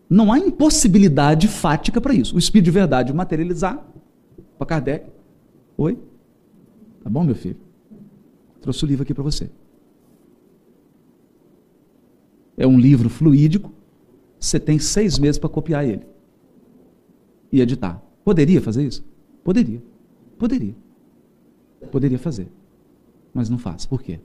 Não 0.10 0.34
há 0.34 0.40
impossibilidade 0.40 1.48
fática 1.48 2.02
para 2.02 2.16
isso. 2.16 2.36
O 2.36 2.40
espírito 2.40 2.66
de 2.66 2.72
verdade 2.72 3.14
materializar 3.14 3.86
para 4.58 4.66
Kardec. 4.66 5.08
Oi? 5.78 6.00
Tá 7.04 7.10
bom, 7.10 7.24
meu 7.24 7.36
filho? 7.36 7.58
Trouxe 8.60 8.84
o 8.84 8.88
livro 8.88 9.04
aqui 9.04 9.14
para 9.14 9.22
você. 9.22 9.52
É 12.58 12.66
um 12.66 12.80
livro 12.80 13.08
fluídico. 13.08 13.72
Você 14.40 14.60
tem 14.60 14.80
seis 14.80 15.20
meses 15.20 15.38
para 15.38 15.50
copiar 15.50 15.86
ele 15.88 16.08
e 17.52 17.62
editar. 17.62 18.02
Poderia 18.24 18.60
fazer 18.62 18.84
isso? 18.84 19.06
Poderia. 19.44 19.82
Poderia. 20.40 20.76
Poderia 21.92 22.18
fazer. 22.18 22.48
Mas 23.32 23.48
não 23.48 23.60
faz. 23.60 23.86
Por 23.86 24.02
quê? 24.02 24.20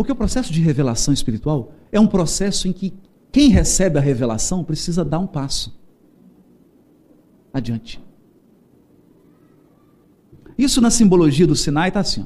Porque 0.00 0.12
o 0.12 0.16
processo 0.16 0.50
de 0.50 0.62
revelação 0.62 1.12
espiritual 1.12 1.74
é 1.92 2.00
um 2.00 2.06
processo 2.06 2.66
em 2.66 2.72
que 2.72 2.94
quem 3.30 3.50
recebe 3.50 3.98
a 3.98 4.00
revelação 4.00 4.64
precisa 4.64 5.04
dar 5.04 5.18
um 5.18 5.26
passo 5.26 5.78
adiante. 7.52 8.02
Isso 10.56 10.80
na 10.80 10.90
simbologia 10.90 11.46
do 11.46 11.54
Sinai 11.54 11.88
está 11.88 12.00
assim: 12.00 12.22
ó. 12.22 12.24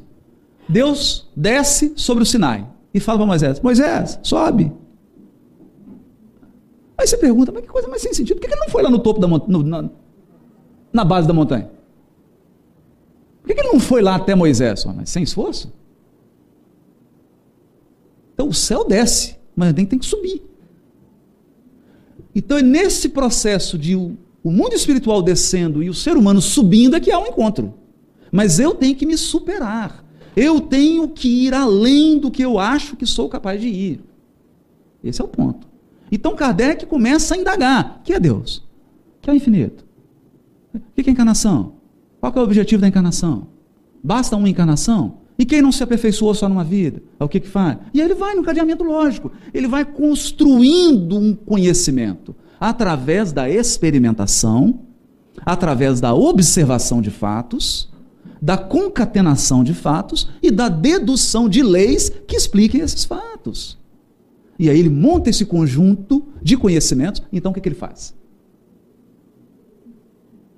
Deus 0.69 1.29
desce 1.35 1.93
sobre 1.97 2.23
o 2.23 2.27
Sinai 2.27 2.65
e 2.95 3.01
fala 3.01 3.19
para 3.19 3.27
Moisés: 3.27 3.59
Moisés, 3.59 4.21
sobe. 4.23 4.73
Aí 6.97 7.09
você 7.09 7.17
pergunta, 7.17 7.51
mas 7.51 7.63
que 7.63 7.69
coisa 7.69 7.89
mais 7.89 8.03
sem 8.03 8.15
sentido, 8.15 8.37
por 8.37 8.47
que 8.47 8.55
ele 8.55 8.61
não 8.61 8.69
foi 8.69 8.85
lá 8.85 8.89
no 8.89 9.01
topo 9.01 9.19
da 9.19 9.27
montanha, 9.27 9.91
na, 10.93 11.05
base 11.05 11.27
da 11.27 11.35
montanha? 11.35 11.69
Por 13.43 13.53
que 13.53 13.61
ele 13.61 13.73
não 13.73 13.81
foi 13.81 14.01
lá 14.01 14.15
até 14.15 14.33
Moisés? 14.33 14.85
Mas 14.85 15.11
sem 15.11 15.25
esforço? 15.25 15.73
Então 18.35 18.49
o 18.49 18.55
céu 18.55 18.85
desce, 18.85 19.37
mas 19.55 19.73
tem, 19.73 19.87
tem 19.87 19.99
que 19.99 20.05
subir. 20.05 20.43
Então 22.35 22.59
é 22.59 22.63
nesse 22.63 23.09
processo 23.09 23.79
de 23.79 23.95
o, 23.95 24.17
o 24.43 24.51
mundo 24.51 24.75
espiritual 24.75 25.23
descendo 25.23 25.83
e 25.83 25.89
o 25.89 25.95
ser 25.95 26.17
humano 26.17 26.41
subindo 26.41 26.97
é 26.97 27.01
que 27.01 27.13
há 27.13 27.19
um 27.19 27.27
encontro. 27.27 27.75
Mas 28.31 28.59
eu 28.59 28.75
tenho 28.75 28.97
que 28.97 29.07
me 29.07 29.17
superar. 29.17 30.05
Eu 30.37 30.61
tenho 30.61 31.09
que 31.09 31.47
ir 31.47 31.55
além 31.55 32.19
do 32.19 32.31
que 32.31 32.43
eu 32.43 32.59
acho 32.59 32.97
que 32.97 33.07
sou 33.07 33.29
capaz 33.29 33.61
de 33.61 33.69
ir. 33.69 34.01
Esse 35.03 35.21
é 35.21 35.25
o 35.25 35.29
ponto. 35.29 35.69
Então 36.11 36.35
Kardec 36.35 36.87
começa 36.87 37.35
a 37.35 37.39
indagar: 37.39 38.01
que 38.03 38.13
é 38.13 38.19
Deus? 38.19 38.65
Que 39.23 39.31
é 39.31 39.33
o 39.33 39.37
infinito? 39.37 39.85
O 40.75 41.03
que 41.03 41.09
é 41.09 41.13
encarnação? 41.13 41.75
Qual 42.21 42.33
é 42.35 42.41
o 42.41 42.43
objetivo 42.43 42.81
da 42.81 42.89
encarnação? 42.89 43.47
Basta 44.03 44.37
uma 44.37 44.49
encarnação? 44.49 45.19
E 45.39 45.45
quem 45.45 45.61
não 45.61 45.73
se 45.73 45.83
aperfeiçoou 45.83 46.35
só 46.35 46.49
numa 46.49 46.63
vida? 46.63 47.03
É 47.19 47.25
o 47.25 47.29
que, 47.29 47.41
que 47.41 47.49
faz? 47.49 47.79
E 47.93 48.01
aí 48.01 48.07
ele 48.07 48.15
vai 48.15 48.35
no 48.35 48.43
cadeamento 48.43 48.85
lógico. 48.85 49.33
Ele 49.53 49.67
vai 49.67 49.85
construindo 49.85 51.19
um 51.19 51.35
conhecimento 51.35 52.35
através 52.61 53.33
da 53.33 53.51
experimentação, 53.51 54.81
através 55.45 56.01
da 56.01 56.15
observação 56.15 57.03
de 57.03 57.11
fatos, 57.11 57.93
da 58.41 58.57
concatenação 58.57 59.65
de 59.65 59.75
fatos 59.75 60.29
e 60.43 60.51
da 60.51 60.69
dedução 60.69 61.49
de 61.49 61.63
leis 61.63 62.11
que 62.27 62.37
expliquem 62.37 62.81
esses 62.81 63.05
fatos. 63.05 63.79
E 64.59 64.71
aí 64.71 64.79
ele 64.79 64.89
monta 64.89 65.31
esse 65.31 65.45
conjunto 65.45 66.29
de 66.41 66.57
conhecimentos, 66.57 67.23
então 67.33 67.51
o 67.51 67.55
que, 67.55 67.61
que 67.61 67.69
ele 67.69 67.75
faz? 67.75 68.15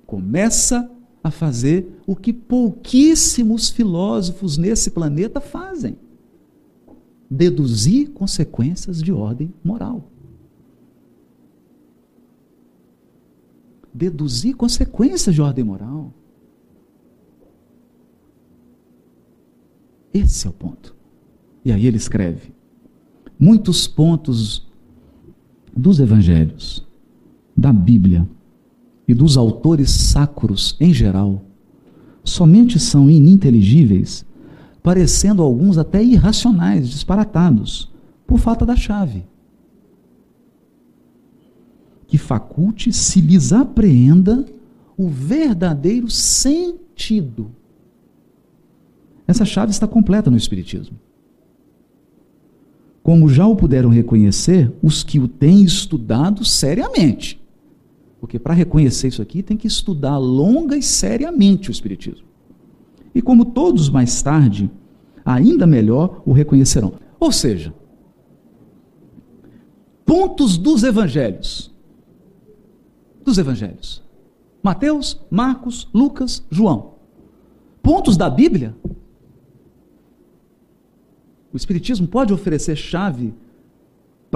Começa 0.05 0.89
a 1.27 1.31
fazer 1.31 2.01
o 2.05 2.15
que 2.15 2.31
pouquíssimos 2.31 3.69
filósofos 3.69 4.57
nesse 4.57 4.91
planeta 4.91 5.39
fazem: 5.39 5.97
deduzir 7.29 8.11
consequências 8.11 9.01
de 9.01 9.11
ordem 9.11 9.53
moral. 9.63 10.09
Deduzir 13.93 14.55
consequências 14.55 15.33
de 15.33 15.41
ordem 15.41 15.63
moral. 15.63 16.13
Esse 20.13 20.47
é 20.47 20.49
o 20.49 20.53
ponto. 20.53 20.95
E 21.65 21.71
aí 21.71 21.85
ele 21.85 21.97
escreve 21.97 22.53
muitos 23.39 23.87
pontos 23.87 24.67
dos 25.75 25.99
evangelhos, 25.99 26.85
da 27.55 27.73
Bíblia 27.73 28.27
e 29.07 29.13
dos 29.13 29.37
autores 29.37 29.89
sacros 29.89 30.75
em 30.79 30.93
geral 30.93 31.43
somente 32.23 32.77
são 32.79 33.09
ininteligíveis, 33.09 34.25
parecendo 34.83 35.41
alguns 35.41 35.77
até 35.77 36.03
irracionais, 36.03 36.89
disparatados, 36.89 37.89
por 38.25 38.37
falta 38.37 38.65
da 38.65 38.75
chave. 38.75 39.25
Que 42.05 42.17
faculte 42.17 42.91
se 42.91 43.21
lhes 43.21 43.53
apreenda 43.53 44.45
o 44.97 45.07
verdadeiro 45.07 46.09
sentido 46.09 47.51
essa 49.27 49.43
chave 49.43 49.71
está 49.71 49.85
completa 49.85 50.31
no 50.31 50.37
Espiritismo. 50.37 50.97
Como 53.03 53.29
já 53.29 53.45
o 53.45 53.55
puderam 53.55 53.89
reconhecer 53.89 54.71
os 54.81 55.03
que 55.03 55.19
o 55.19 55.27
têm 55.27 55.63
estudado 55.63 56.45
seriamente. 56.45 57.39
Porque 58.19 58.39
para 58.39 58.53
reconhecer 58.53 59.07
isso 59.07 59.21
aqui 59.21 59.43
tem 59.43 59.55
que 59.55 59.67
estudar 59.67 60.17
longa 60.17 60.75
e 60.75 60.81
seriamente 60.81 61.69
o 61.69 61.71
Espiritismo. 61.71 62.25
E 63.13 63.21
como 63.21 63.45
todos 63.45 63.89
mais 63.89 64.21
tarde, 64.21 64.69
ainda 65.23 65.67
melhor 65.67 66.21
o 66.25 66.31
reconhecerão. 66.31 66.93
Ou 67.19 67.31
seja, 67.31 67.73
pontos 70.05 70.57
dos 70.57 70.83
evangelhos. 70.83 71.73
Dos 73.23 73.37
evangelhos. 73.37 74.03
Mateus, 74.63 75.19
Marcos, 75.29 75.87
Lucas, 75.93 76.43
João. 76.49 76.95
Pontos 77.81 78.17
da 78.17 78.29
Bíblia 78.29 78.75
o 81.53 81.57
Espiritismo 81.57 82.07
pode 82.07 82.33
oferecer 82.33 82.75
chave 82.75 83.33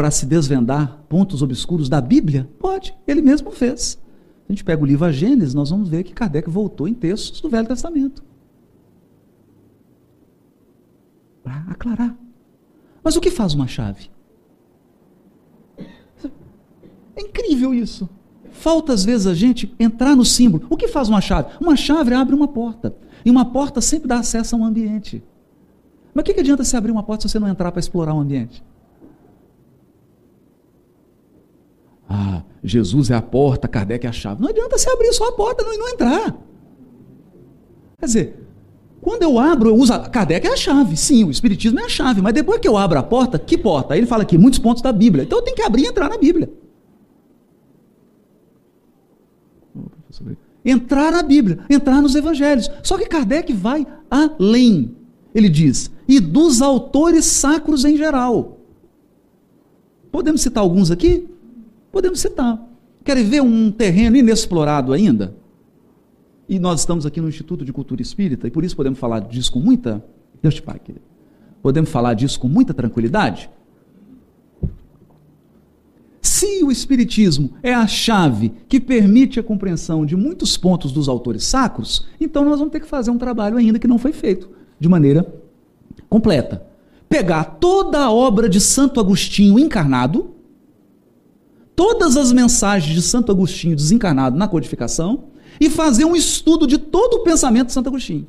para 0.01 0.09
se 0.09 0.25
desvendar 0.25 1.05
pontos 1.07 1.43
obscuros 1.43 1.87
da 1.87 2.01
Bíblia? 2.01 2.49
Pode, 2.57 2.91
ele 3.05 3.21
mesmo 3.21 3.51
fez. 3.51 4.01
A 4.49 4.51
gente 4.51 4.63
pega 4.63 4.81
o 4.81 4.85
livro 4.85 5.05
A 5.05 5.11
Gênesis, 5.11 5.53
nós 5.53 5.69
vamos 5.69 5.89
ver 5.89 6.03
que 6.03 6.11
Kardec 6.11 6.49
voltou 6.49 6.87
em 6.87 6.93
textos 6.95 7.39
do 7.39 7.47
Velho 7.47 7.67
Testamento. 7.67 8.23
Para 11.43 11.65
aclarar. 11.69 12.17
Mas 13.03 13.15
o 13.15 13.21
que 13.21 13.29
faz 13.29 13.53
uma 13.53 13.67
chave? 13.67 14.09
É 17.15 17.21
incrível 17.21 17.71
isso. 17.71 18.09
Falta 18.49 18.93
às 18.93 19.05
vezes 19.05 19.27
a 19.27 19.35
gente 19.35 19.71
entrar 19.79 20.15
no 20.15 20.25
símbolo. 20.25 20.65
O 20.67 20.77
que 20.77 20.87
faz 20.87 21.09
uma 21.09 21.21
chave? 21.21 21.51
Uma 21.61 21.75
chave 21.75 22.11
abre 22.15 22.33
uma 22.33 22.47
porta. 22.47 22.95
E 23.23 23.29
uma 23.29 23.45
porta 23.45 23.79
sempre 23.81 24.07
dá 24.07 24.17
acesso 24.17 24.55
a 24.55 24.57
um 24.57 24.65
ambiente. 24.65 25.23
Mas 26.11 26.23
o 26.23 26.25
que, 26.25 26.33
que 26.33 26.39
adianta 26.39 26.63
você 26.63 26.75
abrir 26.75 26.91
uma 26.91 27.03
porta 27.03 27.27
se 27.27 27.33
você 27.33 27.37
não 27.37 27.47
entrar 27.47 27.71
para 27.71 27.79
explorar 27.79 28.15
o 28.15 28.19
ambiente? 28.19 28.63
Ah, 32.13 32.43
Jesus 32.61 33.09
é 33.09 33.15
a 33.15 33.21
porta, 33.21 33.69
Kardec 33.69 34.05
é 34.05 34.09
a 34.09 34.11
chave. 34.11 34.41
Não 34.41 34.49
adianta 34.49 34.77
você 34.77 34.89
abrir 34.89 35.13
só 35.13 35.29
a 35.29 35.31
porta 35.31 35.63
e 35.63 35.77
não, 35.77 35.89
entrar. 35.89 36.35
Quer 37.97 38.05
dizer, 38.05 38.43
quando 38.99 39.23
eu 39.23 39.39
abro, 39.39 39.69
eu 39.69 39.75
uso. 39.75 39.93
A, 39.93 40.09
Kardec 40.09 40.45
é 40.45 40.51
a 40.51 40.57
chave, 40.57 40.97
sim, 40.97 41.23
o 41.23 41.31
Espiritismo 41.31 41.79
é 41.79 41.85
a 41.85 41.89
chave, 41.89 42.21
mas 42.21 42.33
depois 42.33 42.59
que 42.59 42.67
eu 42.67 42.75
abro 42.75 42.99
a 42.99 43.03
porta, 43.03 43.39
que 43.39 43.57
porta? 43.57 43.93
Aí 43.93 44.01
ele 44.01 44.07
fala 44.07 44.23
aqui, 44.23 44.37
muitos 44.37 44.59
pontos 44.59 44.83
da 44.83 44.91
Bíblia. 44.91 45.23
Então 45.23 45.39
eu 45.39 45.43
tenho 45.43 45.55
que 45.55 45.61
abrir 45.61 45.83
e 45.83 45.87
entrar 45.87 46.09
na 46.09 46.17
Bíblia. 46.17 46.51
Entrar 50.65 51.11
na 51.13 51.23
Bíblia, 51.23 51.59
entrar 51.69 52.01
nos 52.01 52.13
Evangelhos. 52.13 52.69
Só 52.83 52.97
que 52.97 53.05
Kardec 53.05 53.53
vai 53.53 53.87
além. 54.09 54.97
Ele 55.33 55.47
diz: 55.47 55.89
e 56.07 56.19
dos 56.19 56.61
autores 56.61 57.23
sacros 57.23 57.85
em 57.85 57.95
geral. 57.95 58.59
Podemos 60.11 60.41
citar 60.41 60.61
alguns 60.61 60.91
aqui? 60.91 61.29
Podemos 61.91 62.19
citar. 62.19 62.67
Querem 63.03 63.23
ver 63.23 63.41
um 63.41 63.71
terreno 63.71 64.15
inexplorado 64.15 64.93
ainda? 64.93 65.35
E 66.47 66.59
nós 66.59 66.81
estamos 66.81 67.05
aqui 67.05 67.19
no 67.19 67.29
Instituto 67.29 67.65
de 67.65 67.73
Cultura 67.73 68.01
Espírita 68.01 68.47
e 68.47 68.51
por 68.51 68.63
isso 68.63 68.75
podemos 68.75 68.99
falar 68.99 69.21
disso 69.21 69.51
com 69.51 69.59
muita. 69.59 70.03
Deus 70.41 70.55
te 70.55 70.61
querido. 70.61 71.05
Podemos 71.61 71.89
falar 71.89 72.13
disso 72.13 72.39
com 72.39 72.47
muita 72.47 72.73
tranquilidade? 72.73 73.49
Se 76.21 76.63
o 76.63 76.71
Espiritismo 76.71 77.51
é 77.61 77.73
a 77.73 77.85
chave 77.85 78.51
que 78.67 78.79
permite 78.79 79.39
a 79.39 79.43
compreensão 79.43 80.05
de 80.05 80.15
muitos 80.15 80.57
pontos 80.57 80.91
dos 80.91 81.07
autores 81.07 81.43
sacros, 81.43 82.07
então 82.19 82.43
nós 82.43 82.57
vamos 82.57 82.71
ter 82.71 82.79
que 82.79 82.87
fazer 82.87 83.11
um 83.11 83.17
trabalho 83.17 83.57
ainda 83.57 83.77
que 83.77 83.87
não 83.87 83.97
foi 83.97 84.11
feito 84.11 84.49
de 84.79 84.89
maneira 84.89 85.31
completa. 86.09 86.65
Pegar 87.07 87.43
toda 87.43 87.99
a 87.99 88.11
obra 88.11 88.49
de 88.49 88.59
Santo 88.59 88.99
Agostinho 88.99 89.59
encarnado, 89.59 90.31
todas 91.81 92.15
as 92.15 92.31
mensagens 92.31 92.93
de 92.93 93.01
Santo 93.01 93.31
Agostinho 93.31 93.75
desencarnado 93.75 94.37
na 94.37 94.47
codificação 94.47 95.23
e 95.59 95.67
fazer 95.67 96.05
um 96.05 96.15
estudo 96.15 96.67
de 96.67 96.77
todo 96.77 97.15
o 97.15 97.23
pensamento 97.23 97.67
de 97.67 97.73
Santo 97.73 97.89
Agostinho. 97.89 98.27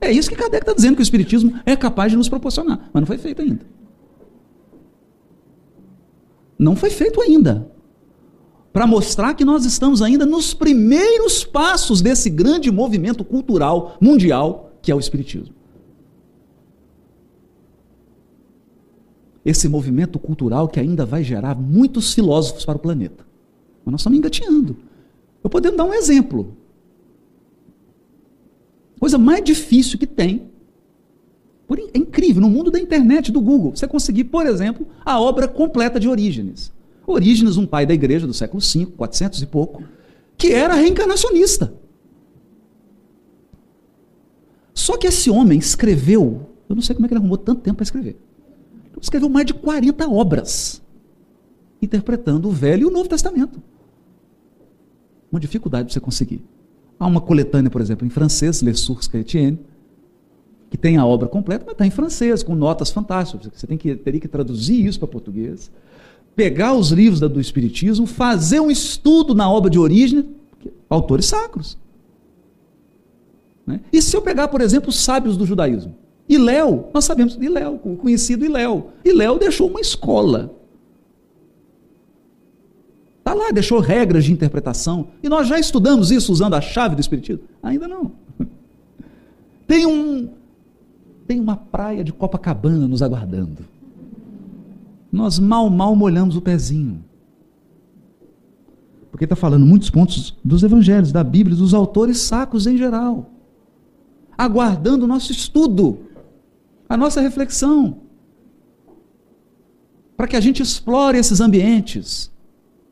É 0.00 0.10
isso 0.10 0.28
que 0.28 0.34
Kardec 0.34 0.64
está 0.64 0.72
dizendo 0.72 0.96
que 0.96 1.00
o 1.00 1.04
Espiritismo 1.04 1.54
é 1.64 1.76
capaz 1.76 2.10
de 2.10 2.18
nos 2.18 2.28
proporcionar, 2.28 2.90
mas 2.92 3.00
não 3.00 3.06
foi 3.06 3.16
feito 3.16 3.42
ainda. 3.42 3.64
Não 6.58 6.74
foi 6.74 6.90
feito 6.90 7.22
ainda. 7.22 7.70
Para 8.72 8.88
mostrar 8.88 9.34
que 9.34 9.44
nós 9.44 9.64
estamos 9.64 10.02
ainda 10.02 10.26
nos 10.26 10.52
primeiros 10.52 11.44
passos 11.44 12.02
desse 12.02 12.28
grande 12.28 12.72
movimento 12.72 13.22
cultural 13.22 13.96
mundial 14.00 14.72
que 14.82 14.90
é 14.90 14.94
o 14.96 14.98
Espiritismo. 14.98 15.54
Esse 19.50 19.68
movimento 19.68 20.16
cultural 20.16 20.68
que 20.68 20.78
ainda 20.78 21.04
vai 21.04 21.24
gerar 21.24 21.56
muitos 21.56 22.14
filósofos 22.14 22.64
para 22.64 22.76
o 22.76 22.80
planeta. 22.80 23.26
Mas 23.84 23.90
nós 23.90 24.00
estamos 24.00 24.16
engatinhando. 24.16 24.76
Eu 25.42 25.50
podemos 25.50 25.76
dar 25.76 25.84
um 25.84 25.92
exemplo. 25.92 26.56
Coisa 29.00 29.18
mais 29.18 29.42
difícil 29.42 29.98
que 29.98 30.06
tem. 30.06 30.48
É 31.92 31.98
incrível, 31.98 32.40
no 32.40 32.48
mundo 32.48 32.70
da 32.70 32.78
internet, 32.78 33.32
do 33.32 33.40
Google, 33.40 33.74
você 33.74 33.88
conseguir, 33.88 34.24
por 34.24 34.46
exemplo, 34.46 34.86
a 35.04 35.20
obra 35.20 35.48
completa 35.48 35.98
de 35.98 36.08
Orígenes. 36.08 36.72
Orígenes, 37.04 37.56
um 37.56 37.66
pai 37.66 37.84
da 37.84 37.94
igreja 37.94 38.28
do 38.28 38.34
século 38.34 38.62
V, 38.62 38.86
400 38.96 39.42
e 39.42 39.46
pouco, 39.46 39.82
que 40.36 40.52
era 40.52 40.74
reencarnacionista. 40.74 41.72
Só 44.72 44.96
que 44.96 45.08
esse 45.08 45.28
homem 45.28 45.58
escreveu, 45.58 46.46
eu 46.68 46.76
não 46.76 46.82
sei 46.82 46.94
como 46.94 47.06
é 47.06 47.08
que 47.08 47.14
ele 47.14 47.20
arrumou 47.20 47.36
tanto 47.36 47.62
tempo 47.62 47.76
para 47.76 47.84
escrever. 47.84 48.16
Escreveu 49.00 49.28
mais 49.28 49.46
de 49.46 49.54
40 49.54 50.08
obras, 50.08 50.82
interpretando 51.80 52.48
o 52.48 52.52
Velho 52.52 52.82
e 52.82 52.86
o 52.86 52.90
Novo 52.90 53.08
Testamento. 53.08 53.62
Uma 55.30 55.40
dificuldade 55.40 55.84
para 55.84 55.94
você 55.94 56.00
conseguir. 56.00 56.44
Há 56.98 57.06
uma 57.06 57.20
coletânea, 57.20 57.70
por 57.70 57.80
exemplo, 57.80 58.06
em 58.06 58.10
francês, 58.10 58.60
Les 58.60 58.80
Sources 58.80 59.08
Chrétiennes, 59.08 59.58
que 60.68 60.76
tem 60.76 60.96
a 60.96 61.06
obra 61.06 61.28
completa, 61.28 61.64
mas 61.64 61.72
está 61.72 61.86
em 61.86 61.90
francês, 61.90 62.42
com 62.42 62.54
notas 62.54 62.90
fantásticas. 62.90 63.50
Você 63.54 63.66
tem 63.66 63.78
que, 63.78 63.96
teria 63.96 64.20
que 64.20 64.28
traduzir 64.28 64.84
isso 64.84 64.98
para 64.98 65.08
português, 65.08 65.70
pegar 66.36 66.74
os 66.74 66.90
livros 66.90 67.20
do 67.20 67.40
Espiritismo, 67.40 68.06
fazer 68.06 68.60
um 68.60 68.70
estudo 68.70 69.34
na 69.34 69.50
obra 69.50 69.70
de 69.70 69.78
origem, 69.78 70.28
autores 70.88 71.26
sacros. 71.26 71.76
Né? 73.66 73.80
E 73.92 74.00
se 74.00 74.16
eu 74.16 74.22
pegar, 74.22 74.48
por 74.48 74.60
exemplo, 74.60 74.90
os 74.90 74.98
sábios 74.98 75.36
do 75.36 75.46
judaísmo? 75.46 75.94
Iléu, 76.30 76.88
nós 76.94 77.04
sabemos, 77.04 77.36
Iléu, 77.36 77.78
o 77.84 77.96
conhecido 77.96 78.44
Iléu. 78.44 78.92
Iléu 79.04 79.38
deixou 79.38 79.68
uma 79.68 79.80
escola 79.80 80.58
Está 83.30 83.34
lá, 83.34 83.52
deixou 83.52 83.78
regras 83.78 84.24
de 84.24 84.32
interpretação. 84.32 85.08
E 85.22 85.28
nós 85.28 85.46
já 85.46 85.56
estudamos 85.56 86.10
isso 86.10 86.32
usando 86.32 86.54
a 86.54 86.60
chave 86.60 86.96
do 86.96 87.00
Espiritismo? 87.00 87.44
Ainda 87.62 87.86
não. 87.86 88.10
Tem, 89.68 89.86
um, 89.86 90.28
tem 91.28 91.38
uma 91.38 91.54
praia 91.54 92.02
de 92.02 92.12
Copacabana 92.12 92.88
nos 92.88 93.02
aguardando. 93.02 93.58
Nós 95.12 95.38
mal, 95.38 95.70
mal 95.70 95.94
molhamos 95.94 96.34
o 96.34 96.40
pezinho. 96.40 97.04
Porque 99.12 99.26
está 99.26 99.36
falando 99.36 99.64
muitos 99.64 99.90
pontos 99.90 100.36
dos 100.42 100.64
evangelhos, 100.64 101.12
da 101.12 101.22
Bíblia, 101.22 101.56
dos 101.56 101.72
autores 101.72 102.18
sacros 102.18 102.66
em 102.66 102.76
geral. 102.76 103.30
Aguardando 104.36 105.04
o 105.04 105.08
nosso 105.08 105.30
estudo, 105.30 106.00
a 106.90 106.96
nossa 106.96 107.20
reflexão. 107.20 107.98
Para 110.16 110.26
que 110.26 110.36
a 110.36 110.40
gente 110.40 110.60
explore 110.60 111.16
esses 111.16 111.40
ambientes 111.40 112.32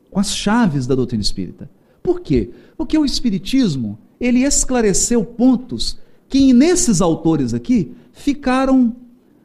com 0.09 0.19
as 0.21 0.33
chaves 0.33 0.87
da 0.87 0.95
doutrina 0.95 1.21
espírita. 1.21 1.69
Por 2.01 2.21
quê? 2.21 2.49
Porque 2.77 2.97
o 2.97 3.03
espiritismo, 3.03 3.99
ele 4.19 4.43
esclareceu 4.43 5.23
pontos 5.25 5.99
que 6.29 6.53
nesses 6.53 7.01
autores 7.01 7.53
aqui 7.53 7.93
ficaram 8.13 8.95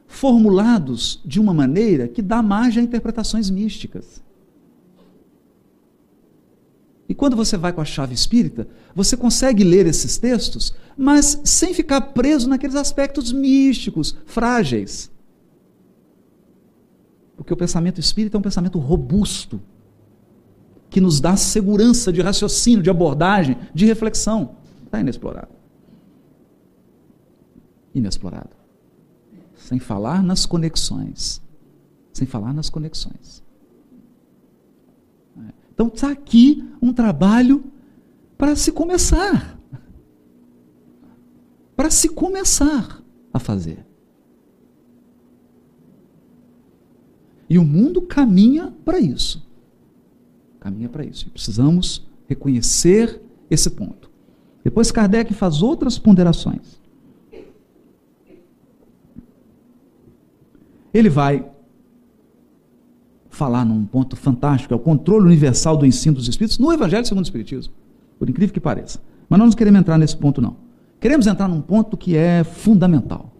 formulados 0.07 1.21
de 1.25 1.39
uma 1.39 1.53
maneira 1.53 2.07
que 2.07 2.21
dá 2.21 2.41
margem 2.41 2.81
a 2.81 2.85
interpretações 2.85 3.49
místicas. 3.49 4.23
E 7.07 7.13
quando 7.13 7.35
você 7.35 7.55
vai 7.55 7.71
com 7.71 7.81
a 7.81 7.85
chave 7.85 8.13
espírita, 8.13 8.67
você 8.93 9.15
consegue 9.15 9.63
ler 9.63 9.85
esses 9.85 10.17
textos, 10.17 10.73
mas 10.97 11.39
sem 11.43 11.73
ficar 11.73 12.01
preso 12.01 12.49
naqueles 12.49 12.75
aspectos 12.75 13.31
místicos, 13.31 14.17
frágeis. 14.25 15.11
Porque 17.37 17.53
o 17.53 17.57
pensamento 17.57 17.99
espírita 17.99 18.37
é 18.37 18.39
um 18.39 18.43
pensamento 18.43 18.79
robusto, 18.79 19.61
que 20.89 21.01
nos 21.01 21.19
dá 21.19 21.35
segurança 21.35 22.11
de 22.11 22.21
raciocínio, 22.21 22.81
de 22.81 22.89
abordagem, 22.89 23.57
de 23.73 23.85
reflexão. 23.85 24.55
Está 24.85 24.99
inexplorado. 24.99 25.49
Inexplorado. 27.93 28.55
Sem 29.55 29.77
falar 29.77 30.23
nas 30.23 30.45
conexões. 30.45 31.41
Sem 32.13 32.25
falar 32.25 32.53
nas 32.53 32.69
conexões. 32.69 33.44
Então 35.75 35.87
está 35.87 36.09
aqui 36.09 36.67
um 36.81 36.91
trabalho 36.91 37.63
para 38.37 38.55
se 38.55 38.71
começar. 38.71 39.59
Para 41.75 41.91
se 41.91 42.09
começar 42.09 43.03
a 43.31 43.37
fazer. 43.37 43.85
E 47.47 47.59
o 47.59 47.63
mundo 47.63 48.01
caminha 48.01 48.73
para 48.83 48.99
isso 48.99 49.45
caminha 50.65 50.89
para 50.89 51.05
isso. 51.05 51.27
E 51.27 51.29
precisamos 51.29 52.03
reconhecer 52.27 53.21
esse 53.51 53.69
ponto. 53.69 54.09
Depois 54.63 54.91
Kardec 54.91 55.31
faz 55.35 55.61
outras 55.61 55.99
ponderações. 55.99 56.81
Ele 60.91 61.07
vai 61.07 61.47
falar 63.35 63.65
num 63.65 63.85
ponto 63.85 64.15
fantástico, 64.15 64.73
é 64.73 64.77
o 64.77 64.79
controle 64.79 65.25
universal 65.25 65.75
do 65.77 65.85
ensino 65.85 66.15
dos 66.15 66.27
espíritos 66.27 66.57
no 66.57 66.71
Evangelho 66.71 67.05
segundo 67.05 67.23
o 67.23 67.27
Espiritismo, 67.27 67.73
por 68.17 68.29
incrível 68.29 68.53
que 68.53 68.59
pareça. 68.59 69.01
Mas 69.29 69.39
nós 69.39 69.49
não 69.49 69.55
queremos 69.57 69.79
entrar 69.79 69.97
nesse 69.97 70.15
ponto, 70.15 70.41
não. 70.41 70.57
Queremos 70.99 71.27
entrar 71.27 71.47
num 71.47 71.61
ponto 71.61 71.97
que 71.97 72.15
é 72.15 72.43
fundamental. 72.43 73.33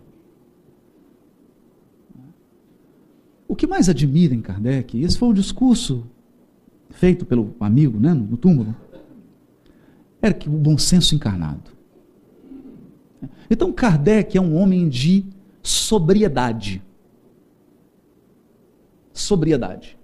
O 3.47 3.55
que 3.55 3.65
mais 3.65 3.87
admira 3.87 4.35
em 4.35 4.41
Kardec, 4.41 5.01
esse 5.01 5.17
foi 5.17 5.29
o 5.29 5.33
discurso 5.33 6.05
feito 6.89 7.25
pelo 7.25 7.55
amigo 7.59 7.99
né, 7.99 8.13
no 8.13 8.35
túmulo, 8.37 8.75
era 10.21 10.33
que 10.33 10.49
o 10.49 10.51
bom 10.51 10.77
senso 10.77 11.15
encarnado. 11.15 11.71
Então 13.49 13.71
Kardec 13.71 14.37
é 14.37 14.41
um 14.41 14.55
homem 14.55 14.89
de 14.89 15.25
sobriedade. 15.61 16.81
Sobriedade. 19.19 19.97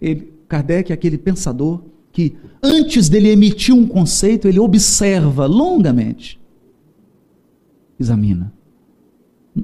Ele, 0.00 0.32
Kardec 0.48 0.92
é 0.92 0.94
aquele 0.94 1.16
pensador 1.16 1.82
que, 2.12 2.36
antes 2.62 3.08
dele 3.08 3.30
emitir 3.30 3.74
um 3.74 3.86
conceito, 3.86 4.46
ele 4.46 4.58
observa 4.58 5.46
longamente, 5.46 6.40
examina. 7.98 8.52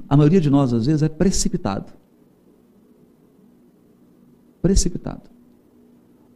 A 0.09 0.17
maioria 0.17 0.41
de 0.41 0.49
nós, 0.49 0.73
às 0.73 0.87
vezes, 0.87 1.03
é 1.03 1.09
precipitado 1.09 1.93
precipitado. 4.65 5.21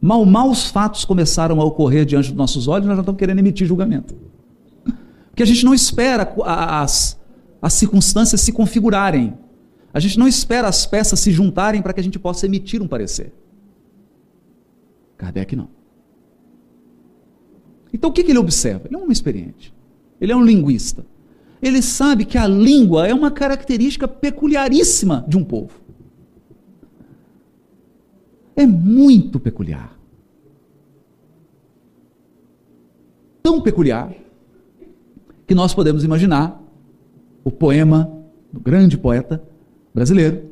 Mal, 0.00 0.24
mal 0.24 0.48
os 0.48 0.66
fatos 0.70 1.04
começaram 1.04 1.60
a 1.60 1.64
ocorrer 1.64 2.06
diante 2.06 2.28
dos 2.28 2.36
nossos 2.36 2.68
olhos, 2.68 2.86
nós 2.86 2.94
já 2.94 3.02
estamos 3.02 3.18
querendo 3.18 3.40
emitir 3.40 3.66
julgamento. 3.66 4.14
Porque 5.30 5.42
a 5.42 5.46
gente 5.46 5.64
não 5.64 5.74
espera 5.74 6.32
as, 6.44 7.18
as 7.60 7.72
circunstâncias 7.72 8.40
se 8.40 8.52
configurarem. 8.52 9.34
A 9.92 10.00
gente 10.00 10.18
não 10.18 10.28
espera 10.28 10.68
as 10.68 10.86
peças 10.86 11.18
se 11.20 11.32
juntarem 11.32 11.82
para 11.82 11.92
que 11.92 12.00
a 12.00 12.02
gente 12.02 12.18
possa 12.18 12.46
emitir 12.46 12.82
um 12.82 12.88
parecer. 12.88 13.32
Kardec 15.16 15.54
não. 15.56 15.68
Então 17.92 18.10
o 18.10 18.12
que, 18.12 18.22
que 18.22 18.30
ele 18.30 18.38
observa? 18.38 18.86
Ele 18.86 18.94
é 18.94 18.98
um 18.98 19.02
homem 19.02 19.12
experiente. 19.12 19.74
Ele 20.20 20.32
é 20.32 20.36
um 20.36 20.44
linguista. 20.44 21.04
Ele 21.60 21.82
sabe 21.82 22.24
que 22.24 22.38
a 22.38 22.46
língua 22.46 23.06
é 23.06 23.12
uma 23.12 23.30
característica 23.30 24.06
peculiaríssima 24.06 25.24
de 25.28 25.36
um 25.36 25.44
povo 25.44 25.80
é 28.60 28.66
muito 28.66 29.40
peculiar. 29.40 29.98
Tão 33.42 33.60
peculiar 33.60 34.12
que 35.46 35.54
nós 35.54 35.72
podemos 35.72 36.04
imaginar 36.04 36.62
o 37.42 37.50
poema 37.50 38.12
do 38.52 38.60
grande 38.60 38.98
poeta 38.98 39.42
brasileiro, 39.94 40.50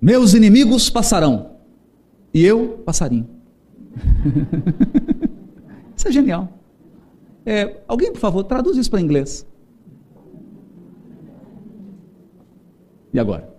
Meus 0.00 0.34
inimigos 0.34 0.90
passarão, 0.90 1.52
e 2.32 2.44
eu 2.44 2.82
passarinho. 2.84 3.28
isso 5.96 6.08
é 6.08 6.12
genial. 6.12 6.52
É, 7.44 7.80
alguém, 7.88 8.12
por 8.12 8.20
favor, 8.20 8.44
traduz 8.44 8.76
isso 8.76 8.90
para 8.90 9.00
inglês. 9.00 9.46
E 13.12 13.18
agora? 13.18 13.54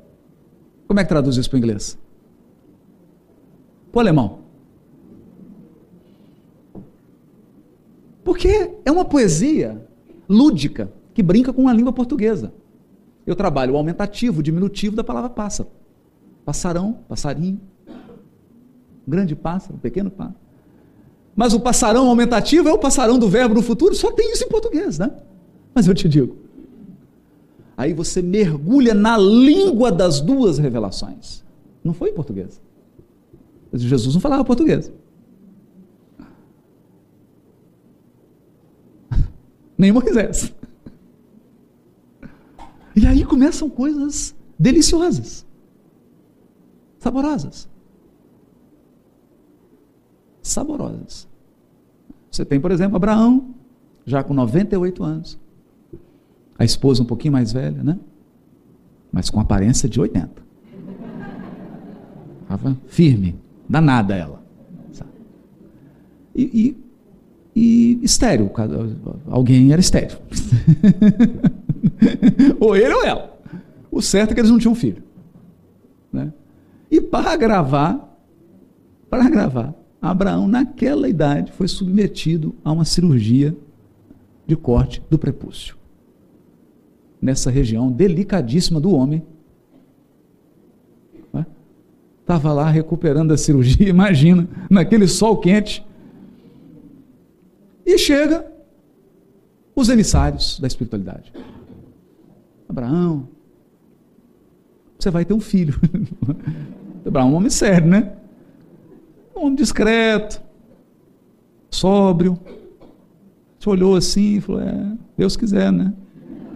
Como 0.88 1.00
é 1.00 1.04
que 1.04 1.10
traduz 1.10 1.38
isso 1.38 1.50
para 1.50 1.58
inglês? 1.58 1.98
Para 3.92 4.02
alemão. 4.02 4.40
Porque 8.24 8.76
é 8.86 8.92
uma 8.92 9.06
poesia 9.06 9.82
lúdica 10.30 10.92
que 11.14 11.24
brinca 11.24 11.52
com 11.52 11.68
a 11.68 11.74
língua 11.74 11.92
portuguesa. 11.92 12.54
Eu 13.28 13.36
trabalho 13.36 13.74
o 13.74 13.78
aumentativo, 13.78 14.40
o 14.40 14.44
diminutivo 14.44 14.96
da 14.96 15.04
palavra 15.04 15.30
pássaro. 15.30 15.70
Passarão, 16.46 17.00
passarinho. 17.10 17.60
Grande 19.06 19.36
pássaro, 19.36 19.78
pequeno 19.78 20.10
pássaro. 20.10 20.40
Mas 21.36 21.54
o 21.54 21.60
passarão 21.60 22.08
aumentativo 22.08 22.70
é 22.70 22.74
o 22.74 22.78
passarão 22.78 23.20
do 23.20 23.28
verbo 23.28 23.54
no 23.54 23.62
futuro, 23.62 23.94
só 23.94 24.14
tem 24.14 24.32
isso 24.32 24.46
em 24.46 24.48
português, 24.48 24.98
né? 24.98 25.12
Mas 25.76 25.88
eu 25.88 25.94
te 25.94 26.08
digo. 26.08 26.38
Aí 27.76 27.94
você 27.94 28.22
mergulha 28.22 28.94
na 28.94 29.18
língua 29.18 29.92
das 29.92 30.22
duas 30.22 30.58
revelações. 30.58 31.44
Não 31.84 31.94
foi 31.94 32.10
em 32.10 32.14
português. 32.14 32.62
Jesus 33.74 34.16
não 34.16 34.22
falava 34.22 34.44
português. 34.46 34.92
Nem 39.78 39.92
Moisés. 39.92 40.52
E 42.98 43.06
aí 43.06 43.24
começam 43.24 43.70
coisas 43.70 44.36
deliciosas, 44.58 45.46
saborosas. 46.98 47.70
Saborosas. 50.42 51.28
Você 52.32 52.44
tem, 52.44 52.60
por 52.60 52.72
exemplo, 52.72 52.96
Abraão, 52.96 53.54
já 54.04 54.24
com 54.24 54.34
98 54.34 55.04
anos. 55.04 55.38
A 56.58 56.66
esposa 56.66 57.04
um 57.04 57.06
pouquinho 57.06 57.34
mais 57.34 57.54
velha, 57.54 57.84
né? 57.84 58.00
Mas 59.12 59.30
com 59.30 59.40
aparência 59.40 59.88
de 59.88 60.02
80. 60.02 60.32
Estava 62.42 62.76
firme, 62.88 63.36
danada 63.70 64.16
ela. 64.16 64.44
E, 66.34 66.76
e, 67.56 68.00
e 68.00 68.04
estéreo, 68.04 68.50
alguém 69.28 69.72
era 69.72 69.82
estéreo. 69.82 70.18
ou 72.60 72.76
ele 72.76 72.94
ou 72.94 73.04
ela. 73.04 73.38
O 73.92 74.02
certo 74.02 74.32
é 74.32 74.34
que 74.34 74.42
eles 74.42 74.52
não 74.52 74.60
tinham 74.60 74.76
filho. 74.76 75.04
Né? 76.12 76.32
E 76.90 77.02
para 77.02 77.36
gravar, 77.36 78.18
para 79.10 79.30
gravar, 79.30 79.74
Abraão, 80.02 80.48
naquela 80.48 81.10
idade, 81.10 81.52
foi 81.52 81.68
submetido 81.68 82.56
a 82.64 82.72
uma 82.72 82.86
cirurgia 82.86 83.56
de 84.46 84.56
corte 84.56 85.02
do 85.10 85.18
prepúcio. 85.18 85.76
Nessa 87.22 87.50
região 87.50 87.92
delicadíssima 87.92 88.80
do 88.80 88.92
homem. 88.92 89.24
Estava 92.28 92.52
lá 92.52 92.70
recuperando 92.70 93.32
a 93.32 93.38
cirurgia, 93.38 93.88
imagina, 93.90 94.50
naquele 94.70 95.08
sol 95.08 95.38
quente. 95.38 95.82
E 97.86 97.98
chega 97.98 98.46
os 99.74 99.88
emissários 99.88 100.60
da 100.60 100.68
espiritualidade. 100.68 101.32
Abraão, 102.68 103.28
você 104.98 105.10
vai 105.10 105.24
ter 105.24 105.34
um 105.34 105.40
filho. 105.40 105.80
Abraão 107.06 107.30
é 107.30 107.32
um 107.32 107.36
homem 107.36 107.50
sério, 107.50 107.88
né? 107.88 108.14
Um 109.36 109.46
homem 109.46 109.56
discreto, 109.56 110.42
sóbrio. 111.70 112.38
Você 113.60 113.70
olhou 113.70 113.96
assim 113.96 114.38
e 114.38 114.42
falou: 114.42 114.62
É, 114.62 114.98
Deus 115.18 115.38
quiser, 115.38 115.72
né? 115.72 115.94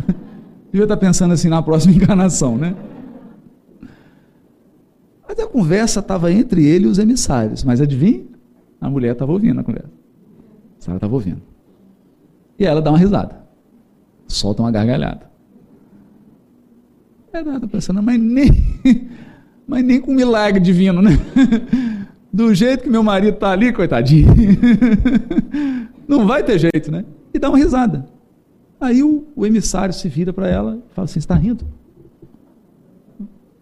Devia 0.72 0.84
estar 0.84 0.98
pensando 0.98 1.34
assim 1.34 1.50
na 1.50 1.62
próxima 1.62 1.94
encarnação, 1.96 2.58
né? 2.58 2.76
Mas 5.28 5.40
a 5.40 5.48
conversa 5.48 6.02
estava 6.02 6.32
entre 6.32 6.66
ele 6.66 6.86
e 6.86 6.90
os 6.90 7.00
emissários. 7.00 7.64
Mas 7.64 7.80
adivinha? 7.80 8.26
A 8.82 8.90
mulher 8.90 9.14
estava 9.14 9.32
ouvindo 9.32 9.62
a 9.62 9.64
conversa. 9.64 9.92
Sara 10.80 10.98
estava 10.98 11.14
ouvindo. 11.14 11.42
E 12.58 12.66
ela 12.66 12.82
dá 12.82 12.92
uma 12.92 12.98
risada. 12.98 13.40
Solta 14.28 14.64
uma 14.64 14.72
gargalhada. 14.72 15.31
É 17.34 17.44
nada 17.44 17.68
pensando, 17.68 18.04
mas 18.04 18.20
nem, 18.20 18.52
mas 19.68 19.84
nem 19.84 20.02
com 20.02 20.14
milagre 20.14 20.60
divino, 20.60 21.02
né? 21.02 21.12
Do 22.34 22.54
jeito 22.54 22.84
que 22.84 22.90
meu 22.90 23.04
marido 23.04 23.36
está 23.36 23.52
ali, 23.52 23.74
coitadinho. 23.74 24.28
Não 26.08 26.26
vai 26.26 26.44
ter 26.44 26.60
jeito, 26.60 26.92
né? 26.92 27.06
E 27.34 27.40
dá 27.40 27.50
uma 27.50 27.58
risada. 27.58 28.06
Aí 28.80 29.04
o, 29.04 29.28
o 29.36 29.46
emissário 29.46 29.94
se 29.94 30.08
vira 30.10 30.34
para 30.34 30.48
ela 30.48 30.82
e 30.90 30.94
fala 30.94 31.06
assim: 31.06 31.20
está 31.20 31.36
rindo? 31.36 31.66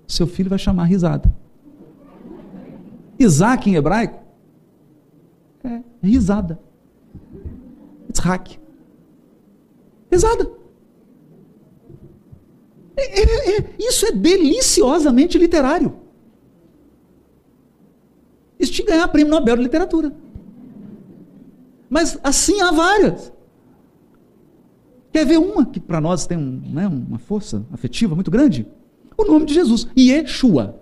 Seu 0.08 0.26
filho 0.26 0.50
vai 0.50 0.58
chamar 0.60 0.86
risada. 0.86 1.32
Isaac 3.20 3.70
em 3.70 3.76
hebraico 3.76 4.20
é 5.64 5.82
risada. 6.02 6.60
Itzhak. 8.10 8.60
Risada. 10.12 10.59
É, 13.00 13.22
é, 13.22 13.58
é, 13.58 13.66
isso 13.80 14.06
é 14.06 14.12
deliciosamente 14.12 15.38
literário. 15.38 15.96
Isso 18.60 18.74
te 18.74 18.84
ganhar 18.84 19.08
prêmio 19.08 19.32
Nobel 19.32 19.56
de 19.56 19.64
Literatura. 19.64 20.14
Mas 21.90 22.20
assim 22.24 22.62
há 22.62 22.72
várias. 22.72 23.32
Quer 25.12 25.26
ver 25.26 25.40
uma 25.40 25.66
que 25.66 25.80
para 25.80 26.02
nós 26.02 26.28
tem 26.28 26.38
um, 26.38 26.62
né, 26.72 26.88
uma 26.88 27.18
força 27.18 27.66
afetiva 27.72 28.14
muito 28.14 28.30
grande? 28.30 28.68
O 29.18 29.26
nome 29.26 29.46
de 29.46 29.54
Jesus, 29.54 29.88
Yeshua. 29.98 30.80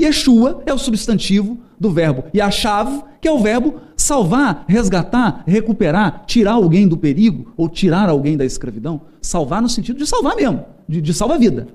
Yeshua 0.00 0.62
é 0.64 0.72
o 0.72 0.78
substantivo 0.78 1.58
do 1.78 1.90
verbo 1.90 2.24
Yashav, 2.34 3.04
que 3.20 3.28
é 3.28 3.32
o 3.32 3.38
verbo 3.38 3.80
salvar, 3.96 4.64
resgatar, 4.66 5.44
recuperar, 5.46 6.24
tirar 6.26 6.52
alguém 6.52 6.88
do 6.88 6.96
perigo 6.96 7.52
ou 7.56 7.68
tirar 7.68 8.08
alguém 8.08 8.36
da 8.36 8.44
escravidão. 8.44 9.02
Salvar 9.20 9.60
no 9.60 9.68
sentido 9.68 9.98
de 9.98 10.06
salvar 10.06 10.34
mesmo, 10.36 10.64
de, 10.90 11.00
de 11.00 11.14
salvar 11.14 11.36
a 11.36 11.40
vida. 11.40 11.68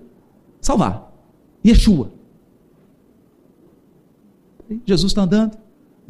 Salvar. 0.59 1.11
Yeshua. 1.65 2.11
Jesus 4.85 5.11
está 5.11 5.21
andando, 5.21 5.57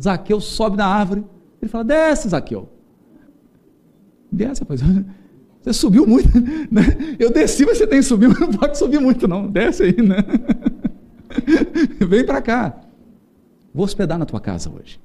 Zaqueu 0.01 0.41
sobe 0.41 0.77
na 0.77 0.87
árvore, 0.87 1.23
ele 1.61 1.69
fala: 1.69 1.83
desce, 1.83 2.29
Zaqueu. 2.29 2.69
Desce, 4.31 4.61
rapaz. 4.61 4.81
Você 5.61 5.73
subiu 5.73 6.05
muito, 6.05 6.29
né? 6.71 6.83
Eu 7.17 7.31
desci, 7.31 7.65
mas 7.65 7.79
você 7.79 7.87
tem 7.87 7.97
que 7.97 8.05
subir, 8.05 8.27
não 8.39 8.51
pode 8.51 8.77
subir 8.77 8.99
muito, 9.01 9.27
não. 9.27 9.47
Desce 9.47 9.81
aí, 9.81 9.99
né? 9.99 10.17
Vem 12.07 12.23
para 12.23 12.39
cá. 12.39 12.81
Vou 13.73 13.83
hospedar 13.83 14.19
na 14.19 14.27
tua 14.27 14.39
casa 14.39 14.69
hoje. 14.69 14.99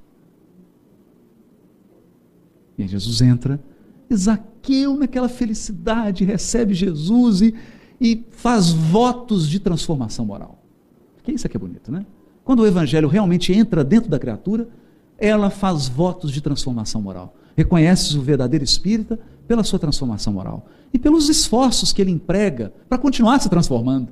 E 2.76 2.86
Jesus 2.86 3.22
entra, 3.22 3.58
e 4.10 4.14
Zaqueu, 4.14 4.98
naquela 4.98 5.30
felicidade, 5.30 6.26
recebe 6.26 6.74
Jesus 6.74 7.40
e, 7.40 7.54
e 8.00 8.24
faz 8.30 8.70
votos 8.70 9.48
de 9.48 9.60
transformação 9.60 10.24
moral. 10.24 10.62
Que 11.22 11.32
isso 11.32 11.46
aqui 11.46 11.56
é 11.56 11.60
bonito, 11.60 11.92
né? 11.92 12.06
Quando 12.42 12.60
o 12.60 12.66
evangelho 12.66 13.08
realmente 13.08 13.52
entra 13.52 13.84
dentro 13.84 14.10
da 14.10 14.18
criatura, 14.18 14.68
ela 15.18 15.50
faz 15.50 15.88
votos 15.88 16.32
de 16.32 16.40
transformação 16.40 17.02
moral. 17.02 17.36
Reconhece 17.56 18.16
o 18.16 18.22
verdadeiro 18.22 18.64
espírita 18.64 19.20
pela 19.46 19.62
sua 19.62 19.78
transformação 19.78 20.32
moral 20.32 20.66
e 20.92 20.98
pelos 20.98 21.28
esforços 21.28 21.92
que 21.92 22.00
ele 22.00 22.10
emprega 22.10 22.72
para 22.88 22.96
continuar 22.96 23.38
se 23.40 23.48
transformando. 23.48 24.08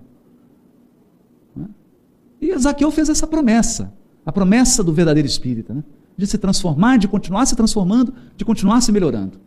E 2.40 2.56
Zaqueu 2.58 2.90
fez 2.90 3.08
essa 3.08 3.26
promessa, 3.26 3.92
a 4.24 4.30
promessa 4.30 4.84
do 4.84 4.92
verdadeiro 4.92 5.26
espírita, 5.26 5.74
né? 5.74 5.82
de 6.16 6.26
se 6.26 6.38
transformar, 6.38 6.98
de 6.98 7.08
continuar 7.08 7.46
se 7.46 7.56
transformando, 7.56 8.12
de 8.36 8.44
continuar 8.44 8.80
se 8.80 8.92
melhorando. 8.92 9.38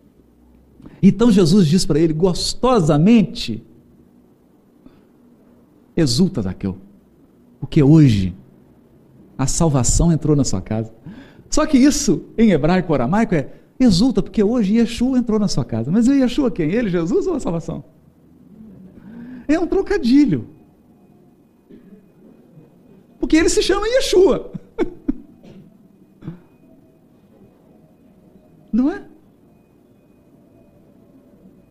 Então 1.01 1.31
Jesus 1.31 1.67
diz 1.67 1.85
para 1.85 1.99
ele 1.99 2.13
gostosamente: 2.13 3.63
exulta, 5.95 6.41
Zaqueu, 6.41 6.77
porque 7.59 7.81
hoje 7.83 8.35
a 9.37 9.47
salvação 9.47 10.11
entrou 10.11 10.35
na 10.35 10.43
sua 10.43 10.61
casa. 10.61 10.93
Só 11.49 11.65
que 11.65 11.77
isso, 11.77 12.25
em 12.37 12.51
hebraico 12.51 12.93
aramaico, 12.93 13.35
é 13.35 13.49
exulta, 13.79 14.21
porque 14.21 14.43
hoje 14.43 14.77
Yeshua 14.77 15.17
entrou 15.17 15.39
na 15.39 15.47
sua 15.47 15.65
casa. 15.65 15.91
Mas 15.91 16.07
Yeshua 16.07 16.51
quem? 16.51 16.71
Ele, 16.71 16.89
Jesus 16.89 17.27
ou 17.27 17.35
a 17.35 17.39
salvação? 17.39 17.83
É 19.47 19.59
um 19.59 19.67
trocadilho. 19.67 20.47
Porque 23.19 23.35
ele 23.35 23.49
se 23.49 23.61
chama 23.61 23.87
Yeshua. 23.87 24.51
Não 28.71 28.91
é? 28.91 29.03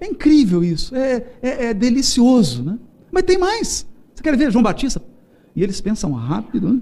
É 0.01 0.07
incrível 0.07 0.65
isso, 0.65 0.97
é, 0.97 1.27
é, 1.43 1.67
é, 1.67 1.75
delicioso, 1.75 2.63
né? 2.63 2.79
Mas 3.13 3.23
tem 3.25 3.37
mais. 3.37 3.87
Você 4.21 4.25
quer 4.25 4.37
ver 4.37 4.53
João 4.53 4.63
Batista? 4.63 5.01
E 5.57 5.63
eles 5.63 5.81
pensam 5.81 6.13
rápido, 6.13 6.75
né? 6.75 6.81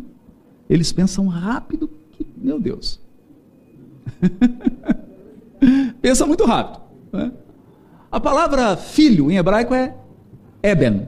Eles 0.69 0.91
pensam 0.91 1.29
rápido, 1.29 1.89
que, 2.11 2.27
meu 2.37 2.59
Deus. 2.59 3.01
Pensa 6.03 6.27
muito 6.27 6.45
rápido. 6.45 6.83
Né? 7.13 7.31
A 8.11 8.19
palavra 8.19 8.77
filho 8.77 9.31
em 9.31 9.37
hebraico 9.37 9.73
é 9.73 9.95
Eben. 10.61 11.07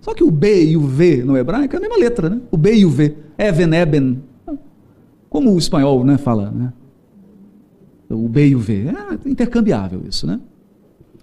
Só 0.00 0.12
que 0.14 0.24
o 0.24 0.32
B 0.32 0.70
e 0.70 0.76
o 0.76 0.80
V 0.80 1.22
no 1.22 1.36
hebraico 1.36 1.76
é 1.76 1.78
a 1.78 1.80
mesma 1.80 1.96
letra, 1.96 2.28
né? 2.28 2.40
O 2.50 2.56
B 2.56 2.74
e 2.78 2.84
o 2.84 2.90
V. 2.90 3.16
Even, 3.38 3.72
Eben. 3.76 4.22
Como 5.30 5.54
o 5.54 5.58
espanhol 5.58 6.04
né, 6.04 6.18
fala, 6.18 6.50
né? 6.50 6.72
O 8.10 8.28
B 8.28 8.48
e 8.48 8.56
o 8.56 8.58
V. 8.58 8.86
É 8.88 9.28
intercambiável 9.28 10.02
isso, 10.08 10.26
né? 10.26 10.40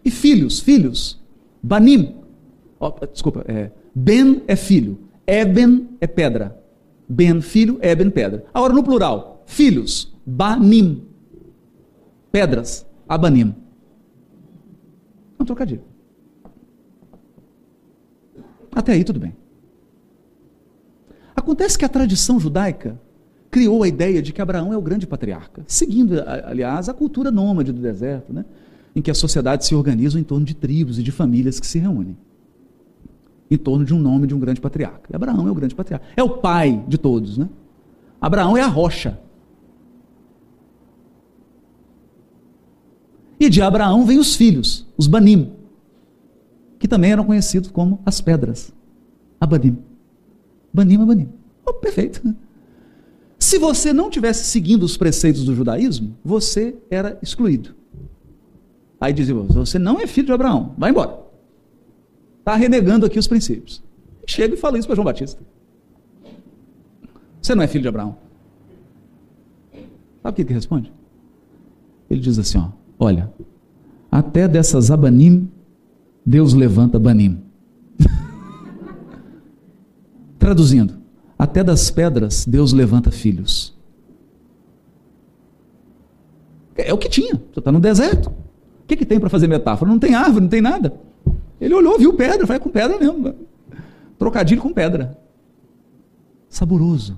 E 0.05 0.09
filhos, 0.09 0.61
filhos. 0.61 1.21
Banim. 1.61 2.24
Desculpa, 3.11 3.43
é, 3.47 3.71
Ben 3.93 4.43
é 4.47 4.55
filho. 4.55 4.99
Eben 5.25 5.89
é 6.01 6.07
pedra. 6.07 6.59
Ben, 7.07 7.39
filho, 7.41 7.79
Eben, 7.81 8.09
pedra. 8.09 8.45
Agora 8.53 8.73
no 8.73 8.83
plural, 8.83 9.43
filhos. 9.45 10.13
Banim. 10.25 11.03
Pedras. 12.31 12.85
Abanim. 13.07 13.55
É 15.39 15.43
um 15.43 15.45
trocadilho. 15.45 15.83
Até 18.73 18.93
aí 18.93 19.03
tudo 19.03 19.19
bem. 19.19 19.35
Acontece 21.35 21.77
que 21.77 21.85
a 21.85 21.89
tradição 21.89 22.39
judaica 22.39 22.99
criou 23.49 23.83
a 23.83 23.87
ideia 23.87 24.21
de 24.21 24.33
que 24.33 24.41
Abraão 24.41 24.73
é 24.73 24.77
o 24.77 24.81
grande 24.81 25.07
patriarca, 25.07 25.63
seguindo, 25.65 26.21
aliás, 26.27 26.89
a 26.89 26.93
cultura 26.93 27.31
nômade 27.31 27.71
do 27.71 27.79
deserto, 27.79 28.33
né? 28.33 28.43
em 28.93 29.01
que 29.01 29.11
as 29.11 29.17
sociedades 29.17 29.67
se 29.67 29.75
organizam 29.75 30.19
em 30.19 30.23
torno 30.23 30.45
de 30.45 30.53
tribos 30.53 30.99
e 30.99 31.03
de 31.03 31.11
famílias 31.11 31.59
que 31.59 31.67
se 31.67 31.79
reúnem 31.79 32.17
em 33.49 33.57
torno 33.57 33.85
de 33.85 33.93
um 33.93 33.99
nome 33.99 34.27
de 34.27 34.33
um 34.33 34.39
grande 34.39 34.59
patriarca. 34.59 35.09
E 35.11 35.15
Abraão 35.15 35.47
é 35.47 35.51
o 35.51 35.55
grande 35.55 35.75
patriarca. 35.75 36.05
É 36.15 36.23
o 36.23 36.29
pai 36.29 36.83
de 36.87 36.97
todos, 36.97 37.37
né? 37.37 37.47
Abraão 38.19 38.57
é 38.57 38.61
a 38.61 38.67
rocha. 38.67 39.19
E 43.39 43.49
de 43.49 43.61
Abraão 43.61 44.05
vêm 44.05 44.17
os 44.17 44.35
filhos, 44.35 44.87
os 44.97 45.07
Banim, 45.07 45.51
que 46.79 46.87
também 46.87 47.11
eram 47.11 47.25
conhecidos 47.25 47.69
como 47.69 47.99
as 48.05 48.21
pedras. 48.21 48.73
Abanim. 49.39 49.77
Banim, 50.73 51.01
Abanim. 51.01 51.29
Oh, 51.65 51.73
perfeito. 51.73 52.21
Se 53.37 53.59
você 53.59 53.93
não 53.93 54.09
tivesse 54.09 54.45
seguindo 54.45 54.83
os 54.83 54.97
preceitos 54.97 55.45
do 55.45 55.53
judaísmo, 55.53 56.15
você 56.23 56.75
era 56.89 57.19
excluído. 57.21 57.75
Aí 58.99 59.13
dizia, 59.13 59.35
você 59.35 59.77
não 59.77 59.99
é 59.99 60.07
filho 60.07 60.27
de 60.27 60.33
Abraão, 60.33 60.73
vai 60.77 60.89
embora. 60.89 61.24
Está 62.45 62.55
renegando 62.55 63.07
aqui 63.07 63.17
os 63.17 63.25
princípios. 63.25 63.83
Chega 64.27 64.53
e 64.53 64.57
fala 64.57 64.77
isso 64.77 64.87
para 64.87 64.95
João 64.95 65.05
Batista. 65.05 65.41
Você 67.41 67.55
não 67.55 67.63
é 67.63 67.67
filho 67.67 67.81
de 67.81 67.87
Abraão. 67.87 68.15
Sabe 70.21 70.29
o 70.29 70.33
que 70.33 70.41
ele 70.43 70.53
responde? 70.53 70.93
Ele 72.07 72.19
diz 72.19 72.37
assim: 72.37 72.59
ó, 72.59 72.69
olha, 72.99 73.33
até 74.11 74.47
dessas 74.47 74.91
abanim, 74.91 75.49
Deus 76.23 76.53
levanta 76.53 76.99
banim. 76.99 77.43
Traduzindo, 80.37 80.99
até 81.39 81.63
das 81.63 81.89
pedras, 81.89 82.45
Deus 82.45 82.73
levanta 82.73 83.09
filhos. 83.09 83.75
É 86.75 86.93
o 86.93 86.97
que 86.99 87.09
tinha. 87.09 87.41
Você 87.51 87.57
está 87.57 87.71
no 87.71 87.79
deserto. 87.79 88.29
O 88.29 88.85
que, 88.85 88.95
que 88.95 89.05
tem 89.05 89.19
para 89.19 89.31
fazer 89.31 89.47
metáfora? 89.47 89.89
Não 89.89 89.97
tem 89.97 90.13
árvore, 90.13 90.41
não 90.41 90.49
tem 90.49 90.61
nada. 90.61 91.04
Ele 91.65 91.73
olhou, 91.73 91.97
viu 91.97 92.13
pedra, 92.13 92.45
vai 92.45 92.59
com 92.59 92.69
pedra 92.69 92.99
mesmo. 92.99 93.33
Trocadilho 94.19 94.61
com 94.61 94.71
pedra. 94.71 95.17
Saboroso. 96.47 97.17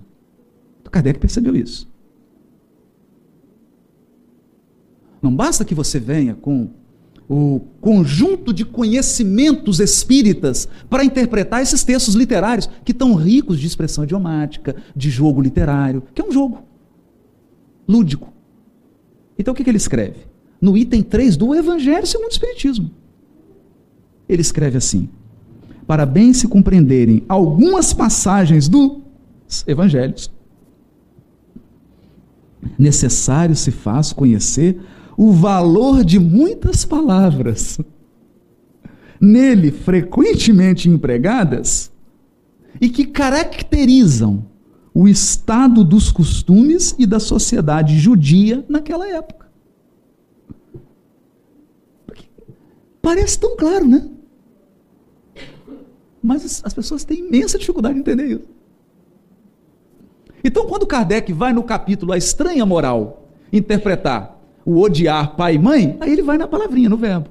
O 0.86 0.90
Kardec 0.90 1.20
percebeu 1.20 1.54
isso. 1.54 1.86
Não 5.22 5.36
basta 5.36 5.66
que 5.66 5.76
você 5.76 6.00
venha 6.00 6.34
com 6.34 6.70
o 7.28 7.60
conjunto 7.82 8.54
de 8.54 8.64
conhecimentos 8.64 9.82
espíritas 9.82 10.66
para 10.90 11.04
interpretar 11.04 11.62
esses 11.62 11.84
textos 11.84 12.16
literários 12.16 12.70
que 12.86 12.94
estão 12.94 13.16
ricos 13.16 13.60
de 13.60 13.68
expressão 13.68 14.06
idiomática, 14.06 14.78
de 14.96 15.10
jogo 15.10 15.42
literário, 15.42 16.04
que 16.16 16.22
é 16.22 16.26
um 16.26 16.32
jogo 16.32 16.64
lúdico. 17.86 18.32
Então 19.38 19.54
o 19.54 19.58
que, 19.58 19.66
que 19.66 19.70
ele 19.70 19.76
escreve? 19.76 20.26
No 20.62 20.78
item 20.78 21.04
3 21.04 21.36
do 21.36 21.54
Evangelho 21.54 22.08
segundo 22.08 22.30
o 22.30 22.32
Espiritismo. 22.32 22.90
Ele 24.28 24.42
escreve 24.42 24.78
assim: 24.78 25.10
para 25.86 26.06
bem 26.06 26.34
se 26.34 26.48
compreenderem 26.48 27.24
algumas 27.30 27.94
passagens 27.94 28.68
dos 28.68 29.02
evangelhos, 29.66 30.32
necessário 32.78 33.56
se 33.56 33.72
faz 33.72 34.12
conhecer 34.12 34.80
o 35.16 35.32
valor 35.32 36.04
de 36.04 36.20
muitas 36.20 36.86
palavras 36.86 37.80
nele 39.20 39.72
frequentemente 39.72 40.90
empregadas 40.90 41.92
e 42.80 42.90
que 42.90 43.06
caracterizam 43.06 44.46
o 44.94 45.08
estado 45.08 45.84
dos 45.84 46.12
costumes 46.12 46.96
e 47.00 47.06
da 47.06 47.20
sociedade 47.20 47.98
judia 47.98 48.64
naquela 48.68 49.08
época. 49.08 49.48
Parece 53.02 53.40
tão 53.40 53.56
claro, 53.56 53.88
né? 53.88 54.10
Mas 56.28 56.62
as 56.62 56.74
pessoas 56.74 57.06
têm 57.06 57.20
imensa 57.20 57.58
dificuldade 57.58 57.96
de 57.96 58.02
entender 58.02 58.26
isso. 58.26 58.50
Então, 60.44 60.68
quando 60.68 60.86
Kardec 60.86 61.32
vai 61.32 61.54
no 61.54 61.64
capítulo 61.64 62.12
A 62.12 62.18
Estranha 62.18 62.66
Moral 62.66 63.30
interpretar 63.52 64.38
o 64.66 64.82
odiar 64.82 65.38
pai 65.38 65.56
e 65.56 65.60
mãe, 65.60 65.96
aí 66.02 66.12
ele 66.12 66.22
vai 66.22 66.38
na 66.38 66.46
palavrinha, 66.46 66.90
no 66.90 66.98
verbo, 66.98 67.30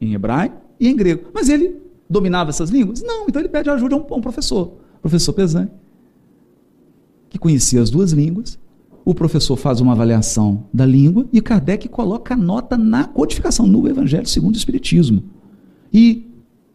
em 0.00 0.14
hebraico 0.14 0.56
e 0.78 0.86
em 0.88 0.94
grego. 0.94 1.30
Mas 1.34 1.48
ele 1.48 1.82
dominava 2.08 2.50
essas 2.50 2.70
línguas? 2.70 3.02
Não, 3.02 3.26
então 3.28 3.42
ele 3.42 3.48
pede 3.48 3.68
ajuda 3.68 3.96
a 3.96 3.98
um, 3.98 4.06
a 4.08 4.14
um 4.14 4.20
professor, 4.20 4.72
professor 5.00 5.32
Pesan, 5.32 5.68
que 7.28 7.40
conhecia 7.40 7.82
as 7.82 7.90
duas 7.90 8.12
línguas. 8.12 8.56
O 9.04 9.12
professor 9.14 9.56
faz 9.56 9.80
uma 9.80 9.94
avaliação 9.94 10.68
da 10.72 10.86
língua 10.86 11.26
e 11.32 11.40
Kardec 11.40 11.88
coloca 11.88 12.34
a 12.34 12.36
nota 12.36 12.78
na 12.78 13.02
codificação, 13.02 13.66
no 13.66 13.88
Evangelho 13.88 14.28
segundo 14.28 14.54
o 14.54 14.58
Espiritismo. 14.58 15.24
E 15.92 16.30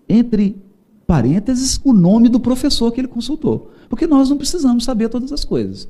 entre 0.09 0.66
parênteses, 1.07 1.79
o 1.83 1.93
nome 1.93 2.29
do 2.29 2.39
professor 2.39 2.91
que 2.91 3.01
ele 3.01 3.07
consultou. 3.07 3.71
Porque 3.89 4.05
nós 4.05 4.29
não 4.29 4.37
precisamos 4.37 4.83
saber 4.83 5.09
todas 5.09 5.31
as 5.31 5.45
coisas. 5.45 5.87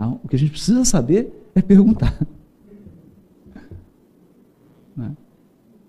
Ah, 0.00 0.08
o 0.08 0.26
que 0.26 0.34
a 0.34 0.38
gente 0.38 0.50
precisa 0.50 0.84
saber 0.84 1.50
é 1.54 1.62
perguntar. 1.62 2.18
Né? 4.96 5.10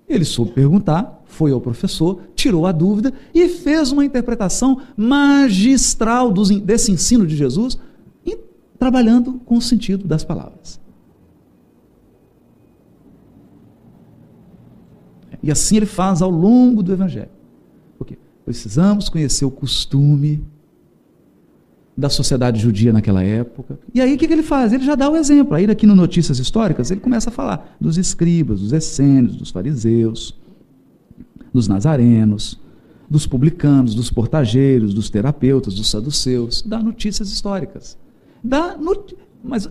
Ele 0.09 0.25
soube 0.25 0.51
perguntar, 0.53 1.23
foi 1.25 1.51
ao 1.51 1.61
professor, 1.61 2.21
tirou 2.33 2.65
a 2.65 2.71
dúvida 2.71 3.13
e 3.35 3.47
fez 3.47 3.91
uma 3.91 4.03
interpretação 4.03 4.81
magistral 4.97 6.33
desse 6.33 6.91
ensino 6.91 7.27
de 7.27 7.35
Jesus, 7.35 7.77
trabalhando 8.77 9.39
com 9.45 9.57
o 9.57 9.61
sentido 9.61 10.07
das 10.07 10.23
palavras. 10.23 10.79
E 15.41 15.51
assim 15.51 15.77
ele 15.77 15.85
faz 15.85 16.21
ao 16.21 16.29
longo 16.29 16.81
do 16.81 16.91
Evangelho. 16.91 17.34
Precisamos 18.45 19.09
conhecer 19.09 19.43
o 19.43 19.51
costume 19.51 20.45
da 21.97 22.09
sociedade 22.09 22.59
judia 22.59 22.93
naquela 22.93 23.23
época. 23.23 23.79
E 23.93 24.01
aí 24.01 24.13
o 24.13 24.17
que, 24.17 24.25
ele 24.25 24.43
faz? 24.43 24.73
Ele 24.73 24.83
já 24.83 24.95
dá 24.95 25.09
o 25.09 25.15
exemplo. 25.15 25.55
Aí 25.55 25.65
aqui 25.65 25.87
no 25.87 25.95
Notícias 25.95 26.39
Históricas 26.39 26.91
ele 26.91 26.99
começa 26.99 27.29
a 27.29 27.33
falar 27.33 27.75
dos 27.79 27.97
escribas, 27.97 28.59
dos 28.59 28.73
essênios, 28.73 29.35
dos 29.35 29.49
fariseus, 29.49 30.37
dos 31.53 31.67
nazarenos, 31.67 32.59
dos 33.09 33.25
publicanos, 33.25 33.95
dos 33.95 34.11
portageiros, 34.11 34.93
dos 34.93 35.09
terapeutas, 35.09 35.73
dos 35.73 35.89
saduceus. 35.89 36.61
Dá 36.61 36.79
notícias 36.79 37.31
históricas. 37.31 37.97
Dá 38.43 38.77
not... 38.77 39.15
Mas 39.43 39.69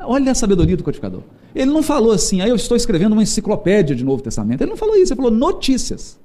olha 0.00 0.32
a 0.32 0.34
sabedoria 0.34 0.76
do 0.76 0.82
codificador. 0.82 1.22
Ele 1.54 1.70
não 1.70 1.82
falou 1.82 2.12
assim, 2.12 2.40
aí 2.40 2.48
eu 2.48 2.56
estou 2.56 2.76
escrevendo 2.76 3.12
uma 3.12 3.22
enciclopédia 3.22 3.94
de 3.94 4.04
Novo 4.04 4.22
Testamento. 4.22 4.62
Ele 4.62 4.70
não 4.70 4.76
falou 4.76 4.96
isso, 4.96 5.12
ele 5.12 5.20
falou 5.20 5.30
notícias. 5.30 6.18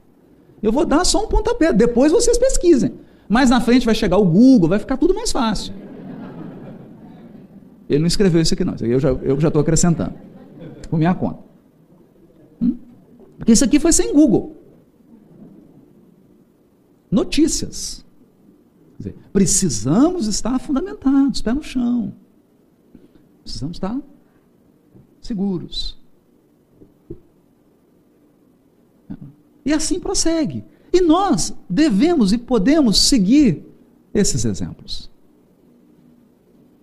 Eu 0.62 0.72
vou 0.72 0.86
dar 0.86 1.06
só 1.06 1.24
um 1.24 1.28
pontapé, 1.28 1.72
depois 1.72 2.12
vocês 2.12 2.38
pesquisem. 2.38 2.94
Mais 3.30 3.50
na 3.50 3.62
frente 3.62 3.86
vai 3.86 3.94
chegar 3.94 4.18
o 4.18 4.26
Google, 4.26 4.70
vai 4.70 4.80
ficar 4.80 4.98
tudo 4.98 5.14
mais 5.14 5.32
fácil. 5.32 5.74
Ele 7.90 8.00
não 8.00 8.08
escreveu 8.08 8.42
isso 8.42 8.54
aqui 8.54 8.66
não, 8.66 8.76
isso 8.76 8.84
aqui 8.84 8.94
eu 8.94 9.40
já 9.40 9.48
estou 9.48 9.62
acrescentando. 9.62 10.14
Por 10.90 10.98
minha 10.98 11.14
conta. 11.14 11.40
Hum? 12.62 12.78
Porque 13.38 13.52
isso 13.52 13.64
aqui 13.64 13.80
foi 13.80 13.92
sem 13.92 14.14
Google. 14.14 14.56
Notícias. 17.10 18.06
Dizer, 18.98 19.16
precisamos 19.32 20.28
estar 20.28 20.60
fundamentados, 20.60 21.42
pé 21.42 21.54
no 21.54 21.64
chão. 21.64 22.14
Precisamos 23.44 23.78
estar 23.78 23.98
seguros. 25.22 25.97
E 29.68 29.74
assim 29.74 30.00
prossegue. 30.00 30.64
E 30.94 31.02
nós 31.02 31.54
devemos 31.70 32.32
e 32.32 32.38
podemos 32.38 32.98
seguir 33.02 33.66
esses 34.14 34.46
exemplos. 34.46 35.12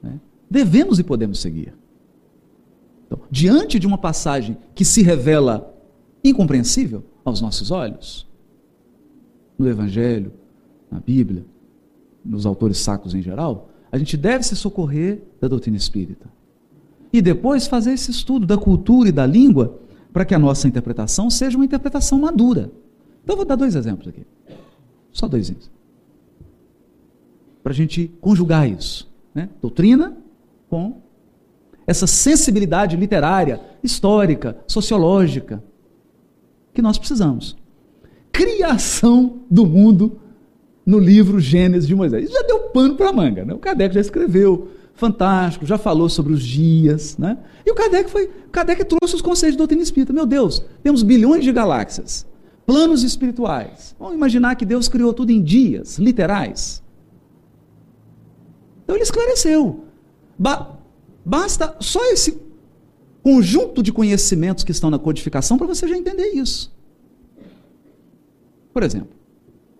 Né? 0.02 0.20
Devemos 0.50 0.98
e 0.98 1.02
podemos 1.02 1.40
seguir. 1.40 1.72
Então, 3.06 3.20
diante 3.30 3.78
de 3.78 3.86
uma 3.86 3.96
passagem 3.96 4.58
que 4.74 4.84
se 4.84 5.02
revela 5.02 5.74
incompreensível 6.22 7.02
aos 7.24 7.40
nossos 7.40 7.70
olhos, 7.70 8.26
no 9.58 9.66
Evangelho, 9.66 10.30
na 10.90 11.00
Bíblia, 11.00 11.46
nos 12.22 12.44
autores 12.44 12.76
sacros 12.76 13.14
em 13.14 13.22
geral, 13.22 13.70
a 13.90 13.96
gente 13.96 14.14
deve 14.14 14.44
se 14.44 14.54
socorrer 14.54 15.22
da 15.40 15.48
doutrina 15.48 15.78
espírita. 15.78 16.26
E 17.10 17.22
depois 17.22 17.66
fazer 17.66 17.92
esse 17.92 18.10
estudo 18.10 18.44
da 18.44 18.58
cultura 18.58 19.08
e 19.08 19.12
da 19.12 19.24
língua 19.24 19.80
para 20.14 20.24
que 20.24 20.32
a 20.32 20.38
nossa 20.38 20.68
interpretação 20.68 21.28
seja 21.28 21.58
uma 21.58 21.64
interpretação 21.64 22.20
madura. 22.20 22.70
Então, 23.24 23.34
eu 23.34 23.36
vou 23.38 23.44
dar 23.44 23.56
dois 23.56 23.74
exemplos 23.74 24.06
aqui. 24.06 24.24
Só 25.12 25.26
dois 25.26 25.46
exemplos. 25.46 25.68
Para 27.64 27.72
a 27.72 27.74
gente 27.74 28.12
conjugar 28.20 28.70
isso. 28.70 29.12
Né? 29.34 29.48
Doutrina 29.60 30.16
com 30.70 31.02
essa 31.84 32.06
sensibilidade 32.06 32.96
literária, 32.96 33.60
histórica, 33.82 34.56
sociológica 34.68 35.60
que 36.72 36.80
nós 36.80 36.96
precisamos. 36.96 37.56
Criação 38.30 39.40
do 39.50 39.66
mundo 39.66 40.20
no 40.86 41.00
livro 41.00 41.40
Gênesis 41.40 41.88
de 41.88 41.94
Moisés. 41.94 42.26
Isso 42.26 42.34
já 42.34 42.42
deu 42.46 42.60
pano 42.68 42.94
para 42.94 43.08
a 43.08 43.12
manga. 43.12 43.44
Né? 43.44 43.52
O 43.52 43.58
Kardec 43.58 43.92
já 43.92 44.00
escreveu, 44.00 44.68
fantástico, 44.94 45.66
já 45.66 45.76
falou 45.76 46.08
sobre 46.08 46.32
os 46.32 46.42
dias. 46.42 47.18
Né? 47.18 47.38
E 47.66 47.70
o 47.70 47.74
Kardec, 47.74 48.10
foi, 48.10 48.30
Kardec 48.50 48.84
trouxe 48.84 49.16
os 49.16 49.22
conceitos 49.22 49.54
de 49.54 49.58
doutrina 49.58 49.82
espírita. 49.82 50.12
Meu 50.12 50.26
Deus, 50.26 50.64
temos 50.82 51.02
bilhões 51.02 51.44
de 51.44 51.52
galáxias, 51.52 52.26
planos 52.66 53.02
espirituais. 53.02 53.94
Vamos 53.98 54.14
imaginar 54.14 54.54
que 54.54 54.64
Deus 54.64 54.88
criou 54.88 55.12
tudo 55.12 55.30
em 55.30 55.42
dias 55.42 55.98
literais. 55.98 56.82
Então 58.84 58.96
ele 58.96 59.04
esclareceu. 59.04 59.84
Ba 60.38 60.70
basta 61.26 61.74
só 61.80 62.04
esse 62.12 62.38
conjunto 63.22 63.82
de 63.82 63.90
conhecimentos 63.90 64.62
que 64.62 64.70
estão 64.70 64.90
na 64.90 64.98
codificação 64.98 65.56
para 65.56 65.66
você 65.66 65.88
já 65.88 65.96
entender 65.96 66.32
isso. 66.34 66.70
Por 68.74 68.82
exemplo, 68.82 69.08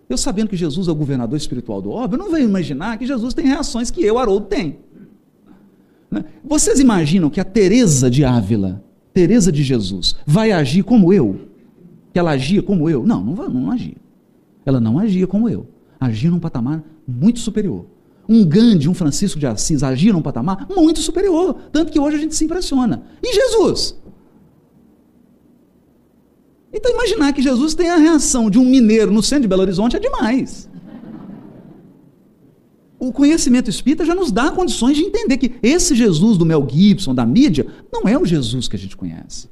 eu 0.09 0.17
sabendo 0.17 0.49
que 0.49 0.55
Jesus 0.55 0.87
é 0.87 0.91
o 0.91 0.95
governador 0.95 1.37
espiritual 1.37 1.79
do 1.81 1.91
orbe, 1.91 2.15
eu 2.15 2.17
não 2.17 2.31
venho 2.31 2.49
imaginar 2.49 2.97
que 2.97 3.05
Jesus 3.05 3.35
tem 3.35 3.45
reações 3.45 3.91
que 3.91 4.03
eu, 4.03 4.17
Haroldo, 4.17 4.47
tenho. 4.47 4.77
Né? 6.09 6.25
Vocês 6.43 6.79
imaginam 6.79 7.29
que 7.29 7.39
a 7.39 7.43
Teresa 7.43 8.09
de 8.09 8.23
Ávila, 8.23 8.83
Teresa 9.13 9.51
de 9.51 9.63
Jesus, 9.63 10.15
vai 10.25 10.51
agir 10.51 10.83
como 10.83 11.11
eu? 11.11 11.49
Que 12.13 12.19
ela 12.19 12.31
agia 12.31 12.61
como 12.61 12.89
eu? 12.89 13.05
Não, 13.05 13.23
não, 13.23 13.49
não 13.49 13.71
agia. 13.71 13.97
Ela 14.65 14.79
não 14.79 14.97
agia 14.99 15.27
como 15.27 15.49
eu. 15.49 15.67
Agia 15.99 16.29
num 16.29 16.39
patamar 16.39 16.83
muito 17.07 17.39
superior. 17.39 17.85
Um 18.27 18.43
Gandhi, 18.43 18.89
um 18.89 18.93
Francisco 18.93 19.39
de 19.39 19.45
Assis 19.45 19.83
agia 19.83 20.11
num 20.11 20.21
patamar 20.21 20.67
muito 20.69 20.99
superior. 20.99 21.55
Tanto 21.71 21.91
que 21.91 21.99
hoje 21.99 22.17
a 22.17 22.19
gente 22.19 22.35
se 22.35 22.45
impressiona. 22.45 23.03
E 23.21 23.33
Jesus? 23.33 23.95
Então 26.73 26.91
imaginar 26.91 27.31
que 27.31 27.41
Jesus 27.41 27.73
tem 27.73 27.89
a 27.89 27.97
reação 27.97 28.49
de 28.49 28.59
um 28.59 28.65
mineiro 28.65 29.11
no 29.11 29.23
centro 29.23 29.43
de 29.43 29.47
Belo 29.47 29.61
Horizonte 29.61 29.95
é 29.95 29.99
demais. 29.99 30.69
O 32.97 33.11
conhecimento 33.11 33.69
espírita 33.69 34.05
já 34.05 34.15
nos 34.15 34.31
dá 34.31 34.51
condições 34.51 34.95
de 34.95 35.03
entender 35.03 35.37
que 35.37 35.55
esse 35.61 35.95
Jesus 35.95 36.37
do 36.37 36.45
Mel 36.45 36.65
Gibson, 36.69 37.13
da 37.13 37.25
mídia, 37.25 37.67
não 37.91 38.07
é 38.07 38.17
o 38.17 38.25
Jesus 38.25 38.67
que 38.67 38.75
a 38.75 38.79
gente 38.79 38.95
conhece. 38.95 39.49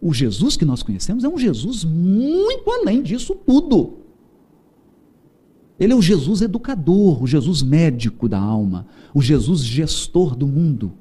O 0.00 0.12
Jesus 0.12 0.56
que 0.56 0.64
nós 0.64 0.82
conhecemos 0.82 1.24
é 1.24 1.28
um 1.28 1.38
Jesus 1.38 1.84
muito 1.84 2.70
além 2.70 3.02
disso 3.02 3.34
tudo. 3.34 3.98
Ele 5.78 5.92
é 5.92 5.96
o 5.96 6.02
Jesus 6.02 6.42
educador, 6.42 7.22
o 7.22 7.26
Jesus 7.26 7.62
médico 7.62 8.28
da 8.28 8.38
alma, 8.38 8.86
o 9.12 9.20
Jesus 9.20 9.64
gestor 9.64 10.36
do 10.36 10.46
mundo. 10.46 10.92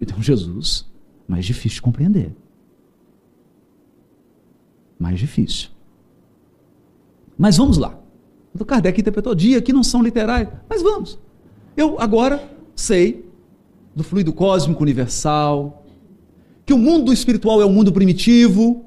Então, 0.00 0.22
Jesus 0.22 0.86
mais 1.28 1.44
difícil 1.44 1.76
de 1.76 1.82
compreender 1.82 2.32
mais 4.98 5.18
difícil. 5.18 5.70
Mas 7.36 7.56
vamos 7.56 7.76
lá. 7.76 7.98
O 8.62 8.64
Kardec 8.64 9.00
interpretou 9.00 9.34
dia 9.34 9.60
que 9.60 9.72
não 9.72 9.82
são 9.82 10.02
literais, 10.02 10.48
mas 10.68 10.82
vamos. 10.82 11.18
Eu 11.76 12.00
agora 12.00 12.42
sei 12.74 13.24
do 13.94 14.04
fluido 14.04 14.32
cósmico 14.32 14.82
universal, 14.82 15.84
que 16.64 16.74
o 16.74 16.78
mundo 16.78 17.12
espiritual 17.12 17.62
é 17.62 17.64
o 17.64 17.68
um 17.68 17.72
mundo 17.72 17.92
primitivo, 17.92 18.84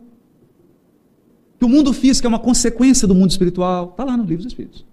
que 1.58 1.66
o 1.66 1.70
mundo 1.70 1.92
físico 1.94 2.28
é 2.28 2.30
uma 2.30 2.40
consequência 2.40 3.08
do 3.08 3.16
mundo 3.16 3.32
espiritual. 3.32 3.90
Está 3.92 4.04
lá 4.04 4.16
no 4.16 4.24
livro 4.24 4.44
dos 4.44 4.48
Espíritos. 4.48 4.86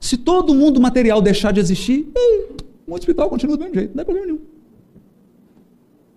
Se 0.00 0.16
todo 0.16 0.54
mundo 0.54 0.80
material 0.80 1.22
deixar 1.22 1.52
de 1.52 1.60
existir, 1.60 2.06
o 2.86 2.90
mundo 2.90 3.00
espiritual 3.00 3.30
continua 3.30 3.56
do 3.56 3.60
mesmo 3.60 3.74
jeito, 3.74 3.94
não 3.94 4.02
é 4.02 4.04
problema 4.04 4.26
nenhum. 4.26 4.40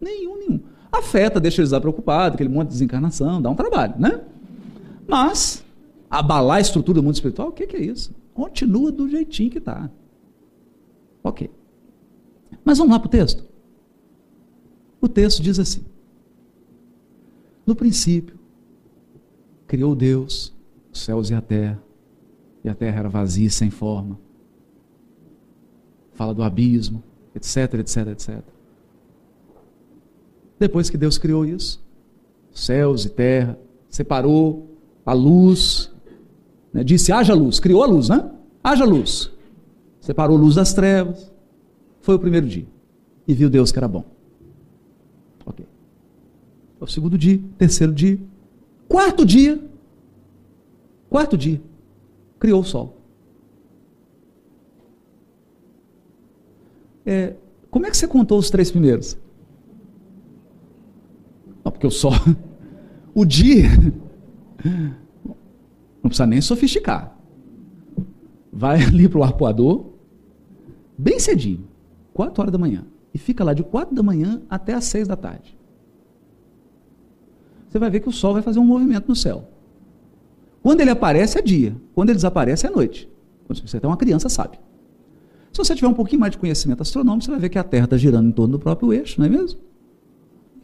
Nenhum, 0.02 0.38
nenhum. 0.38 0.60
Afeta, 0.92 1.40
deixa 1.40 1.62
eles 1.62 1.72
preocupados, 1.72 2.36
aquele 2.36 2.50
monte 2.50 2.68
de 2.68 2.74
desencarnação, 2.74 3.42
dá 3.42 3.50
um 3.50 3.56
trabalho, 3.56 3.94
né? 3.98 4.22
Mas, 5.08 5.64
abalar 6.10 6.58
a 6.58 6.62
estrutura 6.62 7.00
do 7.00 7.04
mundo 7.04 7.16
espiritual, 7.16 7.50
o 7.50 7.52
que, 7.52 7.64
é 7.76 7.82
isso? 7.82 8.14
Continua 8.34 8.92
do 8.92 9.10
jeitinho 9.10 9.50
que 9.50 9.58
está. 9.58 9.90
Ok. 11.24 11.50
Mas 12.64 12.78
vamos 12.78 12.94
lá 12.94 13.00
para 13.00 13.08
o 13.08 13.12
texto. 13.12 13.44
O 15.02 15.08
texto 15.08 15.42
diz 15.42 15.60
assim: 15.60 15.84
No 17.66 17.76
princípio, 17.76 18.38
criou 19.68 19.96
Deus 19.96 20.54
os 20.92 21.02
céus 21.02 21.30
e 21.30 21.34
a 21.34 21.42
terra, 21.42 21.82
e 22.64 22.70
a 22.70 22.76
terra 22.76 23.00
era 23.00 23.10
vazia 23.10 23.50
sem 23.50 23.70
forma. 23.70 24.20
Fala 26.14 26.34
do 26.34 26.42
abismo, 26.42 27.04
etc, 27.36 27.76
etc, 27.76 28.08
etc. 28.08 28.44
Depois 30.60 30.90
que 30.90 30.98
Deus 30.98 31.18
criou 31.18 31.46
isso, 31.46 31.84
céus 32.52 33.06
e 33.06 33.10
terra, 33.10 33.60
separou 33.90 34.76
a 35.06 35.14
luz, 35.14 35.92
né? 36.74 36.84
disse: 36.84 37.12
haja 37.12 37.34
luz, 37.34 37.60
criou 37.60 37.84
a 37.84 37.88
luz, 37.88 38.10
né? 38.10 38.30
Haja 38.64 38.86
luz. 38.86 39.32
Separou 40.00 40.38
luz 40.38 40.56
das 40.56 40.74
trevas. 40.74 41.32
Foi 42.02 42.16
o 42.16 42.20
primeiro 42.20 42.48
dia. 42.48 42.66
E 43.28 43.34
viu 43.34 43.50
Deus 43.50 43.72
que 43.72 43.80
era 43.80 43.88
bom. 43.88 44.06
Ok. 45.46 45.66
Foi 46.80 46.88
o 46.88 46.92
segundo 46.92 47.18
dia, 47.18 47.42
terceiro 47.58 47.94
dia, 47.94 48.20
quarto 48.88 49.26
dia. 49.26 49.62
Quarto 51.10 51.38
dia. 51.38 51.62
Criou 52.40 52.62
o 52.62 52.64
sol. 52.64 52.98
É, 57.06 57.36
como 57.72 57.86
é 57.86 57.90
que 57.90 57.98
você 57.98 58.08
contou 58.08 58.38
os 58.38 58.50
três 58.50 58.70
primeiros? 58.70 59.18
Não, 61.64 61.72
porque 61.72 61.88
o 61.88 61.92
sol. 61.92 62.14
O 63.16 63.26
dia 63.26 63.66
não 66.08 66.10
precisa 66.10 66.26
nem 66.26 66.42
sofisticar. 66.42 67.16
Vai 68.52 68.82
ali 68.82 69.08
para 69.08 69.20
o 69.20 69.24
arpoador, 69.24 69.88
bem 70.98 71.20
cedinho, 71.20 71.68
4 72.14 72.42
horas 72.42 72.52
da 72.52 72.58
manhã. 72.58 72.86
E 73.14 73.18
fica 73.18 73.44
lá 73.44 73.54
de 73.54 73.64
4 73.64 73.94
da 73.94 74.02
manhã 74.02 74.42
até 74.50 74.74
as 74.74 74.86
6 74.86 75.08
da 75.08 75.16
tarde. 75.16 75.56
Você 77.68 77.78
vai 77.78 77.90
ver 77.90 78.00
que 78.00 78.10
o 78.10 78.12
sol 78.12 78.34
vai 78.34 78.42
fazer 78.42 78.60
um 78.60 78.66
movimento 78.66 79.08
no 79.08 79.16
céu. 79.16 79.50
Quando 80.64 80.82
ele 80.82 80.90
aparece 80.90 81.38
é 81.38 81.42
dia, 81.42 81.76
quando 81.94 82.10
ele 82.10 82.16
desaparece 82.16 82.66
é 82.66 82.70
noite. 82.70 83.10
Quando 83.46 83.68
você 83.68 83.80
é 83.82 83.88
uma 83.88 83.98
criança, 83.98 84.30
sabe. 84.30 84.58
Se 85.52 85.58
você 85.58 85.76
tiver 85.76 85.88
um 85.88 85.94
pouquinho 85.94 86.22
mais 86.22 86.32
de 86.32 86.38
conhecimento 86.38 86.82
astronômico, 86.82 87.26
você 87.26 87.32
vai 87.32 87.40
ver 87.40 87.50
que 87.50 87.58
a 87.58 87.64
Terra 87.64 87.86
está 87.86 87.98
girando 87.98 88.30
em 88.30 88.32
torno 88.32 88.54
do 88.54 88.60
próprio 88.60 88.94
eixo, 88.94 89.20
não 89.20 89.26
é 89.26 89.30
mesmo? 89.30 89.60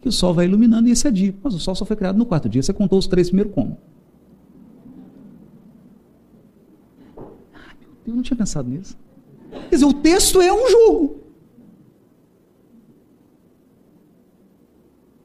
Que 0.01 0.07
o 0.07 0.11
Sol 0.11 0.33
vai 0.33 0.45
iluminando 0.45 0.87
e 0.87 0.91
esse 0.91 1.07
é 1.07 1.11
dia. 1.11 1.35
Mas 1.43 1.53
o 1.53 1.59
Sol 1.59 1.75
só 1.75 1.85
foi 1.85 1.95
criado 1.95 2.17
no 2.17 2.25
quarto 2.25 2.47
dia. 2.47 2.61
Você 2.61 2.73
contou 2.73 2.99
os 2.99 3.07
três 3.07 3.27
primeiro 3.27 3.49
como? 3.49 3.77
Eu 8.05 8.15
não 8.15 8.21
tinha 8.21 8.37
pensado 8.37 8.69
nisso. 8.69 8.97
Quer 9.69 9.75
dizer, 9.75 9.85
o 9.85 9.93
texto 9.93 10.41
é 10.41 10.51
um 10.51 10.69
jogo. 10.69 11.19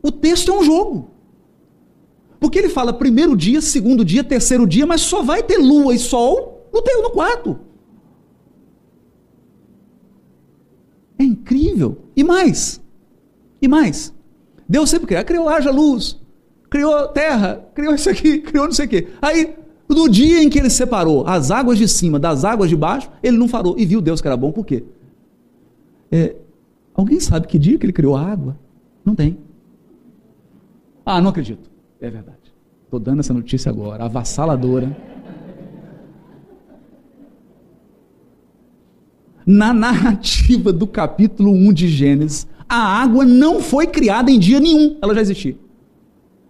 O 0.03 0.13
texto 0.13 0.51
é 0.51 0.55
um 0.55 0.63
jogo. 0.63 1.11
Porque 2.39 2.59
ele 2.59 2.69
fala 2.69 2.93
primeiro 2.93 3.37
dia, 3.37 3.61
segundo 3.61 4.05
dia, 4.05 4.23
terceiro 4.23 4.67
dia, 4.67 4.87
mas 4.87 5.01
só 5.01 5.23
vai 5.23 5.43
ter 5.43 5.59
lua 5.59 5.95
e 5.95 5.99
sol 5.99 6.69
no 6.73 6.83
teu 6.83 7.03
no 7.03 7.11
quarto. 7.11 7.59
É 11.19 11.25
incrível. 11.25 11.99
E 12.15 12.23
mais. 12.23 12.81
E 13.61 13.67
mais. 13.67 14.15
Deus 14.69 14.89
sempre 14.89 15.07
criou. 15.07 15.25
Criou 15.25 15.49
haja 15.49 15.71
luz, 15.71 16.19
criou 16.71 17.09
terra, 17.09 17.69
criou 17.75 17.95
isso 17.95 18.09
aqui, 18.09 18.39
criou 18.43 18.67
não 18.67 18.73
sei 18.73 18.87
o 18.87 18.89
quê. 18.89 19.09
Aí 19.21 19.57
no 19.89 20.09
dia 20.09 20.43
em 20.43 20.51
que 20.51 20.59
ele 20.59 20.69
separou 20.69 21.27
as 21.27 21.51
águas 21.51 21.79
de 21.79 21.89
cima 21.89 22.19
das 22.19 22.45
águas 22.45 22.69
de 22.69 22.77
baixo, 22.77 23.11
ele 23.23 23.39
não 23.39 23.49
farou. 23.49 23.79
E 23.79 23.87
viu 23.87 24.01
Deus 24.01 24.21
que 24.21 24.27
era 24.27 24.37
bom, 24.37 24.53
por 24.53 24.67
quê? 24.67 24.85
É, 26.11 26.37
alguém 26.95 27.19
sabe 27.21 27.47
que 27.47 27.59
dia 27.59 27.79
que 27.79 27.87
ele 27.87 27.93
criou 27.93 28.15
a 28.15 28.23
água? 28.23 28.57
Não 29.05 29.15
tem. 29.15 29.39
Ah, 31.05 31.21
não 31.21 31.31
acredito. 31.31 31.71
É 32.01 32.11
verdade. 32.11 32.37
Estou 32.85 33.01
dando 33.01 33.21
essa 33.21 33.33
notícia 33.33 33.71
agora, 33.71 34.05
avassaladora. 34.05 34.97
Na 39.45 39.73
narrativa 39.73 40.71
do 40.71 40.87
capítulo 40.87 41.51
1 41.51 41.73
de 41.73 41.89
Gênesis, 41.89 42.47
a 42.69 42.77
água 42.77 43.25
não 43.25 43.63
foi 43.63 43.87
criada 43.87 44.31
em 44.31 44.39
dia 44.39 44.61
nenhum, 44.61 44.99
ela 45.01 45.15
já 45.15 45.23
existia. 45.23 45.57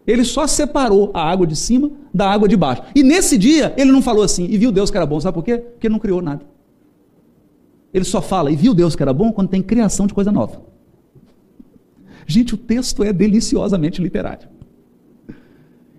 Ele 0.09 0.24
só 0.24 0.47
separou 0.47 1.10
a 1.12 1.22
água 1.22 1.47
de 1.47 1.55
cima 1.55 1.90
da 2.14 2.30
água 2.30 2.48
de 2.48 2.56
baixo. 2.56 2.82
E 2.94 3.02
nesse 3.02 3.36
dia, 3.36 3.74
ele 3.76 3.93
não 3.93 4.01
falou 4.01 4.22
assim, 4.22 4.47
e 4.47 4.56
viu 4.56 4.72
Deus 4.72 4.90
que 4.90 4.97
era 4.97 5.05
bom. 5.05 5.20
Sabe 5.20 5.35
por 5.35 5.44
quê? 5.44 5.59
Porque 5.59 5.86
ele 5.86 5.93
não 5.93 6.01
criou 6.01 6.22
nada. 6.22 6.47
Ele 7.93 8.06
só 8.06 8.22
fala, 8.22 8.51
e 8.51 8.56
viu 8.56 8.72
Deus 8.72 8.97
que 8.97 9.02
era 9.02 9.12
bom, 9.12 9.30
quando 9.30 9.51
tem 9.51 9.62
criação 9.62 10.06
de 10.06 10.14
coisa 10.14 10.32
nova. 10.32 10.62
Gente, 12.26 12.55
o 12.55 12.56
texto 12.56 13.05
é 13.05 13.12
deliciosamente 13.12 14.01
literário. 14.01 14.48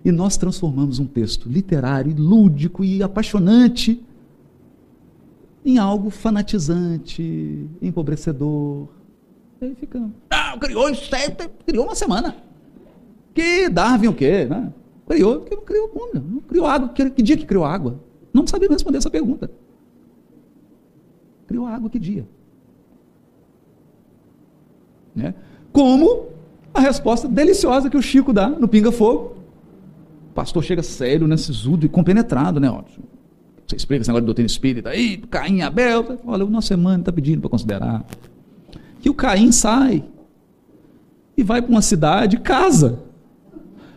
E 0.04 0.10
nós 0.10 0.36
transformamos 0.36 0.98
um 0.98 1.06
texto 1.06 1.48
literário, 1.48 2.12
lúdico 2.18 2.82
e 2.82 3.04
apaixonante 3.04 4.02
em 5.64 5.78
algo 5.78 6.10
fanatizante, 6.10 7.64
empobrecedor. 7.80 8.88
E 9.60 9.66
aí 9.66 9.74
ficamos. 9.76 10.10
Ah, 10.30 10.56
criou, 10.58 10.86
criou 11.64 11.84
uma 11.84 11.94
semana. 11.94 12.49
Que 13.34 13.68
Darwin 13.68 14.08
o 14.08 14.14
quê? 14.14 14.44
Né? 14.44 14.72
Criou, 15.08 15.40
porque 15.40 15.56
não 15.56 15.64
criou 15.64 15.88
como? 15.88 16.14
Não 16.14 16.40
criou 16.40 16.66
água. 16.66 16.88
Que, 16.90 17.10
que 17.10 17.22
dia 17.22 17.36
que 17.36 17.46
criou 17.46 17.64
água? 17.64 18.00
Não 18.32 18.46
sabia 18.46 18.68
responder 18.68 18.98
essa 18.98 19.10
pergunta. 19.10 19.50
Criou 21.46 21.66
água 21.66 21.90
que 21.90 21.98
dia? 21.98 22.26
Né? 25.14 25.34
Como 25.72 26.28
a 26.72 26.80
resposta 26.80 27.28
deliciosa 27.28 27.90
que 27.90 27.96
o 27.96 28.02
Chico 28.02 28.32
dá 28.32 28.48
no 28.48 28.68
Pinga 28.68 28.92
Fogo. 28.92 29.36
O 30.30 30.32
pastor 30.32 30.62
chega 30.62 30.82
sério, 30.82 31.26
né, 31.26 31.36
sisudo 31.36 31.84
e 31.84 31.88
compenetrado, 31.88 32.60
né? 32.60 32.70
Ó, 32.70 32.82
você 33.66 33.76
explica 33.76 34.02
esse 34.02 34.08
negócio 34.08 34.22
de 34.22 34.26
doutrina 34.26 34.46
espírita 34.46 34.90
aí, 34.90 35.16
Caim 35.16 35.58
e 35.58 35.62
Abel. 35.62 36.18
Olha, 36.24 36.44
o 36.44 36.50
nosso 36.50 36.72
irmão 36.72 36.96
está 36.96 37.12
pedindo 37.12 37.40
para 37.40 37.50
considerar. 37.50 38.04
Que 39.00 39.10
o 39.10 39.14
Caim 39.14 39.50
sai 39.50 40.04
e 41.36 41.42
vai 41.42 41.60
para 41.60 41.70
uma 41.70 41.82
cidade, 41.82 42.38
casa. 42.38 43.00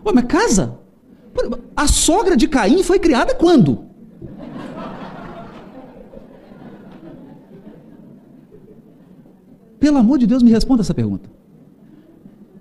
Ué, 0.05 0.11
mas 0.13 0.25
casa? 0.25 0.79
A 1.75 1.87
sogra 1.87 2.35
de 2.35 2.47
Caim 2.47 2.83
foi 2.83 2.99
criada 2.99 3.33
quando? 3.33 3.85
Pelo 9.79 9.97
amor 9.97 10.17
de 10.17 10.27
Deus, 10.27 10.43
me 10.43 10.51
responda 10.51 10.81
essa 10.81 10.93
pergunta. 10.93 11.29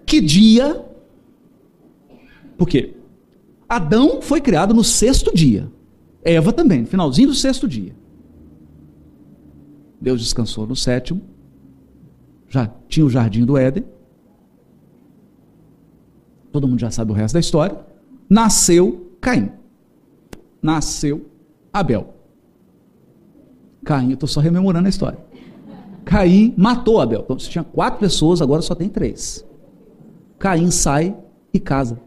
Que 0.04 0.20
dia? 0.20 0.84
Porque 2.56 2.96
Adão 3.68 4.20
foi 4.20 4.40
criado 4.40 4.74
no 4.74 4.82
sexto 4.82 5.34
dia. 5.34 5.70
Eva 6.24 6.52
também, 6.52 6.82
no 6.82 6.86
finalzinho 6.86 7.28
do 7.28 7.34
sexto 7.34 7.68
dia. 7.68 7.94
Deus 10.00 10.20
descansou 10.20 10.66
no 10.66 10.74
sétimo. 10.74 11.22
Já 12.48 12.70
tinha 12.88 13.06
o 13.06 13.10
jardim 13.10 13.44
do 13.44 13.56
Éden 13.56 13.84
todo 16.52 16.68
mundo 16.68 16.78
já 16.78 16.90
sabe 16.90 17.10
o 17.10 17.14
resto 17.14 17.34
da 17.34 17.40
história. 17.40 17.76
Nasceu 18.28 19.10
Caim. 19.20 19.50
Nasceu 20.60 21.26
Abel. 21.72 22.14
Caim, 23.84 24.10
eu 24.10 24.14
estou 24.14 24.28
só 24.28 24.40
rememorando 24.40 24.86
a 24.86 24.90
história. 24.90 25.18
Caim 26.04 26.52
matou 26.56 27.00
Abel. 27.00 27.22
Então, 27.24 27.38
se 27.38 27.48
tinha 27.48 27.64
quatro 27.64 27.98
pessoas, 27.98 28.42
agora 28.42 28.60
só 28.60 28.74
tem 28.74 28.88
três. 28.88 29.44
Caim 30.38 30.70
sai 30.70 31.16
e 31.52 31.58
casa. 31.58 31.98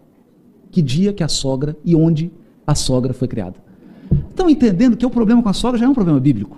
Que 0.71 0.81
dia 0.81 1.11
que 1.11 1.23
a 1.23 1.27
sogra 1.27 1.75
e 1.83 1.95
onde 1.95 2.31
a 2.67 2.75
sogra 2.75 3.13
foi 3.13 3.27
criada. 3.27 3.55
Estão 4.29 4.49
entendendo 4.49 4.95
que 4.95 5.05
o 5.05 5.09
problema 5.09 5.41
com 5.41 5.49
a 5.49 5.53
sogra 5.53 5.79
já 5.79 5.85
é 5.85 5.89
um 5.89 5.93
problema 5.93 6.19
bíblico? 6.19 6.57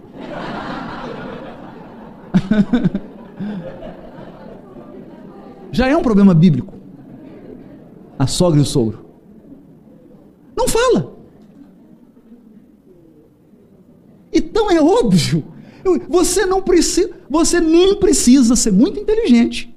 já 5.71 5.87
é 5.87 5.95
um 5.95 6.01
problema 6.01 6.33
bíblico 6.33 6.76
a 8.17 8.27
sogra 8.27 8.59
e 8.59 8.63
o 8.63 8.65
sogro? 8.65 9.05
Não 10.55 10.67
fala. 10.67 11.15
Então 14.33 14.71
é 14.71 14.81
óbvio. 14.81 15.43
Você 16.09 16.45
não 16.45 16.61
precisa, 16.61 17.09
você 17.29 17.61
nem 17.61 17.95
precisa 17.95 18.55
ser 18.55 18.71
muito 18.71 18.99
inteligente. 18.99 19.73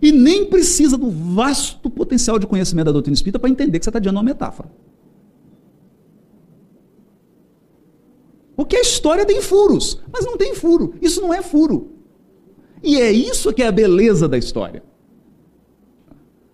E 0.00 0.10
nem 0.10 0.46
precisa 0.46 0.98
do 0.98 1.08
vasto 1.08 1.88
potencial 1.88 2.38
de 2.38 2.46
conhecimento 2.46 2.86
da 2.86 2.92
doutrina 2.92 3.14
espírita 3.14 3.38
para 3.38 3.48
entender 3.48 3.78
que 3.78 3.84
você 3.84 3.90
está 3.90 4.00
diante 4.00 4.14
de 4.14 4.18
uma 4.18 4.24
metáfora. 4.24 4.70
Porque 8.56 8.76
a 8.76 8.80
história 8.80 9.24
tem 9.24 9.40
furos, 9.40 10.00
mas 10.12 10.24
não 10.24 10.36
tem 10.36 10.54
furo. 10.54 10.94
Isso 11.00 11.20
não 11.20 11.32
é 11.32 11.40
furo. 11.40 11.92
E 12.82 13.00
é 13.00 13.10
isso 13.12 13.52
que 13.52 13.62
é 13.62 13.68
a 13.68 13.72
beleza 13.72 14.28
da 14.28 14.36
história. 14.36 14.82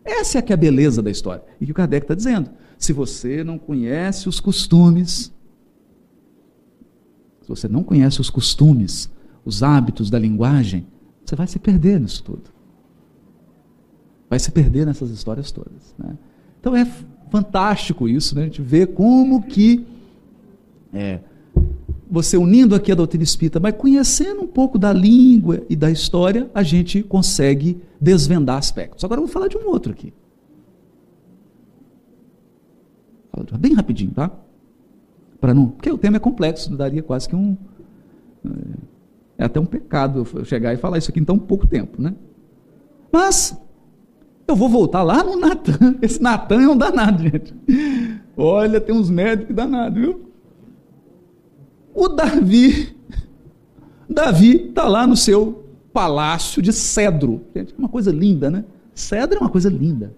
Essa 0.09 0.39
é 0.39 0.43
que 0.43 0.53
é 0.53 0.55
a 0.55 0.57
beleza 0.57 1.03
da 1.03 1.11
história. 1.11 1.43
E 1.61 1.67
que 1.67 1.73
o 1.73 1.75
Kardec 1.75 2.05
está 2.05 2.15
dizendo. 2.15 2.51
Se 2.79 2.93
você 2.93 3.45
não 3.45 3.59
conhece 3.59 4.29
os 4.29 4.41
costumes, 4.41 5.33
se 7.43 7.49
você 7.49 7.69
não 7.69 7.83
conhece 7.83 8.21
os 8.21 8.31
costumes, 8.31 9.11
os 9.45 9.63
hábitos 9.63 10.09
da 10.11 10.19
linguagem, 10.19 10.87
você 11.25 11.37
vai 11.37 11.47
se 11.47 11.59
perder 11.59 12.01
nisso 12.01 12.23
tudo. 12.25 12.45
Vai 14.31 14.39
se 14.39 14.51
perder 14.51 14.87
nessas 14.87 15.11
histórias 15.11 15.53
todas. 15.53 15.95
Né? 15.99 16.17
Então 16.59 16.75
é 16.75 16.87
fantástico 17.31 18.09
isso, 18.09 18.35
né? 18.35 18.43
a 18.43 18.45
gente 18.45 18.63
vê 18.63 18.87
como 18.87 19.43
que 19.43 19.87
é, 20.93 21.21
você 22.11 22.37
unindo 22.37 22.75
aqui 22.75 22.91
a 22.91 22.95
doutrina 22.95 23.25
espírita, 23.25 23.61
mas 23.61 23.75
conhecendo 23.75 24.43
um 24.43 24.47
pouco 24.47 24.79
da 24.79 24.93
língua 24.93 25.63
e 25.69 25.77
da 25.77 25.91
história, 25.91 26.51
a 26.55 26.63
gente 26.63 27.03
consegue 27.03 27.81
desvendar 28.01 28.57
aspectos. 28.57 29.05
Agora 29.05 29.21
eu 29.21 29.27
vou 29.27 29.33
falar 29.33 29.49
de 29.49 29.57
um 29.57 29.67
outro 29.67 29.93
aqui. 29.93 30.13
Bem 33.59 33.75
rapidinho, 33.75 34.11
tá? 34.11 34.31
Para 35.41 35.55
não, 35.55 35.69
porque 35.69 35.91
o 35.91 35.99
tema 35.99 36.17
é 36.17 36.21
complexo, 36.21 36.75
daria 36.77 37.03
quase 37.03 37.29
que 37.29 37.37
um 37.37 37.57
é 39.37 39.45
até 39.45 39.61
um 39.61 39.67
pecado 39.67 40.27
eu 40.35 40.45
chegar 40.45 40.75
e 40.75 40.77
falar 40.77 40.99
isso 40.99 41.11
aqui 41.11 41.21
em 41.21 41.25
tão 41.25 41.39
pouco 41.39 41.67
tempo, 41.67 42.01
né? 42.03 42.15
Mas 43.13 43.57
eu 44.47 44.57
vou 44.57 44.69
voltar 44.69 45.03
lá 45.03 45.23
no 45.23 45.37
Natan. 45.37 45.97
Esse 46.03 46.21
Natan 46.21 46.63
é 46.63 46.69
um 46.69 46.77
danado, 46.77 47.23
gente. 47.23 47.55
Olha, 48.37 48.81
tem 48.81 48.95
uns 48.95 49.09
médicos 49.09 49.55
danados, 49.55 50.01
viu? 50.01 50.28
O 51.99 52.07
Davi, 52.07 52.95
Davi 54.09 54.69
está 54.69 54.87
lá 54.87 55.05
no 55.05 55.17
seu 55.17 55.65
palácio 55.93 56.63
de 56.63 56.73
cedro. 56.73 57.41
Gente, 57.53 57.75
é 57.75 57.77
uma 57.77 57.89
coisa 57.89 58.13
linda, 58.13 58.49
né? 58.49 58.65
Cedro 58.95 59.39
é 59.39 59.41
uma 59.41 59.51
coisa 59.51 59.69
linda. 59.69 60.15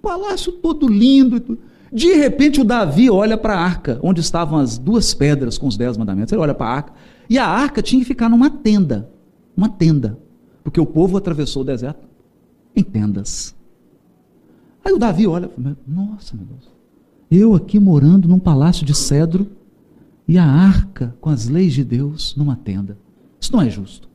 Palácio 0.00 0.52
todo 0.52 0.86
lindo. 0.86 1.58
De 1.92 2.14
repente 2.14 2.60
o 2.60 2.64
Davi 2.64 3.10
olha 3.10 3.36
para 3.36 3.54
a 3.54 3.60
arca, 3.60 3.98
onde 4.04 4.20
estavam 4.20 4.60
as 4.60 4.78
duas 4.78 5.12
pedras 5.12 5.58
com 5.58 5.66
os 5.66 5.76
dez 5.76 5.96
mandamentos. 5.96 6.32
Ele 6.32 6.42
olha 6.42 6.54
para 6.54 6.68
a 6.68 6.74
arca. 6.76 6.92
E 7.28 7.36
a 7.36 7.44
arca 7.44 7.82
tinha 7.82 8.00
que 8.00 8.06
ficar 8.06 8.28
numa 8.28 8.48
tenda. 8.48 9.10
Uma 9.56 9.68
tenda. 9.68 10.16
Porque 10.62 10.80
o 10.80 10.86
povo 10.86 11.16
atravessou 11.16 11.62
o 11.62 11.66
deserto 11.66 12.06
em 12.76 12.84
tendas. 12.84 13.52
Aí 14.84 14.92
o 14.92 14.98
Davi 14.98 15.26
olha, 15.26 15.50
nossa, 15.84 16.36
meu 16.36 16.46
Deus. 16.46 16.70
Eu 17.28 17.56
aqui 17.56 17.80
morando 17.80 18.28
num 18.28 18.38
palácio 18.38 18.86
de 18.86 18.94
cedro 18.94 19.58
e 20.30 20.38
a 20.38 20.44
arca 20.44 21.16
com 21.20 21.28
as 21.28 21.48
leis 21.48 21.72
de 21.72 21.82
Deus 21.82 22.36
numa 22.36 22.54
tenda. 22.54 22.96
Isso 23.40 23.52
não 23.52 23.60
é 23.60 23.68
justo. 23.68 24.08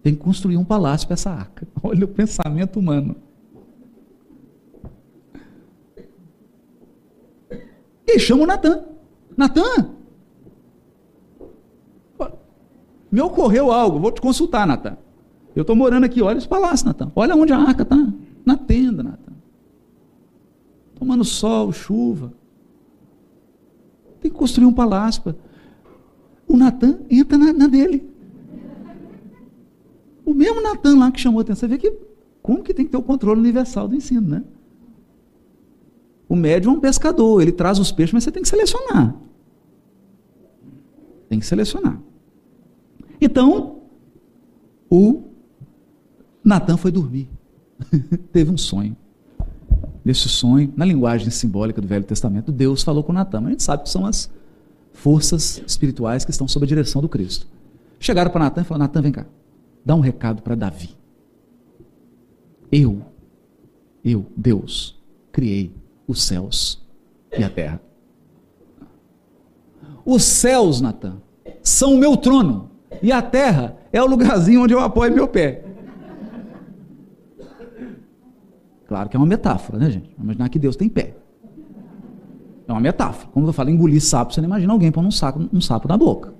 Tem 0.00 0.14
que 0.14 0.20
construir 0.20 0.56
um 0.56 0.64
palácio 0.64 1.04
para 1.08 1.14
essa 1.14 1.30
arca. 1.30 1.66
Olha 1.82 2.04
o 2.04 2.08
pensamento 2.08 2.78
humano. 2.78 3.16
E 8.06 8.20
chama 8.20 8.44
o 8.44 8.46
Natan. 8.46 8.84
Natan, 9.36 9.90
me 13.10 13.20
ocorreu 13.20 13.72
algo, 13.72 13.98
vou 13.98 14.12
te 14.12 14.20
consultar, 14.20 14.64
Natan. 14.64 14.96
Eu 15.56 15.62
estou 15.62 15.74
morando 15.74 16.04
aqui, 16.04 16.22
olha 16.22 16.38
esse 16.38 16.48
palácio, 16.48 16.86
Natan. 16.86 17.10
Olha 17.16 17.34
onde 17.34 17.52
a 17.52 17.58
arca 17.58 17.82
está. 17.82 17.96
Na 18.46 18.56
tenda, 18.56 19.02
Natan. 19.02 19.32
Tomando 20.94 21.24
sol, 21.24 21.72
chuva. 21.72 22.32
Tem 24.22 24.30
que 24.30 24.38
construir 24.38 24.66
um 24.66 24.72
palácio. 24.72 25.34
O 26.46 26.56
Natan 26.56 27.00
entra 27.10 27.36
na, 27.36 27.52
na, 27.52 27.66
dele. 27.66 28.08
O 30.24 30.32
mesmo 30.32 30.62
Natan 30.62 30.96
lá 30.96 31.10
que 31.10 31.20
chamou 31.20 31.40
a 31.40 31.42
atenção. 31.42 31.68
Você 31.68 31.76
vê 31.76 31.76
que 31.76 31.92
como 32.40 32.62
que 32.62 32.72
tem 32.72 32.84
que 32.84 32.92
ter 32.92 32.96
o 32.96 33.02
controle 33.02 33.40
universal 33.40 33.88
do 33.88 33.96
ensino, 33.96 34.28
né? 34.28 34.44
O 36.28 36.36
médium 36.36 36.74
é 36.74 36.76
um 36.76 36.80
pescador, 36.80 37.42
ele 37.42 37.52
traz 37.52 37.78
os 37.78 37.90
peixes, 37.90 38.14
mas 38.14 38.24
você 38.24 38.30
tem 38.30 38.42
que 38.42 38.48
selecionar. 38.48 39.14
Tem 41.28 41.40
que 41.40 41.46
selecionar. 41.46 42.00
Então, 43.20 43.82
o 44.88 45.24
Natan 46.44 46.76
foi 46.76 46.92
dormir. 46.92 47.28
Teve 48.32 48.50
um 48.50 48.56
sonho. 48.56 48.96
Nesse 50.04 50.28
sonho, 50.28 50.72
na 50.76 50.84
linguagem 50.84 51.30
simbólica 51.30 51.80
do 51.80 51.86
Velho 51.86 52.04
Testamento, 52.04 52.50
Deus 52.50 52.82
falou 52.82 53.04
com 53.04 53.12
Natan. 53.12 53.40
Mas 53.40 53.48
a 53.48 53.50
gente 53.50 53.62
sabe 53.62 53.82
que 53.84 53.90
são 53.90 54.04
as 54.04 54.30
forças 54.92 55.62
espirituais 55.66 56.24
que 56.24 56.30
estão 56.30 56.48
sob 56.48 56.64
a 56.64 56.68
direção 56.68 57.00
do 57.00 57.08
Cristo. 57.08 57.46
Chegaram 58.00 58.30
para 58.30 58.44
Natan 58.44 58.62
e 58.62 58.64
falaram: 58.64 58.84
Natan, 58.84 59.02
vem 59.02 59.12
cá, 59.12 59.26
dá 59.84 59.94
um 59.94 60.00
recado 60.00 60.42
para 60.42 60.54
Davi. 60.54 60.96
Eu, 62.70 63.02
eu, 64.04 64.26
Deus, 64.36 64.98
criei 65.30 65.72
os 66.06 66.22
céus 66.22 66.82
e 67.36 67.44
a 67.44 67.48
terra. 67.48 67.80
Os 70.04 70.24
céus, 70.24 70.80
Natan, 70.80 71.18
são 71.62 71.94
o 71.94 71.98
meu 71.98 72.16
trono, 72.16 72.70
e 73.00 73.12
a 73.12 73.22
terra 73.22 73.76
é 73.92 74.02
o 74.02 74.06
lugarzinho 74.06 74.62
onde 74.62 74.74
eu 74.74 74.80
apoio 74.80 75.14
meu 75.14 75.28
pé. 75.28 75.64
Claro 78.92 79.08
que 79.08 79.16
é 79.16 79.18
uma 79.18 79.24
metáfora, 79.24 79.78
né, 79.78 79.90
gente? 79.90 80.14
Imaginar 80.22 80.50
que 80.50 80.58
Deus 80.58 80.76
tem 80.76 80.86
pé. 80.86 81.16
É 82.68 82.72
uma 82.72 82.78
metáfora. 82.78 83.26
Quando 83.32 83.46
eu 83.46 83.52
falo 83.54 83.70
engolir 83.70 84.02
sapo, 84.02 84.34
você 84.34 84.42
não 84.42 84.48
imagina 84.48 84.70
alguém 84.70 84.92
pondo 84.92 85.08
um, 85.08 85.10
saco, 85.10 85.48
um 85.50 85.62
sapo 85.62 85.88
na 85.88 85.96
boca. 85.96 86.34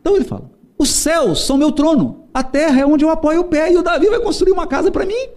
Então 0.00 0.16
ele 0.16 0.24
fala: 0.24 0.50
os 0.78 0.88
céus 0.88 1.44
são 1.44 1.58
meu 1.58 1.72
trono, 1.72 2.24
a 2.32 2.42
terra 2.42 2.80
é 2.80 2.86
onde 2.86 3.04
eu 3.04 3.10
apoio 3.10 3.42
o 3.42 3.44
pé, 3.44 3.70
e 3.70 3.76
o 3.76 3.82
Davi 3.82 4.08
vai 4.08 4.18
construir 4.18 4.52
uma 4.52 4.66
casa 4.66 4.90
para 4.90 5.04
mim. 5.04 5.28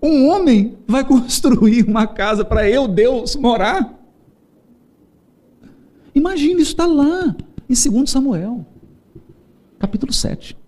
Um 0.00 0.28
homem 0.28 0.78
vai 0.86 1.02
construir 1.04 1.82
uma 1.82 2.06
casa 2.06 2.44
para 2.44 2.70
eu, 2.70 2.86
Deus, 2.86 3.34
morar. 3.34 3.92
Imagina, 6.14 6.60
isso 6.60 6.70
está 6.70 6.86
lá, 6.86 7.34
em 7.68 7.74
2 7.90 8.08
Samuel, 8.08 8.64
capítulo 9.80 10.12
7. 10.12 10.62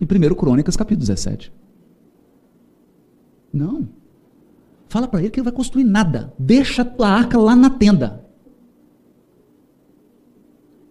Em 0.00 0.04
1 0.04 0.34
Crônicas, 0.34 0.76
capítulo 0.76 1.00
17. 1.00 1.52
Não. 3.52 3.88
Fala 4.88 5.08
para 5.08 5.20
ele 5.20 5.30
que 5.30 5.40
ele 5.40 5.44
vai 5.44 5.52
construir 5.52 5.84
nada. 5.84 6.32
Deixa 6.38 6.82
a 6.82 7.08
arca 7.08 7.38
lá 7.38 7.54
na 7.54 7.68
tenda. 7.70 8.24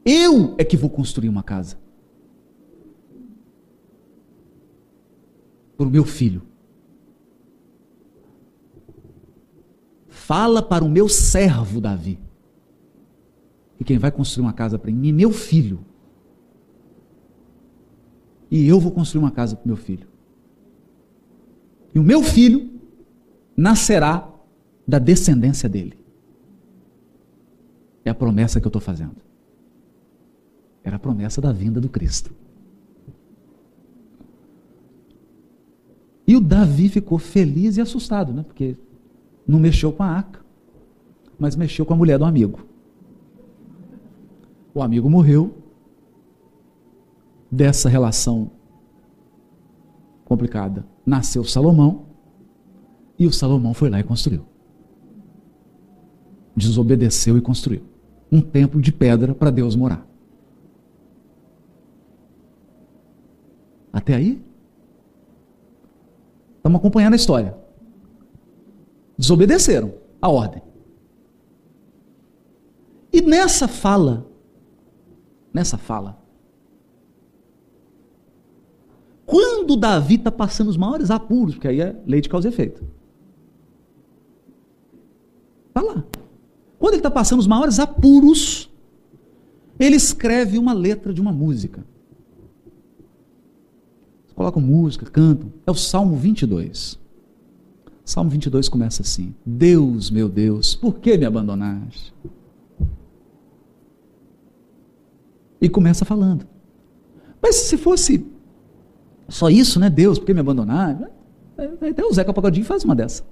Eu 0.05 0.55
é 0.57 0.63
que 0.63 0.77
vou 0.77 0.89
construir 0.89 1.29
uma 1.29 1.43
casa. 1.43 1.77
Para 5.75 5.87
o 5.87 5.89
meu 5.89 6.05
filho. 6.05 6.41
Fala 10.07 10.61
para 10.61 10.83
o 10.83 10.89
meu 10.89 11.07
servo 11.07 11.79
Davi. 11.79 12.19
E 13.79 13.83
quem 13.83 13.97
vai 13.97 14.11
construir 14.11 14.45
uma 14.45 14.53
casa 14.53 14.77
para 14.77 14.91
mim 14.91 15.11
meu 15.11 15.31
filho. 15.31 15.79
E 18.49 18.67
eu 18.67 18.79
vou 18.79 18.91
construir 18.91 19.23
uma 19.23 19.31
casa 19.31 19.55
para 19.55 19.65
meu 19.65 19.75
filho. 19.75 20.07
E 21.93 21.99
o 21.99 22.03
meu 22.03 22.23
filho 22.23 22.69
nascerá 23.55 24.29
da 24.87 24.99
descendência 24.99 25.67
dele. 25.67 25.97
É 28.05 28.09
a 28.09 28.15
promessa 28.15 28.61
que 28.61 28.67
eu 28.67 28.69
estou 28.69 28.81
fazendo. 28.81 29.17
Era 30.83 30.95
a 30.95 30.99
promessa 30.99 31.41
da 31.41 31.51
vinda 31.51 31.81
do 31.81 31.89
Cristo. 31.89 32.31
E 36.25 36.35
o 36.35 36.41
Davi 36.41 36.89
ficou 36.89 37.17
feliz 37.17 37.77
e 37.77 37.81
assustado, 37.81 38.33
né? 38.33 38.43
Porque 38.43 38.75
não 39.47 39.59
mexeu 39.59 39.91
com 39.93 40.03
a 40.03 40.07
arca, 40.07 40.41
mas 41.39 41.55
mexeu 41.55 41.85
com 41.85 41.93
a 41.93 41.97
mulher 41.97 42.19
do 42.19 42.25
amigo. 42.25 42.65
O 44.73 44.81
amigo 44.81 45.09
morreu. 45.09 45.55
Dessa 47.49 47.87
relação 47.87 48.51
complicada, 50.25 50.85
nasceu 51.05 51.43
Salomão, 51.43 52.07
e 53.17 53.25
o 53.25 53.31
Salomão 53.31 53.73
foi 53.73 53.89
lá 53.89 53.99
e 53.99 54.03
construiu. 54.03 54.45
Desobedeceu 56.55 57.37
e 57.37 57.41
construiu 57.41 57.83
um 58.31 58.41
templo 58.41 58.81
de 58.81 58.91
pedra 58.91 59.33
para 59.33 59.49
Deus 59.49 59.75
morar. 59.75 60.05
Até 63.91 64.15
aí? 64.15 64.41
Estamos 66.57 66.79
acompanhando 66.79 67.13
a 67.13 67.15
história. 67.15 67.57
Desobedeceram 69.17 69.93
a 70.21 70.29
ordem. 70.29 70.61
E 73.11 73.21
nessa 73.21 73.67
fala, 73.67 74.29
nessa 75.53 75.77
fala, 75.77 76.16
quando 79.27 79.75
Davi 79.75 80.15
está 80.15 80.31
passando 80.31 80.69
os 80.69 80.77
maiores 80.77 81.11
apuros, 81.11 81.55
porque 81.55 81.67
aí 81.67 81.81
é 81.81 81.93
lei 82.07 82.21
de 82.21 82.29
causa 82.29 82.47
e 82.47 82.51
efeito. 82.51 82.81
Está 85.67 85.81
lá. 85.81 86.05
Quando 86.79 86.93
ele 86.93 87.01
está 87.01 87.11
passando 87.11 87.39
os 87.39 87.45
maiores 87.45 87.77
apuros, 87.77 88.71
ele 89.77 89.97
escreve 89.97 90.57
uma 90.57 90.71
letra 90.71 91.13
de 91.13 91.19
uma 91.19 91.33
música. 91.33 91.85
Colocam 94.33 94.61
música, 94.61 95.05
cantam. 95.05 95.51
É 95.65 95.71
o 95.71 95.75
Salmo 95.75 96.15
22. 96.15 96.97
Salmo 98.05 98.29
22 98.29 98.69
começa 98.69 99.01
assim: 99.01 99.35
Deus, 99.45 100.09
meu 100.09 100.29
Deus, 100.29 100.73
por 100.73 100.99
que 100.99 101.17
me 101.17 101.25
abandonaste? 101.25 102.13
E 105.59 105.67
começa 105.67 106.05
falando. 106.05 106.47
Mas 107.41 107.55
se 107.55 107.77
fosse 107.77 108.25
só 109.29 109.49
isso, 109.49 109.79
né? 109.79 109.89
Deus, 109.89 110.17
por 110.17 110.25
que 110.25 110.33
me 110.33 110.39
abandonar? 110.39 111.11
Até 111.57 112.03
o 112.05 112.13
Zeca 112.13 112.33
Pagodinho 112.33 112.65
faz 112.65 112.83
uma 112.83 112.95
dessa. 112.95 113.23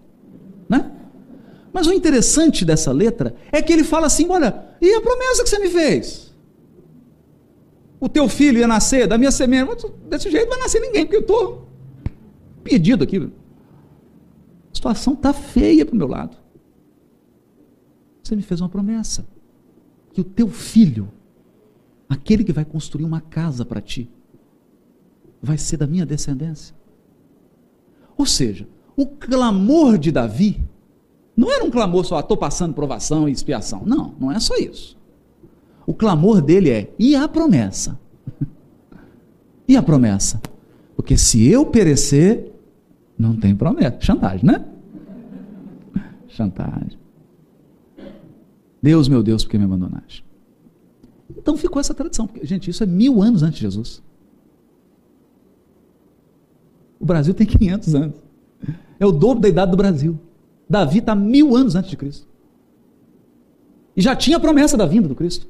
Né? 0.68 0.92
Mas 1.72 1.88
o 1.88 1.94
interessante 1.94 2.66
dessa 2.66 2.92
letra 2.92 3.36
é 3.52 3.62
que 3.62 3.72
ele 3.72 3.84
fala 3.84 4.08
assim: 4.08 4.30
olha, 4.30 4.66
e 4.82 4.94
a 4.94 5.02
promessa 5.02 5.44
que 5.44 5.50
você 5.50 5.60
me 5.60 5.70
fez? 5.70 6.34
O 8.00 8.10
teu 8.10 8.28
filho 8.28 8.60
ia 8.60 8.68
nascer 8.68 9.08
da 9.08 9.18
minha 9.18 9.32
semente. 9.32 9.86
Desse 10.10 10.30
jeito 10.30 10.50
vai 10.50 10.60
nascer 10.60 10.80
ninguém, 10.80 11.06
porque 11.06 11.18
eu 11.18 11.22
estou 11.22 11.70
pedido 12.64 13.04
aqui. 13.04 13.18
A 13.18 14.76
situação 14.76 15.14
está 15.14 15.34
feia 15.34 15.86
para 15.86 15.94
o 15.94 15.98
meu 15.98 16.08
lado. 16.08 16.38
Você 18.24 18.36
me 18.36 18.42
fez 18.42 18.60
uma 18.60 18.70
promessa: 18.70 19.26
que 20.14 20.22
o 20.22 20.24
teu 20.24 20.50
filho, 20.50 21.12
aquele 22.10 22.44
que 22.44 22.52
vai 22.52 22.66
construir 22.66 23.06
uma 23.06 23.22
casa 23.22 23.64
para 23.64 23.82
ti, 23.82 24.10
vai 25.42 25.58
ser 25.58 25.78
da 25.78 25.88
minha 25.88 26.06
descendência. 26.06 26.76
Ou 28.18 28.26
seja, 28.26 28.68
o 28.96 29.06
clamor 29.06 29.98
de 29.98 30.12
Davi 30.12 30.64
não 31.36 31.52
era 31.52 31.66
um 31.66 31.70
clamor 31.70 32.06
só, 32.06 32.20
estou 32.20 32.36
ah, 32.36 32.40
passando 32.40 32.74
provação 32.74 33.28
e 33.28 33.32
expiação. 33.32 33.84
Não, 33.86 34.16
não 34.20 34.32
é 34.32 34.40
só 34.40 34.56
isso. 34.56 34.98
O 35.86 35.94
clamor 35.94 36.42
dele 36.42 36.70
é: 36.70 36.94
e 36.98 37.16
a 37.16 37.28
promessa? 37.28 38.00
e 39.68 39.76
a 39.76 39.84
promessa? 39.84 40.42
Porque 40.96 41.18
se 41.18 41.46
eu 41.46 41.66
perecer, 41.66 42.54
não 43.18 43.36
tem 43.36 43.54
promessa. 43.54 43.98
Chantagem, 44.00 44.46
né? 44.46 44.66
Chantagem. 46.30 46.98
Deus, 48.82 49.08
meu 49.08 49.22
Deus, 49.22 49.44
por 49.44 49.52
que 49.52 49.58
me 49.58 49.66
abandonaste? 49.66 50.24
Então 51.36 51.58
ficou 51.58 51.80
essa 51.80 51.94
tradição. 51.94 52.28
Porque, 52.28 52.46
gente, 52.46 52.70
isso 52.70 52.84
é 52.84 52.86
mil 52.86 53.22
anos 53.22 53.44
antes 53.44 53.58
de 53.58 53.62
Jesus. 53.62 54.02
O 57.00 57.06
Brasil 57.06 57.34
tem 57.34 57.46
500 57.46 57.96
anos. 57.96 58.16
É 59.00 59.06
o 59.06 59.12
dobro 59.12 59.42
da 59.42 59.50
idade 59.50 59.72
do 59.72 59.78
Brasil. 59.78 60.18
Davi 60.70 61.00
está 61.00 61.14
mil 61.14 61.56
anos 61.56 61.76
antes 61.76 61.90
de 61.90 61.98
Cristo. 61.98 62.28
E 63.96 64.02
já 64.02 64.16
tinha 64.16 64.38
a 64.38 64.40
promessa 64.40 64.76
da 64.76 64.86
vinda 64.86 65.08
do 65.08 65.16
Cristo. 65.16 65.48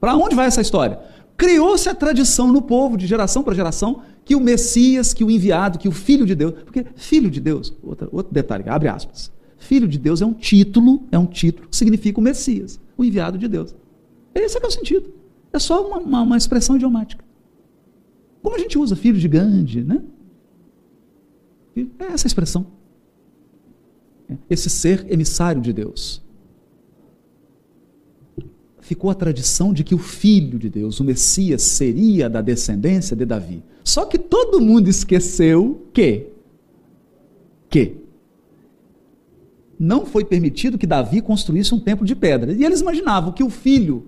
Para 0.00 0.16
onde 0.16 0.36
vai 0.36 0.46
essa 0.46 0.60
história? 0.60 1.00
Criou-se 1.36 1.88
a 1.88 1.94
tradição 1.94 2.52
no 2.52 2.62
povo, 2.62 2.96
de 2.96 3.06
geração 3.06 3.42
para 3.42 3.54
geração, 3.54 4.02
que 4.24 4.34
o 4.34 4.40
Messias, 4.40 5.14
que 5.14 5.24
o 5.24 5.30
enviado, 5.30 5.78
que 5.78 5.88
o 5.88 5.92
Filho 5.92 6.26
de 6.26 6.34
Deus. 6.34 6.52
Porque 6.64 6.84
Filho 6.96 7.30
de 7.30 7.40
Deus, 7.40 7.72
outro, 7.82 8.08
outro 8.12 8.32
detalhe, 8.32 8.64
abre 8.68 8.88
aspas. 8.88 9.32
Filho 9.56 9.88
de 9.88 9.98
Deus 9.98 10.22
é 10.22 10.26
um 10.26 10.32
título, 10.32 11.02
é 11.10 11.18
um 11.18 11.26
título 11.26 11.68
que 11.68 11.76
significa 11.76 12.20
o 12.20 12.22
Messias, 12.22 12.78
o 12.96 13.04
enviado 13.04 13.38
de 13.38 13.48
Deus. 13.48 13.74
Esse 14.34 14.58
é, 14.58 14.62
é 14.62 14.66
o 14.66 14.70
sentido. 14.70 15.12
É 15.52 15.58
só 15.58 15.84
uma, 15.86 15.98
uma, 15.98 16.22
uma 16.22 16.36
expressão 16.36 16.76
idiomática. 16.76 17.24
Como 18.48 18.56
a 18.56 18.60
gente 18.60 18.78
usa 18.78 18.96
filho 18.96 19.18
de 19.18 19.28
Gandhi, 19.28 19.84
né? 19.84 20.00
É 21.98 22.04
essa 22.04 22.26
expressão. 22.26 22.66
Esse 24.48 24.70
ser 24.70 25.04
emissário 25.12 25.60
de 25.60 25.70
Deus. 25.70 26.22
Ficou 28.80 29.10
a 29.10 29.14
tradição 29.14 29.70
de 29.70 29.84
que 29.84 29.94
o 29.94 29.98
filho 29.98 30.58
de 30.58 30.70
Deus, 30.70 30.98
o 30.98 31.04
Messias, 31.04 31.60
seria 31.60 32.30
da 32.30 32.40
descendência 32.40 33.14
de 33.14 33.26
Davi. 33.26 33.62
Só 33.84 34.06
que 34.06 34.16
todo 34.16 34.62
mundo 34.62 34.88
esqueceu 34.88 35.86
que 35.92 36.28
que 37.68 37.98
não 39.78 40.06
foi 40.06 40.24
permitido 40.24 40.78
que 40.78 40.86
Davi 40.86 41.20
construísse 41.20 41.74
um 41.74 41.78
templo 41.78 42.06
de 42.06 42.16
pedra. 42.16 42.54
E 42.54 42.64
eles 42.64 42.80
imaginavam 42.80 43.30
que 43.30 43.44
o 43.44 43.50
filho 43.50 44.06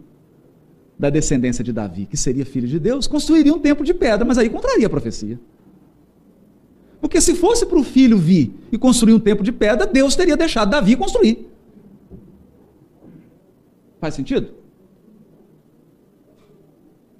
da 1.00 1.08
descendência 1.08 1.64
de 1.64 1.72
Davi, 1.72 2.04
que 2.04 2.14
seria 2.14 2.44
filho 2.44 2.68
de 2.68 2.78
Deus, 2.78 3.06
construiria 3.06 3.54
um 3.54 3.58
templo 3.58 3.82
de 3.82 3.94
pedra, 3.94 4.22
mas 4.22 4.36
aí 4.36 4.50
contraria 4.50 4.86
a 4.86 4.90
profecia. 4.90 5.40
Porque 7.00 7.22
se 7.22 7.34
fosse 7.34 7.64
para 7.64 7.78
o 7.78 7.82
filho 7.82 8.18
vir 8.18 8.54
e 8.70 8.76
construir 8.76 9.14
um 9.14 9.18
templo 9.18 9.42
de 9.42 9.50
pedra, 9.50 9.86
Deus 9.86 10.14
teria 10.14 10.36
deixado 10.36 10.68
Davi 10.68 10.96
construir. 10.96 11.48
Faz 13.98 14.12
sentido? 14.12 14.52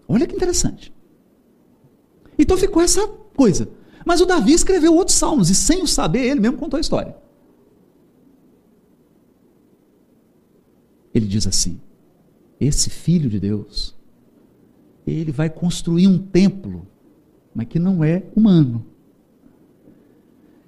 Olha 0.06 0.26
que 0.26 0.36
interessante. 0.36 0.92
Então 2.38 2.58
ficou 2.58 2.82
essa 2.82 3.08
coisa. 3.34 3.66
Mas 4.04 4.20
o 4.20 4.26
Davi 4.26 4.52
escreveu 4.52 4.94
outros 4.94 5.16
salmos 5.16 5.48
e 5.48 5.54
sem 5.54 5.82
o 5.82 5.86
saber, 5.86 6.26
ele 6.26 6.40
mesmo 6.40 6.58
contou 6.58 6.76
a 6.76 6.80
história. 6.82 7.16
Ele 11.14 11.26
diz 11.26 11.46
assim: 11.46 11.80
esse 12.60 12.90
filho 12.90 13.30
de 13.30 13.40
Deus, 13.40 13.96
ele 15.06 15.32
vai 15.32 15.48
construir 15.48 16.06
um 16.06 16.18
templo, 16.18 16.86
mas 17.54 17.66
que 17.66 17.78
não 17.78 18.04
é 18.04 18.22
humano. 18.36 18.84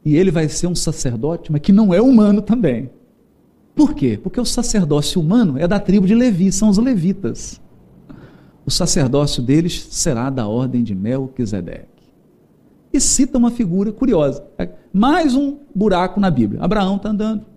E 0.05 0.17
ele 0.17 0.31
vai 0.31 0.49
ser 0.49 0.67
um 0.67 0.75
sacerdote, 0.75 1.53
mas 1.53 1.61
que 1.61 1.73
não 1.73 1.93
é 1.93 2.01
humano 2.01 2.41
também. 2.41 2.91
Por 3.75 3.95
quê? 3.95 4.19
Porque 4.21 4.41
o 4.41 4.45
sacerdócio 4.45 5.21
humano 5.21 5.59
é 5.59 5.69
da 5.69 5.79
tribo 5.79 6.07
de 6.07 6.15
Levi, 6.15 6.51
são 6.51 6.69
os 6.69 6.79
levitas. 6.79 7.61
O 8.65 8.71
sacerdócio 8.71 9.43
deles 9.43 9.87
será 9.91 10.31
da 10.31 10.47
ordem 10.47 10.83
de 10.83 10.95
Melquisedeque. 10.95 11.89
E 12.93 13.01
cita 13.01 13.39
uma 13.39 13.51
figura 13.51 13.93
curiosa. 13.93 14.45
Mais 14.93 15.35
um 15.35 15.59
buraco 15.75 16.21
na 16.21 16.31
Bíblia. 16.31 16.63
Abraão 16.63 16.97
está 16.97 17.11
andando. 17.11 17.52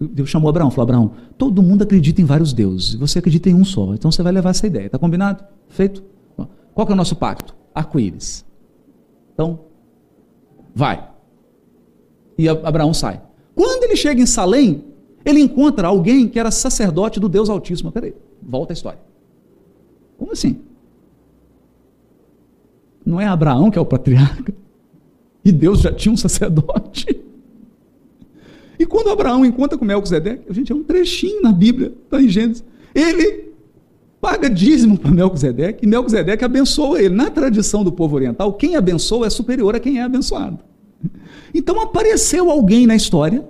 Deus 0.00 0.28
chamou 0.28 0.48
Abraão, 0.48 0.70
falou: 0.70 0.82
Abraão, 0.82 1.12
todo 1.38 1.62
mundo 1.62 1.82
acredita 1.82 2.20
em 2.20 2.24
vários 2.24 2.52
deuses, 2.52 2.94
você 2.94 3.18
acredita 3.18 3.48
em 3.48 3.54
um 3.54 3.64
só, 3.64 3.94
então 3.94 4.10
você 4.10 4.22
vai 4.22 4.32
levar 4.32 4.50
essa 4.50 4.66
ideia, 4.66 4.86
está 4.86 4.98
combinado? 4.98 5.44
Feito? 5.68 6.02
Qual 6.74 6.86
que 6.86 6.92
é 6.92 6.94
o 6.94 6.96
nosso 6.96 7.16
pacto? 7.16 7.56
Arco-íris. 7.74 8.44
Então, 9.32 9.60
vai. 10.74 11.08
E 12.36 12.46
Abraão 12.48 12.92
sai. 12.92 13.22
Quando 13.54 13.84
ele 13.84 13.96
chega 13.96 14.20
em 14.20 14.26
Salém, 14.26 14.84
ele 15.24 15.40
encontra 15.40 15.88
alguém 15.88 16.28
que 16.28 16.38
era 16.38 16.50
sacerdote 16.50 17.18
do 17.18 17.28
Deus 17.28 17.48
Altíssimo. 17.48 17.90
Peraí, 17.90 18.14
volta 18.42 18.72
a 18.72 18.74
história. 18.74 19.00
Como 20.18 20.32
assim? 20.32 20.60
Não 23.04 23.20
é 23.20 23.26
Abraão 23.26 23.70
que 23.70 23.78
é 23.78 23.80
o 23.80 23.86
patriarca? 23.86 24.52
E 25.42 25.50
Deus 25.50 25.80
já 25.80 25.92
tinha 25.92 26.12
um 26.12 26.16
sacerdote? 26.16 27.24
E 28.78 28.86
quando 28.86 29.10
Abraão 29.10 29.44
encontra 29.44 29.78
com 29.78 29.84
Melquisedeque, 29.84 30.44
a 30.48 30.52
gente 30.52 30.72
é 30.72 30.74
um 30.74 30.82
trechinho 30.82 31.42
na 31.42 31.52
Bíblia, 31.52 31.92
está 32.04 32.20
em 32.20 32.28
Gênesis. 32.28 32.64
Ele 32.94 33.52
paga 34.20 34.50
dízimo 34.50 34.98
para 34.98 35.10
Melquisedeque 35.10 35.84
e 35.84 35.88
Melquisedeque 35.88 36.44
abençoa 36.44 37.00
ele. 37.00 37.14
Na 37.14 37.30
tradição 37.30 37.84
do 37.84 37.92
povo 37.92 38.16
oriental, 38.16 38.52
quem 38.52 38.76
abençoa 38.76 39.26
é 39.26 39.30
superior 39.30 39.74
a 39.74 39.80
quem 39.80 39.98
é 39.98 40.02
abençoado. 40.02 40.58
Então 41.54 41.80
apareceu 41.80 42.50
alguém 42.50 42.86
na 42.86 42.96
história 42.96 43.46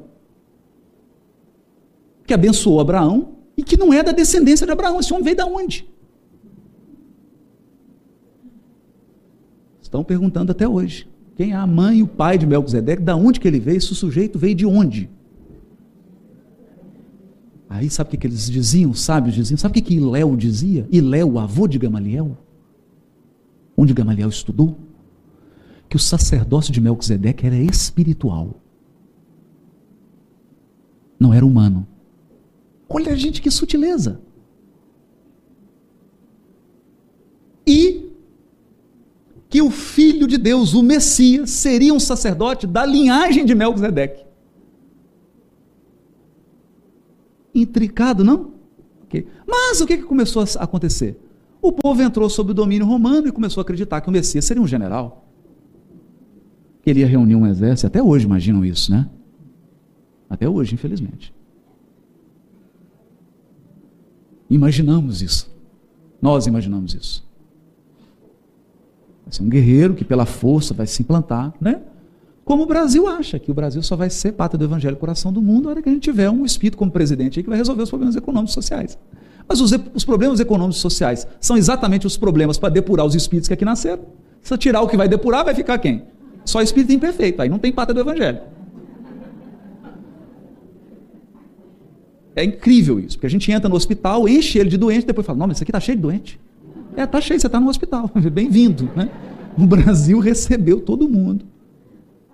que 2.26 2.34
abençoou 2.34 2.80
Abraão 2.80 3.36
e 3.56 3.62
que 3.62 3.76
não 3.76 3.92
é 3.92 4.02
da 4.02 4.12
descendência 4.12 4.66
de 4.66 4.72
Abraão. 4.72 5.00
Esse 5.00 5.12
homem 5.12 5.24
veio 5.24 5.36
da 5.36 5.46
onde? 5.46 5.88
Estão 9.80 10.04
perguntando 10.04 10.52
até 10.52 10.68
hoje. 10.68 11.08
Quem 11.36 11.52
é 11.52 11.54
a 11.54 11.66
mãe 11.66 11.98
e 11.98 12.02
o 12.02 12.06
pai 12.06 12.38
de 12.38 12.46
Melquisedeque? 12.46 13.02
Da 13.02 13.14
onde 13.14 13.38
que 13.38 13.46
ele 13.46 13.60
veio? 13.60 13.76
Esse 13.76 13.94
sujeito 13.94 14.38
veio 14.38 14.54
de 14.54 14.64
onde? 14.64 15.10
Aí 17.68 17.90
sabe 17.90 18.08
o 18.08 18.10
que, 18.12 18.16
que 18.16 18.26
eles 18.26 18.50
diziam? 18.50 18.90
Os 18.90 19.00
sábios 19.00 19.34
diziam. 19.34 19.58
Sabe 19.58 19.72
o 19.72 19.74
que, 19.74 19.82
que 19.82 19.94
Iléu 19.96 20.34
dizia? 20.34 20.88
Iléu, 20.90 21.38
avô 21.38 21.68
de 21.68 21.78
Gamaliel? 21.78 22.38
Onde 23.76 23.92
Gamaliel 23.92 24.30
estudou? 24.30 24.78
Que 25.90 25.96
o 25.96 25.98
sacerdócio 26.00 26.72
de 26.72 26.80
Melquisedeque 26.80 27.46
era 27.46 27.56
espiritual. 27.56 28.62
Não 31.20 31.34
era 31.34 31.44
humano. 31.44 31.86
Olha, 32.88 33.14
gente, 33.14 33.42
que 33.42 33.50
sutileza. 33.50 34.20
E 37.66 38.05
que 39.56 39.62
o 39.62 39.70
Filho 39.70 40.26
de 40.26 40.36
Deus, 40.36 40.74
o 40.74 40.82
Messias, 40.82 41.48
seria 41.48 41.94
um 41.94 41.98
sacerdote 41.98 42.66
da 42.66 42.84
linhagem 42.84 43.42
de 43.42 43.54
Melquisedeque. 43.54 44.26
intricado, 47.54 48.22
não? 48.22 48.52
Okay. 49.04 49.26
Mas 49.46 49.80
o 49.80 49.86
que, 49.86 49.96
que 49.96 50.02
começou 50.02 50.42
a 50.42 50.62
acontecer? 50.62 51.18
O 51.62 51.72
povo 51.72 52.02
entrou 52.02 52.28
sob 52.28 52.50
o 52.50 52.54
domínio 52.54 52.86
romano 52.86 53.28
e 53.28 53.32
começou 53.32 53.62
a 53.62 53.62
acreditar 53.62 54.02
que 54.02 54.10
o 54.10 54.12
Messias 54.12 54.44
seria 54.44 54.62
um 54.62 54.66
general. 54.66 55.26
Ele 56.84 57.00
ia 57.00 57.06
reunir 57.06 57.34
um 57.34 57.46
exército, 57.46 57.86
até 57.86 58.02
hoje 58.02 58.26
imaginam 58.26 58.62
isso, 58.62 58.92
né? 58.92 59.08
Até 60.28 60.46
hoje, 60.46 60.74
infelizmente. 60.74 61.32
Imaginamos 64.50 65.22
isso. 65.22 65.50
Nós 66.20 66.46
imaginamos 66.46 66.92
isso. 66.92 67.25
Vai 69.26 69.32
ser 69.32 69.42
um 69.42 69.48
guerreiro 69.48 69.94
que 69.94 70.04
pela 70.04 70.24
força 70.24 70.72
vai 70.72 70.86
se 70.86 71.02
implantar, 71.02 71.52
né? 71.60 71.80
Como 72.44 72.62
o 72.62 72.66
Brasil 72.66 73.08
acha 73.08 73.40
que 73.40 73.50
o 73.50 73.54
Brasil 73.54 73.82
só 73.82 73.96
vai 73.96 74.08
ser 74.08 74.32
pátria 74.32 74.56
do 74.56 74.64
evangelho 74.64 74.96
coração 74.96 75.32
do 75.32 75.42
mundo 75.42 75.64
na 75.64 75.70
hora 75.70 75.82
que 75.82 75.88
a 75.88 75.92
gente 75.92 76.04
tiver 76.04 76.30
um 76.30 76.44
espírito 76.46 76.78
como 76.78 76.92
presidente 76.92 77.40
aí 77.40 77.42
que 77.42 77.48
vai 77.48 77.58
resolver 77.58 77.82
os 77.82 77.90
problemas 77.90 78.14
econômicos 78.14 78.52
e 78.52 78.54
sociais. 78.54 78.96
Mas 79.48 79.60
os, 79.60 79.72
os 79.92 80.04
problemas 80.04 80.38
econômicos 80.38 80.78
e 80.78 80.80
sociais 80.80 81.26
são 81.40 81.56
exatamente 81.56 82.06
os 82.06 82.16
problemas 82.16 82.56
para 82.56 82.68
depurar 82.68 83.04
os 83.04 83.16
espíritos 83.16 83.48
que 83.48 83.54
aqui 83.54 83.64
nasceram. 83.64 84.04
Se 84.40 84.56
tirar 84.56 84.80
o 84.80 84.86
que 84.86 84.96
vai 84.96 85.08
depurar, 85.08 85.44
vai 85.44 85.56
ficar 85.56 85.76
quem? 85.78 86.04
Só 86.44 86.62
espírito 86.62 86.92
imperfeito. 86.92 87.42
Aí 87.42 87.48
não 87.48 87.58
tem 87.58 87.72
pátria 87.72 87.94
do 87.94 88.00
evangelho. 88.08 88.38
É 92.36 92.44
incrível 92.44 93.00
isso, 93.00 93.16
porque 93.16 93.26
a 93.26 93.30
gente 93.30 93.50
entra 93.50 93.68
no 93.68 93.74
hospital, 93.74 94.28
enche 94.28 94.58
ele 94.58 94.68
de 94.68 94.76
doente, 94.76 95.04
depois 95.04 95.26
fala: 95.26 95.38
Não, 95.38 95.48
mas 95.48 95.56
isso 95.56 95.64
aqui 95.64 95.70
está 95.70 95.80
cheio 95.80 95.96
de 95.96 96.02
doente. 96.02 96.38
É, 96.96 97.02
está 97.02 97.20
cheio, 97.20 97.38
você 97.38 97.46
está 97.46 97.60
no 97.60 97.68
hospital. 97.68 98.10
Bem-vindo. 98.32 98.90
Né? 98.96 99.10
O 99.56 99.66
Brasil 99.66 100.18
recebeu 100.18 100.80
todo 100.80 101.06
mundo. 101.06 101.44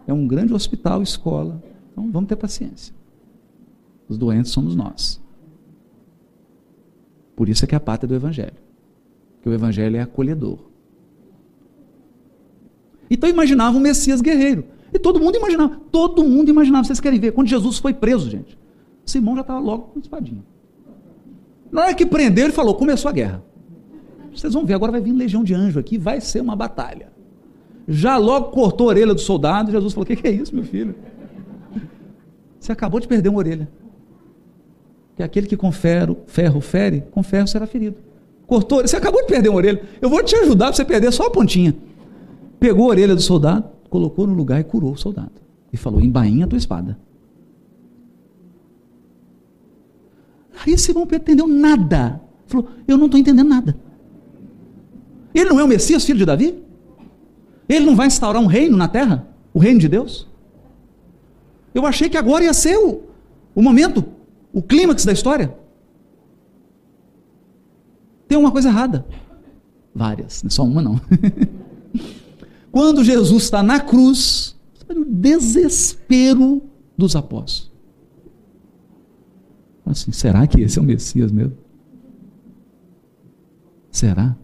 É 0.06 0.12
um 0.12 0.26
grande 0.26 0.54
hospital, 0.54 1.02
escola. 1.02 1.60
Então 1.90 2.08
vamos 2.10 2.28
ter 2.28 2.36
paciência. 2.36 2.94
Os 4.08 4.16
doentes 4.16 4.52
somos 4.52 4.76
nós. 4.76 5.20
Por 7.34 7.48
isso 7.48 7.64
é 7.64 7.68
que 7.68 7.74
é 7.74 7.76
a 7.76 7.80
pátria 7.80 8.08
do 8.08 8.14
Evangelho. 8.14 8.54
Que 9.42 9.48
o 9.48 9.52
Evangelho 9.52 9.96
é 9.96 10.00
acolhedor. 10.00 10.58
Então 13.10 13.28
imaginava 13.28 13.76
um 13.76 13.80
Messias 13.80 14.20
guerreiro. 14.20 14.64
E 14.92 14.98
todo 14.98 15.18
mundo 15.18 15.36
imaginava. 15.36 15.80
Todo 15.90 16.22
mundo 16.22 16.50
imaginava. 16.50 16.84
Vocês 16.84 17.00
querem 17.00 17.18
ver? 17.18 17.32
Quando 17.32 17.48
Jesus 17.48 17.78
foi 17.78 17.94
preso, 17.94 18.30
gente, 18.30 18.56
Simão 19.04 19.34
já 19.34 19.40
estava 19.40 19.58
logo 19.58 19.84
com 19.88 19.98
espadinha. 19.98 20.44
Na 21.70 21.82
hora 21.82 21.94
que 21.94 22.06
prendeu, 22.06 22.44
ele 22.44 22.52
falou: 22.52 22.76
começou 22.76 23.08
a 23.08 23.12
guerra. 23.12 23.42
Vocês 24.34 24.54
vão 24.54 24.64
ver, 24.64 24.74
agora 24.74 24.92
vai 24.92 25.00
vir 25.00 25.12
legião 25.12 25.44
de 25.44 25.54
anjo 25.54 25.78
aqui, 25.78 25.98
vai 25.98 26.20
ser 26.20 26.40
uma 26.40 26.56
batalha 26.56 27.12
já 27.86 28.16
logo 28.16 28.50
cortou 28.50 28.88
a 28.88 28.90
orelha 28.90 29.14
do 29.14 29.20
soldado. 29.20 29.70
Jesus 29.70 29.92
falou: 29.92 30.04
O 30.04 30.06
que, 30.06 30.16
que 30.16 30.26
é 30.26 30.30
isso, 30.30 30.54
meu 30.54 30.64
filho? 30.64 30.94
Você 32.58 32.70
acabou 32.70 33.00
de 33.00 33.08
perder 33.08 33.28
uma 33.28 33.38
orelha. 33.38 33.68
Que 35.16 35.22
aquele 35.22 35.46
que 35.46 35.56
com 35.56 35.70
ferro, 35.72 36.18
ferro 36.26 36.60
fere, 36.60 37.02
com 37.10 37.22
ferro 37.22 37.46
será 37.46 37.66
ferido. 37.66 37.96
Cortou, 38.46 38.80
você 38.80 38.96
acabou 38.96 39.20
de 39.22 39.28
perder 39.28 39.48
uma 39.48 39.58
orelha. 39.58 39.82
Eu 40.00 40.08
vou 40.08 40.22
te 40.22 40.34
ajudar 40.36 40.66
para 40.66 40.74
você 40.74 40.84
perder 40.84 41.12
só 41.12 41.26
a 41.26 41.30
pontinha. 41.30 41.74
Pegou 42.60 42.86
a 42.86 42.88
orelha 42.88 43.14
do 43.14 43.20
soldado, 43.20 43.64
colocou 43.90 44.26
no 44.26 44.34
lugar 44.34 44.60
e 44.60 44.64
curou 44.64 44.92
o 44.92 44.96
soldado. 44.96 45.32
E 45.72 45.76
falou: 45.76 46.00
Embainha 46.00 46.44
a 46.44 46.48
tua 46.48 46.58
espada. 46.58 46.96
Aí 50.64 50.78
Simão 50.78 51.06
Pedro 51.06 51.24
entendeu 51.24 51.48
nada. 51.48 52.20
Falou: 52.46 52.68
Eu 52.86 52.96
não 52.96 53.06
estou 53.06 53.18
entendendo 53.18 53.48
nada. 53.48 53.76
Ele 55.34 55.50
não 55.50 55.60
é 55.60 55.64
o 55.64 55.68
Messias, 55.68 56.04
filho 56.04 56.18
de 56.18 56.24
Davi? 56.24 56.62
Ele 57.68 57.86
não 57.86 57.96
vai 57.96 58.06
instaurar 58.06 58.42
um 58.42 58.46
reino 58.46 58.76
na 58.76 58.88
terra? 58.88 59.28
O 59.54 59.58
reino 59.58 59.80
de 59.80 59.88
Deus? 59.88 60.28
Eu 61.74 61.86
achei 61.86 62.08
que 62.08 62.16
agora 62.16 62.44
ia 62.44 62.52
ser 62.52 62.76
o, 62.76 63.02
o 63.54 63.62
momento, 63.62 64.04
o 64.52 64.60
clímax 64.60 65.04
da 65.04 65.12
história. 65.12 65.56
Tem 68.28 68.38
uma 68.38 68.50
coisa 68.50 68.68
errada. 68.68 69.06
Várias, 69.94 70.42
não 70.42 70.48
é 70.48 70.50
só 70.50 70.64
uma 70.64 70.82
não. 70.82 71.00
Quando 72.70 73.04
Jesus 73.04 73.44
está 73.44 73.62
na 73.62 73.80
cruz, 73.80 74.56
o 74.88 75.04
desespero 75.04 76.62
dos 76.96 77.14
apóstolos. 77.14 77.70
Assim, 79.84 80.12
será 80.12 80.46
que 80.46 80.60
esse 80.60 80.78
é 80.78 80.82
o 80.82 80.84
Messias 80.84 81.30
mesmo? 81.30 81.56
Será? 83.90 84.36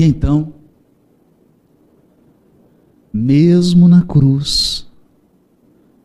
E 0.00 0.02
então, 0.02 0.54
mesmo 3.12 3.86
na 3.86 4.00
cruz, 4.00 4.88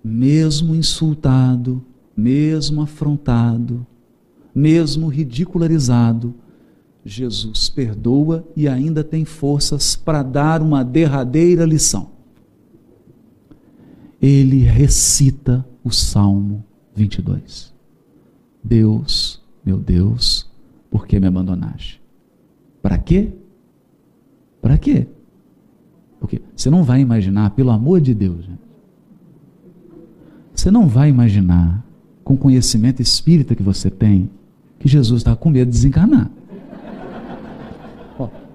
mesmo 0.04 0.76
insultado, 0.76 1.82
mesmo 2.14 2.82
afrontado, 2.82 3.88
mesmo 4.54 5.08
ridicularizado, 5.08 6.36
Jesus 7.06 7.70
perdoa 7.70 8.46
e 8.54 8.68
ainda 8.68 9.02
tem 9.02 9.24
forças 9.24 9.96
para 9.96 10.22
dar 10.24 10.62
uma 10.62 10.84
derradeira 10.84 11.64
lição. 11.64 12.10
Ele 14.22 14.58
recita 14.58 15.66
o 15.86 15.90
Salmo 15.90 16.66
22. 16.94 17.74
Deus, 18.62 19.42
meu 19.64 19.78
Deus, 19.78 20.54
Por 20.92 21.08
que 21.08 21.18
me 21.18 21.28
abandonaste? 21.28 22.02
Para 22.82 22.98
quê? 22.98 23.32
Para 24.66 24.80
quê? 24.80 25.06
Porque 26.20 26.42
você 26.56 26.72
não 26.72 26.84
vai 26.84 27.00
imaginar, 27.00 27.52
pelo 27.52 27.70
amor 27.70 28.02
de 28.02 28.16
Deus, 28.16 28.44
gente, 28.46 28.58
você 30.56 30.72
não 30.72 30.88
vai 30.88 31.08
imaginar, 31.08 31.86
com 32.24 32.34
o 32.34 32.38
conhecimento 32.38 33.00
espírita 33.00 33.54
que 33.54 33.62
você 33.62 33.92
tem, 33.92 34.28
que 34.80 34.88
Jesus 34.88 35.20
estava 35.20 35.38
com 35.38 35.52
medo 35.52 35.70
de 35.70 35.78
desencarnar. 35.78 36.32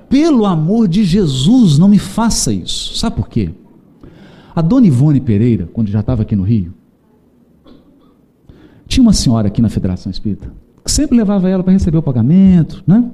Pelo 0.08 0.46
amor 0.46 0.88
de 0.88 1.04
Jesus, 1.04 1.78
não 1.78 1.88
me 1.88 2.00
faça 2.00 2.52
isso. 2.52 2.96
Sabe 2.96 3.14
por 3.14 3.28
quê? 3.28 3.52
A 4.52 4.60
dona 4.60 4.88
Ivone 4.88 5.20
Pereira, 5.20 5.68
quando 5.72 5.92
já 5.92 6.00
estava 6.00 6.22
aqui 6.22 6.34
no 6.34 6.42
Rio, 6.42 6.74
tinha 8.88 9.00
uma 9.00 9.12
senhora 9.12 9.46
aqui 9.46 9.62
na 9.62 9.68
Federação 9.68 10.10
Espírita 10.10 10.52
que 10.84 10.90
sempre 10.90 11.16
levava 11.16 11.48
ela 11.48 11.62
para 11.62 11.72
receber 11.72 11.98
o 11.98 12.02
pagamento, 12.02 12.82
né? 12.84 13.12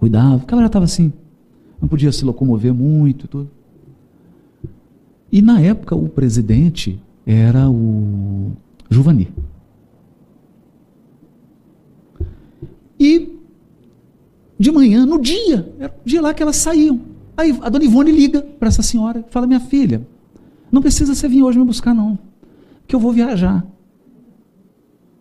Cuidava, 0.00 0.40
porque 0.40 0.52
ela 0.52 0.62
já 0.62 0.66
estava 0.66 0.86
assim, 0.86 1.12
não 1.80 1.88
podia 1.88 2.12
se 2.12 2.24
locomover 2.24 2.74
muito 2.74 3.24
e 3.24 3.28
tudo. 3.28 3.50
E 5.32 5.40
na 5.40 5.60
época 5.60 5.94
o 5.94 6.08
presidente 6.08 7.00
era 7.24 7.70
o 7.70 8.52
Juvani. 8.90 9.28
E 12.98 13.36
de 14.58 14.70
manhã, 14.70 15.06
no 15.06 15.18
dia, 15.18 15.72
era 15.78 15.94
o 16.04 16.08
dia 16.08 16.20
lá 16.20 16.34
que 16.34 16.42
elas 16.42 16.56
saíam. 16.56 17.00
Aí 17.34 17.58
a 17.62 17.70
dona 17.70 17.84
Ivone 17.84 18.12
liga 18.12 18.42
para 18.42 18.68
essa 18.68 18.82
senhora 18.82 19.24
e 19.26 19.32
fala: 19.32 19.46
Minha 19.46 19.60
filha, 19.60 20.06
não 20.70 20.82
precisa 20.82 21.14
você 21.14 21.26
vir 21.26 21.42
hoje 21.42 21.58
me 21.58 21.64
buscar, 21.64 21.94
não, 21.94 22.18
que 22.86 22.94
eu 22.94 23.00
vou 23.00 23.12
viajar. 23.12 23.64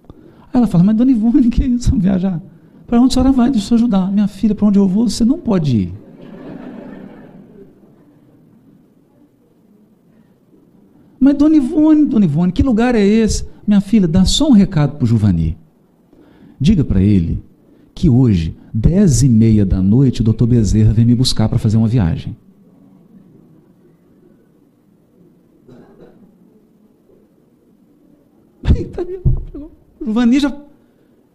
Aí 0.10 0.49
ela 0.53 0.68
fala: 0.68 0.84
Mas 0.84 0.98
dona 0.98 1.11
Ivone, 1.11 1.48
que 1.49 1.64
é 1.64 1.68
isso, 1.68 1.98
viajar? 1.98 2.41
Para 2.86 2.99
onde 2.99 3.11
a 3.11 3.14
senhora 3.14 3.31
vai? 3.31 3.49
Deixa 3.49 3.73
eu 3.73 3.77
ajudar. 3.77 4.11
Minha 4.11 4.27
filha, 4.27 4.53
para 4.53 4.68
onde 4.68 4.77
eu 4.77 4.88
vou, 4.88 5.07
você 5.07 5.23
não 5.23 5.38
pode 5.38 5.77
ir. 5.77 5.94
Mas 11.20 11.36
Dona 11.36 11.56
Ivone, 11.56 12.06
Dona 12.06 12.26
Ivone, 12.26 12.52
que 12.52 12.64
lugar 12.64 12.96
é 12.96 13.06
esse? 13.06 13.46
Minha 13.68 13.82
filha, 13.82 14.08
dá 14.08 14.24
só 14.24 14.48
um 14.48 14.54
recado 14.54 14.96
para 14.96 15.04
o 15.04 15.08
Juvani. 15.08 15.58
Diga 16.60 16.84
para 16.84 17.02
ele 17.02 17.44
que 17.94 18.10
hoje, 18.10 18.56
dez 18.74 19.22
e 19.22 19.30
meia 19.30 19.66
da 19.66 19.82
noite, 19.82 20.22
o 20.22 20.24
doutor 20.24 20.48
Bezerra 20.48 20.94
vem 20.94 21.06
me 21.06 21.16
buscar 21.16 21.50
para 21.50 21.58
fazer 21.58 21.78
uma 21.78 21.88
viagem. 21.88 22.36
Tá 28.91 29.04
o 30.00 30.06
Juvani 30.06 30.40
já 30.40 30.56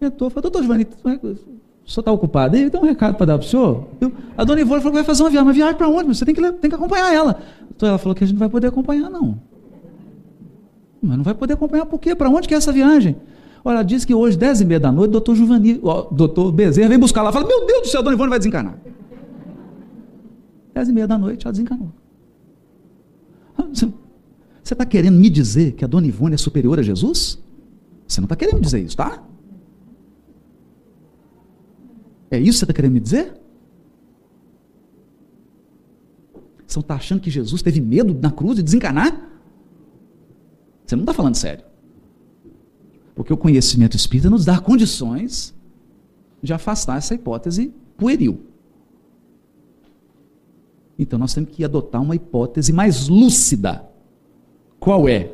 entrou, 0.00 0.30
falou, 0.30 0.42
doutor 0.42 0.62
Juvani, 0.62 0.86
o 1.04 1.90
senhor 1.90 2.00
está 2.00 2.10
ocupado? 2.10 2.56
Ele 2.56 2.70
tem 2.70 2.80
um 2.80 2.84
recado 2.84 3.14
para 3.14 3.26
dar 3.26 3.38
para 3.38 3.46
o 3.46 3.48
senhor. 3.48 3.86
Eu, 4.00 4.10
a 4.36 4.44
dona 4.44 4.62
Ivone 4.62 4.80
falou 4.80 4.92
que 4.92 4.98
vai 4.98 5.04
fazer 5.04 5.22
uma 5.22 5.30
viagem. 5.30 5.46
Mas 5.46 5.56
viagem 5.56 5.76
para 5.76 5.88
onde? 5.88 6.08
Você 6.08 6.24
tem 6.24 6.34
que, 6.34 6.52
tem 6.52 6.70
que 6.70 6.74
acompanhar 6.74 7.12
ela. 7.12 7.40
Então 7.76 7.88
ela 7.88 7.98
falou 7.98 8.14
que 8.14 8.24
a 8.24 8.26
gente 8.26 8.34
não 8.34 8.40
vai 8.40 8.48
poder 8.48 8.68
acompanhar, 8.68 9.10
não. 9.10 9.38
Mas 11.04 11.16
não 11.18 11.24
vai 11.24 11.34
poder 11.34 11.52
acompanhar 11.52 11.84
por 11.86 12.00
quê? 12.00 12.14
Para 12.14 12.30
onde 12.30 12.48
que 12.48 12.54
é 12.54 12.56
essa 12.56 12.72
viagem? 12.72 13.16
Olha, 13.62 13.82
disse 13.82 14.06
que 14.06 14.14
hoje, 14.14 14.36
dez 14.36 14.60
e 14.60 14.64
meia 14.64 14.80
da 14.80 14.90
noite, 14.90 15.10
doutor 15.10 15.34
Juvani, 15.34 15.80
ó, 15.82 16.02
doutor 16.10 16.50
Bezerra 16.50 16.88
vem 16.88 16.98
buscar 16.98 17.22
lá. 17.22 17.30
Fala, 17.32 17.46
meu 17.46 17.66
Deus 17.66 17.82
do 17.82 17.88
céu, 17.88 18.02
Dona 18.02 18.14
Ivone 18.14 18.30
vai 18.30 18.38
desencarnar. 18.38 18.78
Dez 20.72 20.88
e 20.88 20.92
meia 20.92 21.06
da 21.06 21.16
noite, 21.16 21.46
ela 21.46 21.52
desencarnou. 21.52 21.92
Você 23.72 24.72
está 24.72 24.86
querendo 24.86 25.16
me 25.18 25.28
dizer 25.28 25.72
que 25.72 25.84
a 25.84 25.88
Dona 25.88 26.06
Ivone 26.06 26.34
é 26.34 26.38
superior 26.38 26.78
a 26.78 26.82
Jesus? 26.82 27.38
Você 28.06 28.20
não 28.20 28.26
está 28.26 28.34
querendo 28.34 28.56
me 28.56 28.62
dizer 28.62 28.80
isso, 28.80 28.96
tá? 28.96 29.22
É 32.30 32.38
isso 32.38 32.52
que 32.52 32.58
você 32.58 32.64
está 32.64 32.72
querendo 32.72 32.92
me 32.92 33.00
dizer? 33.00 33.34
Você 36.66 36.80
está 36.80 36.94
achando 36.94 37.20
que 37.20 37.30
Jesus 37.30 37.62
teve 37.62 37.80
medo 37.80 38.18
na 38.20 38.30
cruz 38.30 38.56
de 38.56 38.62
desencarnar? 38.62 39.33
Você 40.94 40.96
não 40.96 41.02
está 41.02 41.12
falando 41.12 41.34
sério. 41.34 41.64
Porque 43.14 43.32
o 43.32 43.36
conhecimento 43.36 43.96
espírita 43.96 44.30
nos 44.30 44.44
dá 44.44 44.58
condições 44.60 45.52
de 46.40 46.52
afastar 46.52 46.98
essa 46.98 47.14
hipótese 47.14 47.74
pueril. 47.96 48.40
Então 50.96 51.18
nós 51.18 51.34
temos 51.34 51.50
que 51.50 51.64
adotar 51.64 52.00
uma 52.00 52.14
hipótese 52.14 52.72
mais 52.72 53.08
lúcida. 53.08 53.84
Qual 54.78 55.08
é? 55.08 55.32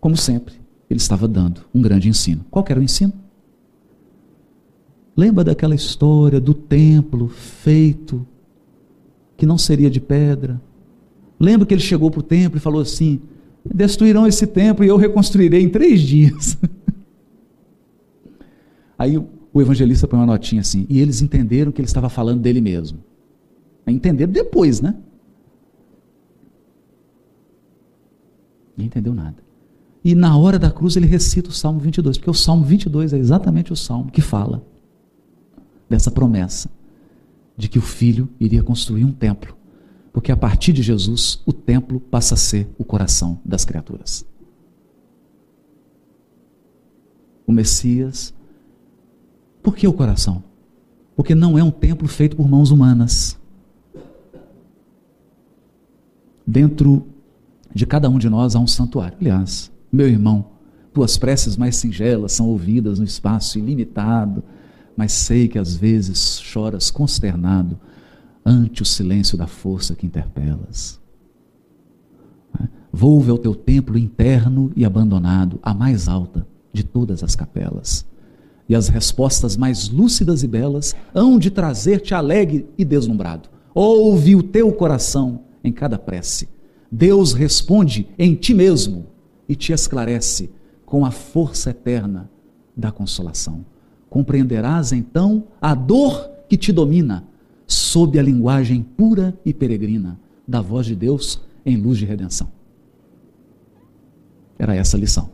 Como 0.00 0.16
sempre, 0.16 0.54
ele 0.90 0.98
estava 0.98 1.28
dando 1.28 1.62
um 1.72 1.80
grande 1.80 2.08
ensino. 2.08 2.44
Qual 2.50 2.64
era 2.68 2.80
o 2.80 2.82
ensino? 2.82 3.12
Lembra 5.16 5.44
daquela 5.44 5.74
história 5.74 6.40
do 6.40 6.52
templo 6.52 7.28
feito 7.28 8.26
que 9.36 9.46
não 9.46 9.58
seria 9.58 9.90
de 9.90 10.00
pedra? 10.00 10.60
Lembra 11.38 11.66
que 11.66 11.74
ele 11.74 11.80
chegou 11.80 12.10
para 12.10 12.20
o 12.20 12.22
templo 12.22 12.58
e 12.58 12.60
falou 12.60 12.80
assim: 12.80 13.20
destruirão 13.74 14.26
esse 14.26 14.46
templo 14.46 14.84
e 14.84 14.88
eu 14.88 14.96
reconstruirei 14.96 15.62
em 15.62 15.68
três 15.68 16.00
dias. 16.00 16.56
Aí 18.98 19.18
o 19.18 19.60
evangelista 19.60 20.08
põe 20.08 20.18
uma 20.18 20.26
notinha 20.26 20.60
assim, 20.60 20.86
e 20.88 21.00
eles 21.00 21.22
entenderam 21.22 21.72
que 21.72 21.80
ele 21.80 21.88
estava 21.88 22.08
falando 22.08 22.40
dele 22.40 22.60
mesmo. 22.60 22.98
Entenderam 23.86 24.32
depois, 24.32 24.80
né? 24.80 24.94
Não 28.76 28.84
entendeu 28.84 29.14
nada. 29.14 29.36
E 30.04 30.14
na 30.14 30.36
hora 30.36 30.58
da 30.58 30.70
cruz 30.70 30.96
ele 30.96 31.06
recita 31.06 31.50
o 31.50 31.52
Salmo 31.52 31.80
22, 31.80 32.18
porque 32.18 32.30
o 32.30 32.34
Salmo 32.34 32.64
22 32.64 33.12
é 33.12 33.18
exatamente 33.18 33.72
o 33.72 33.76
salmo 33.76 34.10
que 34.10 34.20
fala 34.20 34.62
dessa 35.88 36.10
promessa 36.10 36.68
de 37.56 37.68
que 37.68 37.78
o 37.78 37.82
filho 37.82 38.28
iria 38.38 38.62
construir 38.62 39.04
um 39.04 39.12
templo 39.12 39.56
porque 40.16 40.32
a 40.32 40.36
partir 40.36 40.72
de 40.72 40.82
Jesus, 40.82 41.42
o 41.44 41.52
templo 41.52 42.00
passa 42.00 42.32
a 42.32 42.38
ser 42.38 42.66
o 42.78 42.84
coração 42.86 43.38
das 43.44 43.66
criaturas. 43.66 44.24
O 47.46 47.52
Messias. 47.52 48.32
Por 49.62 49.76
que 49.76 49.86
o 49.86 49.92
coração? 49.92 50.42
Porque 51.14 51.34
não 51.34 51.58
é 51.58 51.62
um 51.62 51.70
templo 51.70 52.08
feito 52.08 52.34
por 52.34 52.48
mãos 52.48 52.70
humanas. 52.70 53.38
Dentro 56.46 57.06
de 57.74 57.84
cada 57.84 58.08
um 58.08 58.18
de 58.18 58.30
nós 58.30 58.56
há 58.56 58.58
um 58.58 58.66
santuário. 58.66 59.18
Aliás, 59.20 59.70
meu 59.92 60.08
irmão, 60.08 60.46
tuas 60.94 61.18
preces 61.18 61.58
mais 61.58 61.76
singelas 61.76 62.32
são 62.32 62.48
ouvidas 62.48 62.98
no 62.98 63.04
espaço 63.04 63.58
ilimitado, 63.58 64.42
mas 64.96 65.12
sei 65.12 65.46
que 65.46 65.58
às 65.58 65.76
vezes 65.76 66.40
choras 66.40 66.90
consternado 66.90 67.78
ante 68.46 68.80
o 68.80 68.84
silêncio 68.84 69.36
da 69.36 69.48
força 69.48 69.96
que 69.96 70.06
interpelas. 70.06 71.00
Volve 72.92 73.28
ao 73.28 73.36
teu 73.36 73.56
templo 73.56 73.98
interno 73.98 74.72
e 74.76 74.84
abandonado, 74.84 75.58
a 75.60 75.74
mais 75.74 76.06
alta 76.06 76.46
de 76.72 76.84
todas 76.84 77.24
as 77.24 77.34
capelas. 77.34 78.06
E 78.68 78.74
as 78.74 78.88
respostas 78.88 79.56
mais 79.56 79.88
lúcidas 79.88 80.44
e 80.44 80.46
belas 80.46 80.94
hão 81.12 81.38
de 81.38 81.50
trazer-te 81.50 82.14
alegre 82.14 82.68
e 82.78 82.84
deslumbrado. 82.84 83.48
Ouve 83.74 84.36
o 84.36 84.42
teu 84.42 84.72
coração 84.72 85.40
em 85.62 85.72
cada 85.72 85.98
prece. 85.98 86.48
Deus 86.90 87.32
responde 87.32 88.08
em 88.16 88.34
ti 88.34 88.54
mesmo 88.54 89.06
e 89.48 89.56
te 89.56 89.72
esclarece 89.72 90.50
com 90.84 91.04
a 91.04 91.10
força 91.10 91.70
eterna 91.70 92.30
da 92.76 92.92
consolação. 92.92 93.64
Compreenderás 94.08 94.92
então 94.92 95.44
a 95.60 95.74
dor 95.74 96.30
que 96.48 96.56
te 96.56 96.72
domina 96.72 97.24
sob 97.66 98.18
a 98.18 98.22
linguagem 98.22 98.82
pura 98.82 99.38
e 99.44 99.52
peregrina 99.52 100.18
da 100.46 100.60
voz 100.60 100.86
de 100.86 100.94
Deus 100.94 101.40
em 101.64 101.76
luz 101.76 101.98
de 101.98 102.04
redenção. 102.04 102.50
Era 104.58 104.74
essa 104.74 104.96
a 104.96 105.00
lição. 105.00 105.30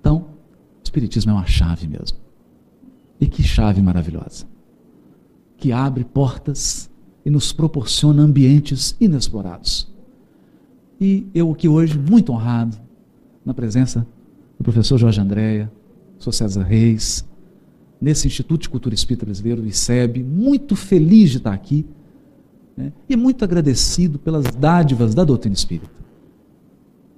Então, 0.00 0.18
o 0.18 0.84
Espiritismo 0.84 1.32
é 1.32 1.34
uma 1.34 1.46
chave 1.46 1.86
mesmo. 1.86 2.18
E 3.20 3.26
que 3.26 3.42
chave 3.42 3.82
maravilhosa! 3.82 4.46
Que 5.56 5.72
abre 5.72 6.04
portas 6.04 6.90
e 7.24 7.30
nos 7.30 7.52
proporciona 7.52 8.22
ambientes 8.22 8.94
inexplorados. 9.00 9.92
E 11.00 11.26
eu 11.34 11.50
aqui 11.50 11.68
hoje, 11.68 11.98
muito 11.98 12.32
honrado, 12.32 12.76
na 13.44 13.52
presença 13.52 14.06
do 14.58 14.64
professor 14.64 14.98
Jorge 14.98 15.20
Andréia, 15.20 15.70
sou 16.18 16.32
César 16.32 16.62
Reis, 16.62 17.24
nesse 18.04 18.26
Instituto 18.26 18.62
de 18.62 18.68
Cultura 18.68 18.94
Espírita 18.94 19.24
Brasileiro, 19.24 19.62
o 19.62 19.66
ICEB, 19.66 20.22
muito 20.22 20.76
feliz 20.76 21.30
de 21.30 21.38
estar 21.38 21.54
aqui 21.54 21.86
né, 22.76 22.92
e 23.08 23.16
muito 23.16 23.42
agradecido 23.42 24.18
pelas 24.18 24.44
dádivas 24.44 25.14
da 25.14 25.24
doutrina 25.24 25.54
espírita. 25.54 25.90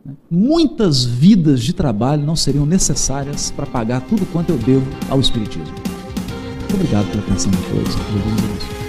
Né. 0.05 0.15
Muitas 0.31 1.05
vidas 1.05 1.61
de 1.65 1.73
trabalho 1.73 2.25
não 2.25 2.37
seriam 2.37 2.65
necessárias 2.65 3.51
para 3.51 3.67
pagar 3.67 4.01
tudo 4.03 4.25
quanto 4.27 4.51
eu 4.51 4.59
devo 4.59 4.87
ao 5.11 5.19
Espiritismo. 5.19 5.67
Muito 5.67 6.75
obrigado 6.75 7.11
pela 7.11 7.23
atenção 7.25 7.51
de 7.51 7.59
todos. 7.59 8.86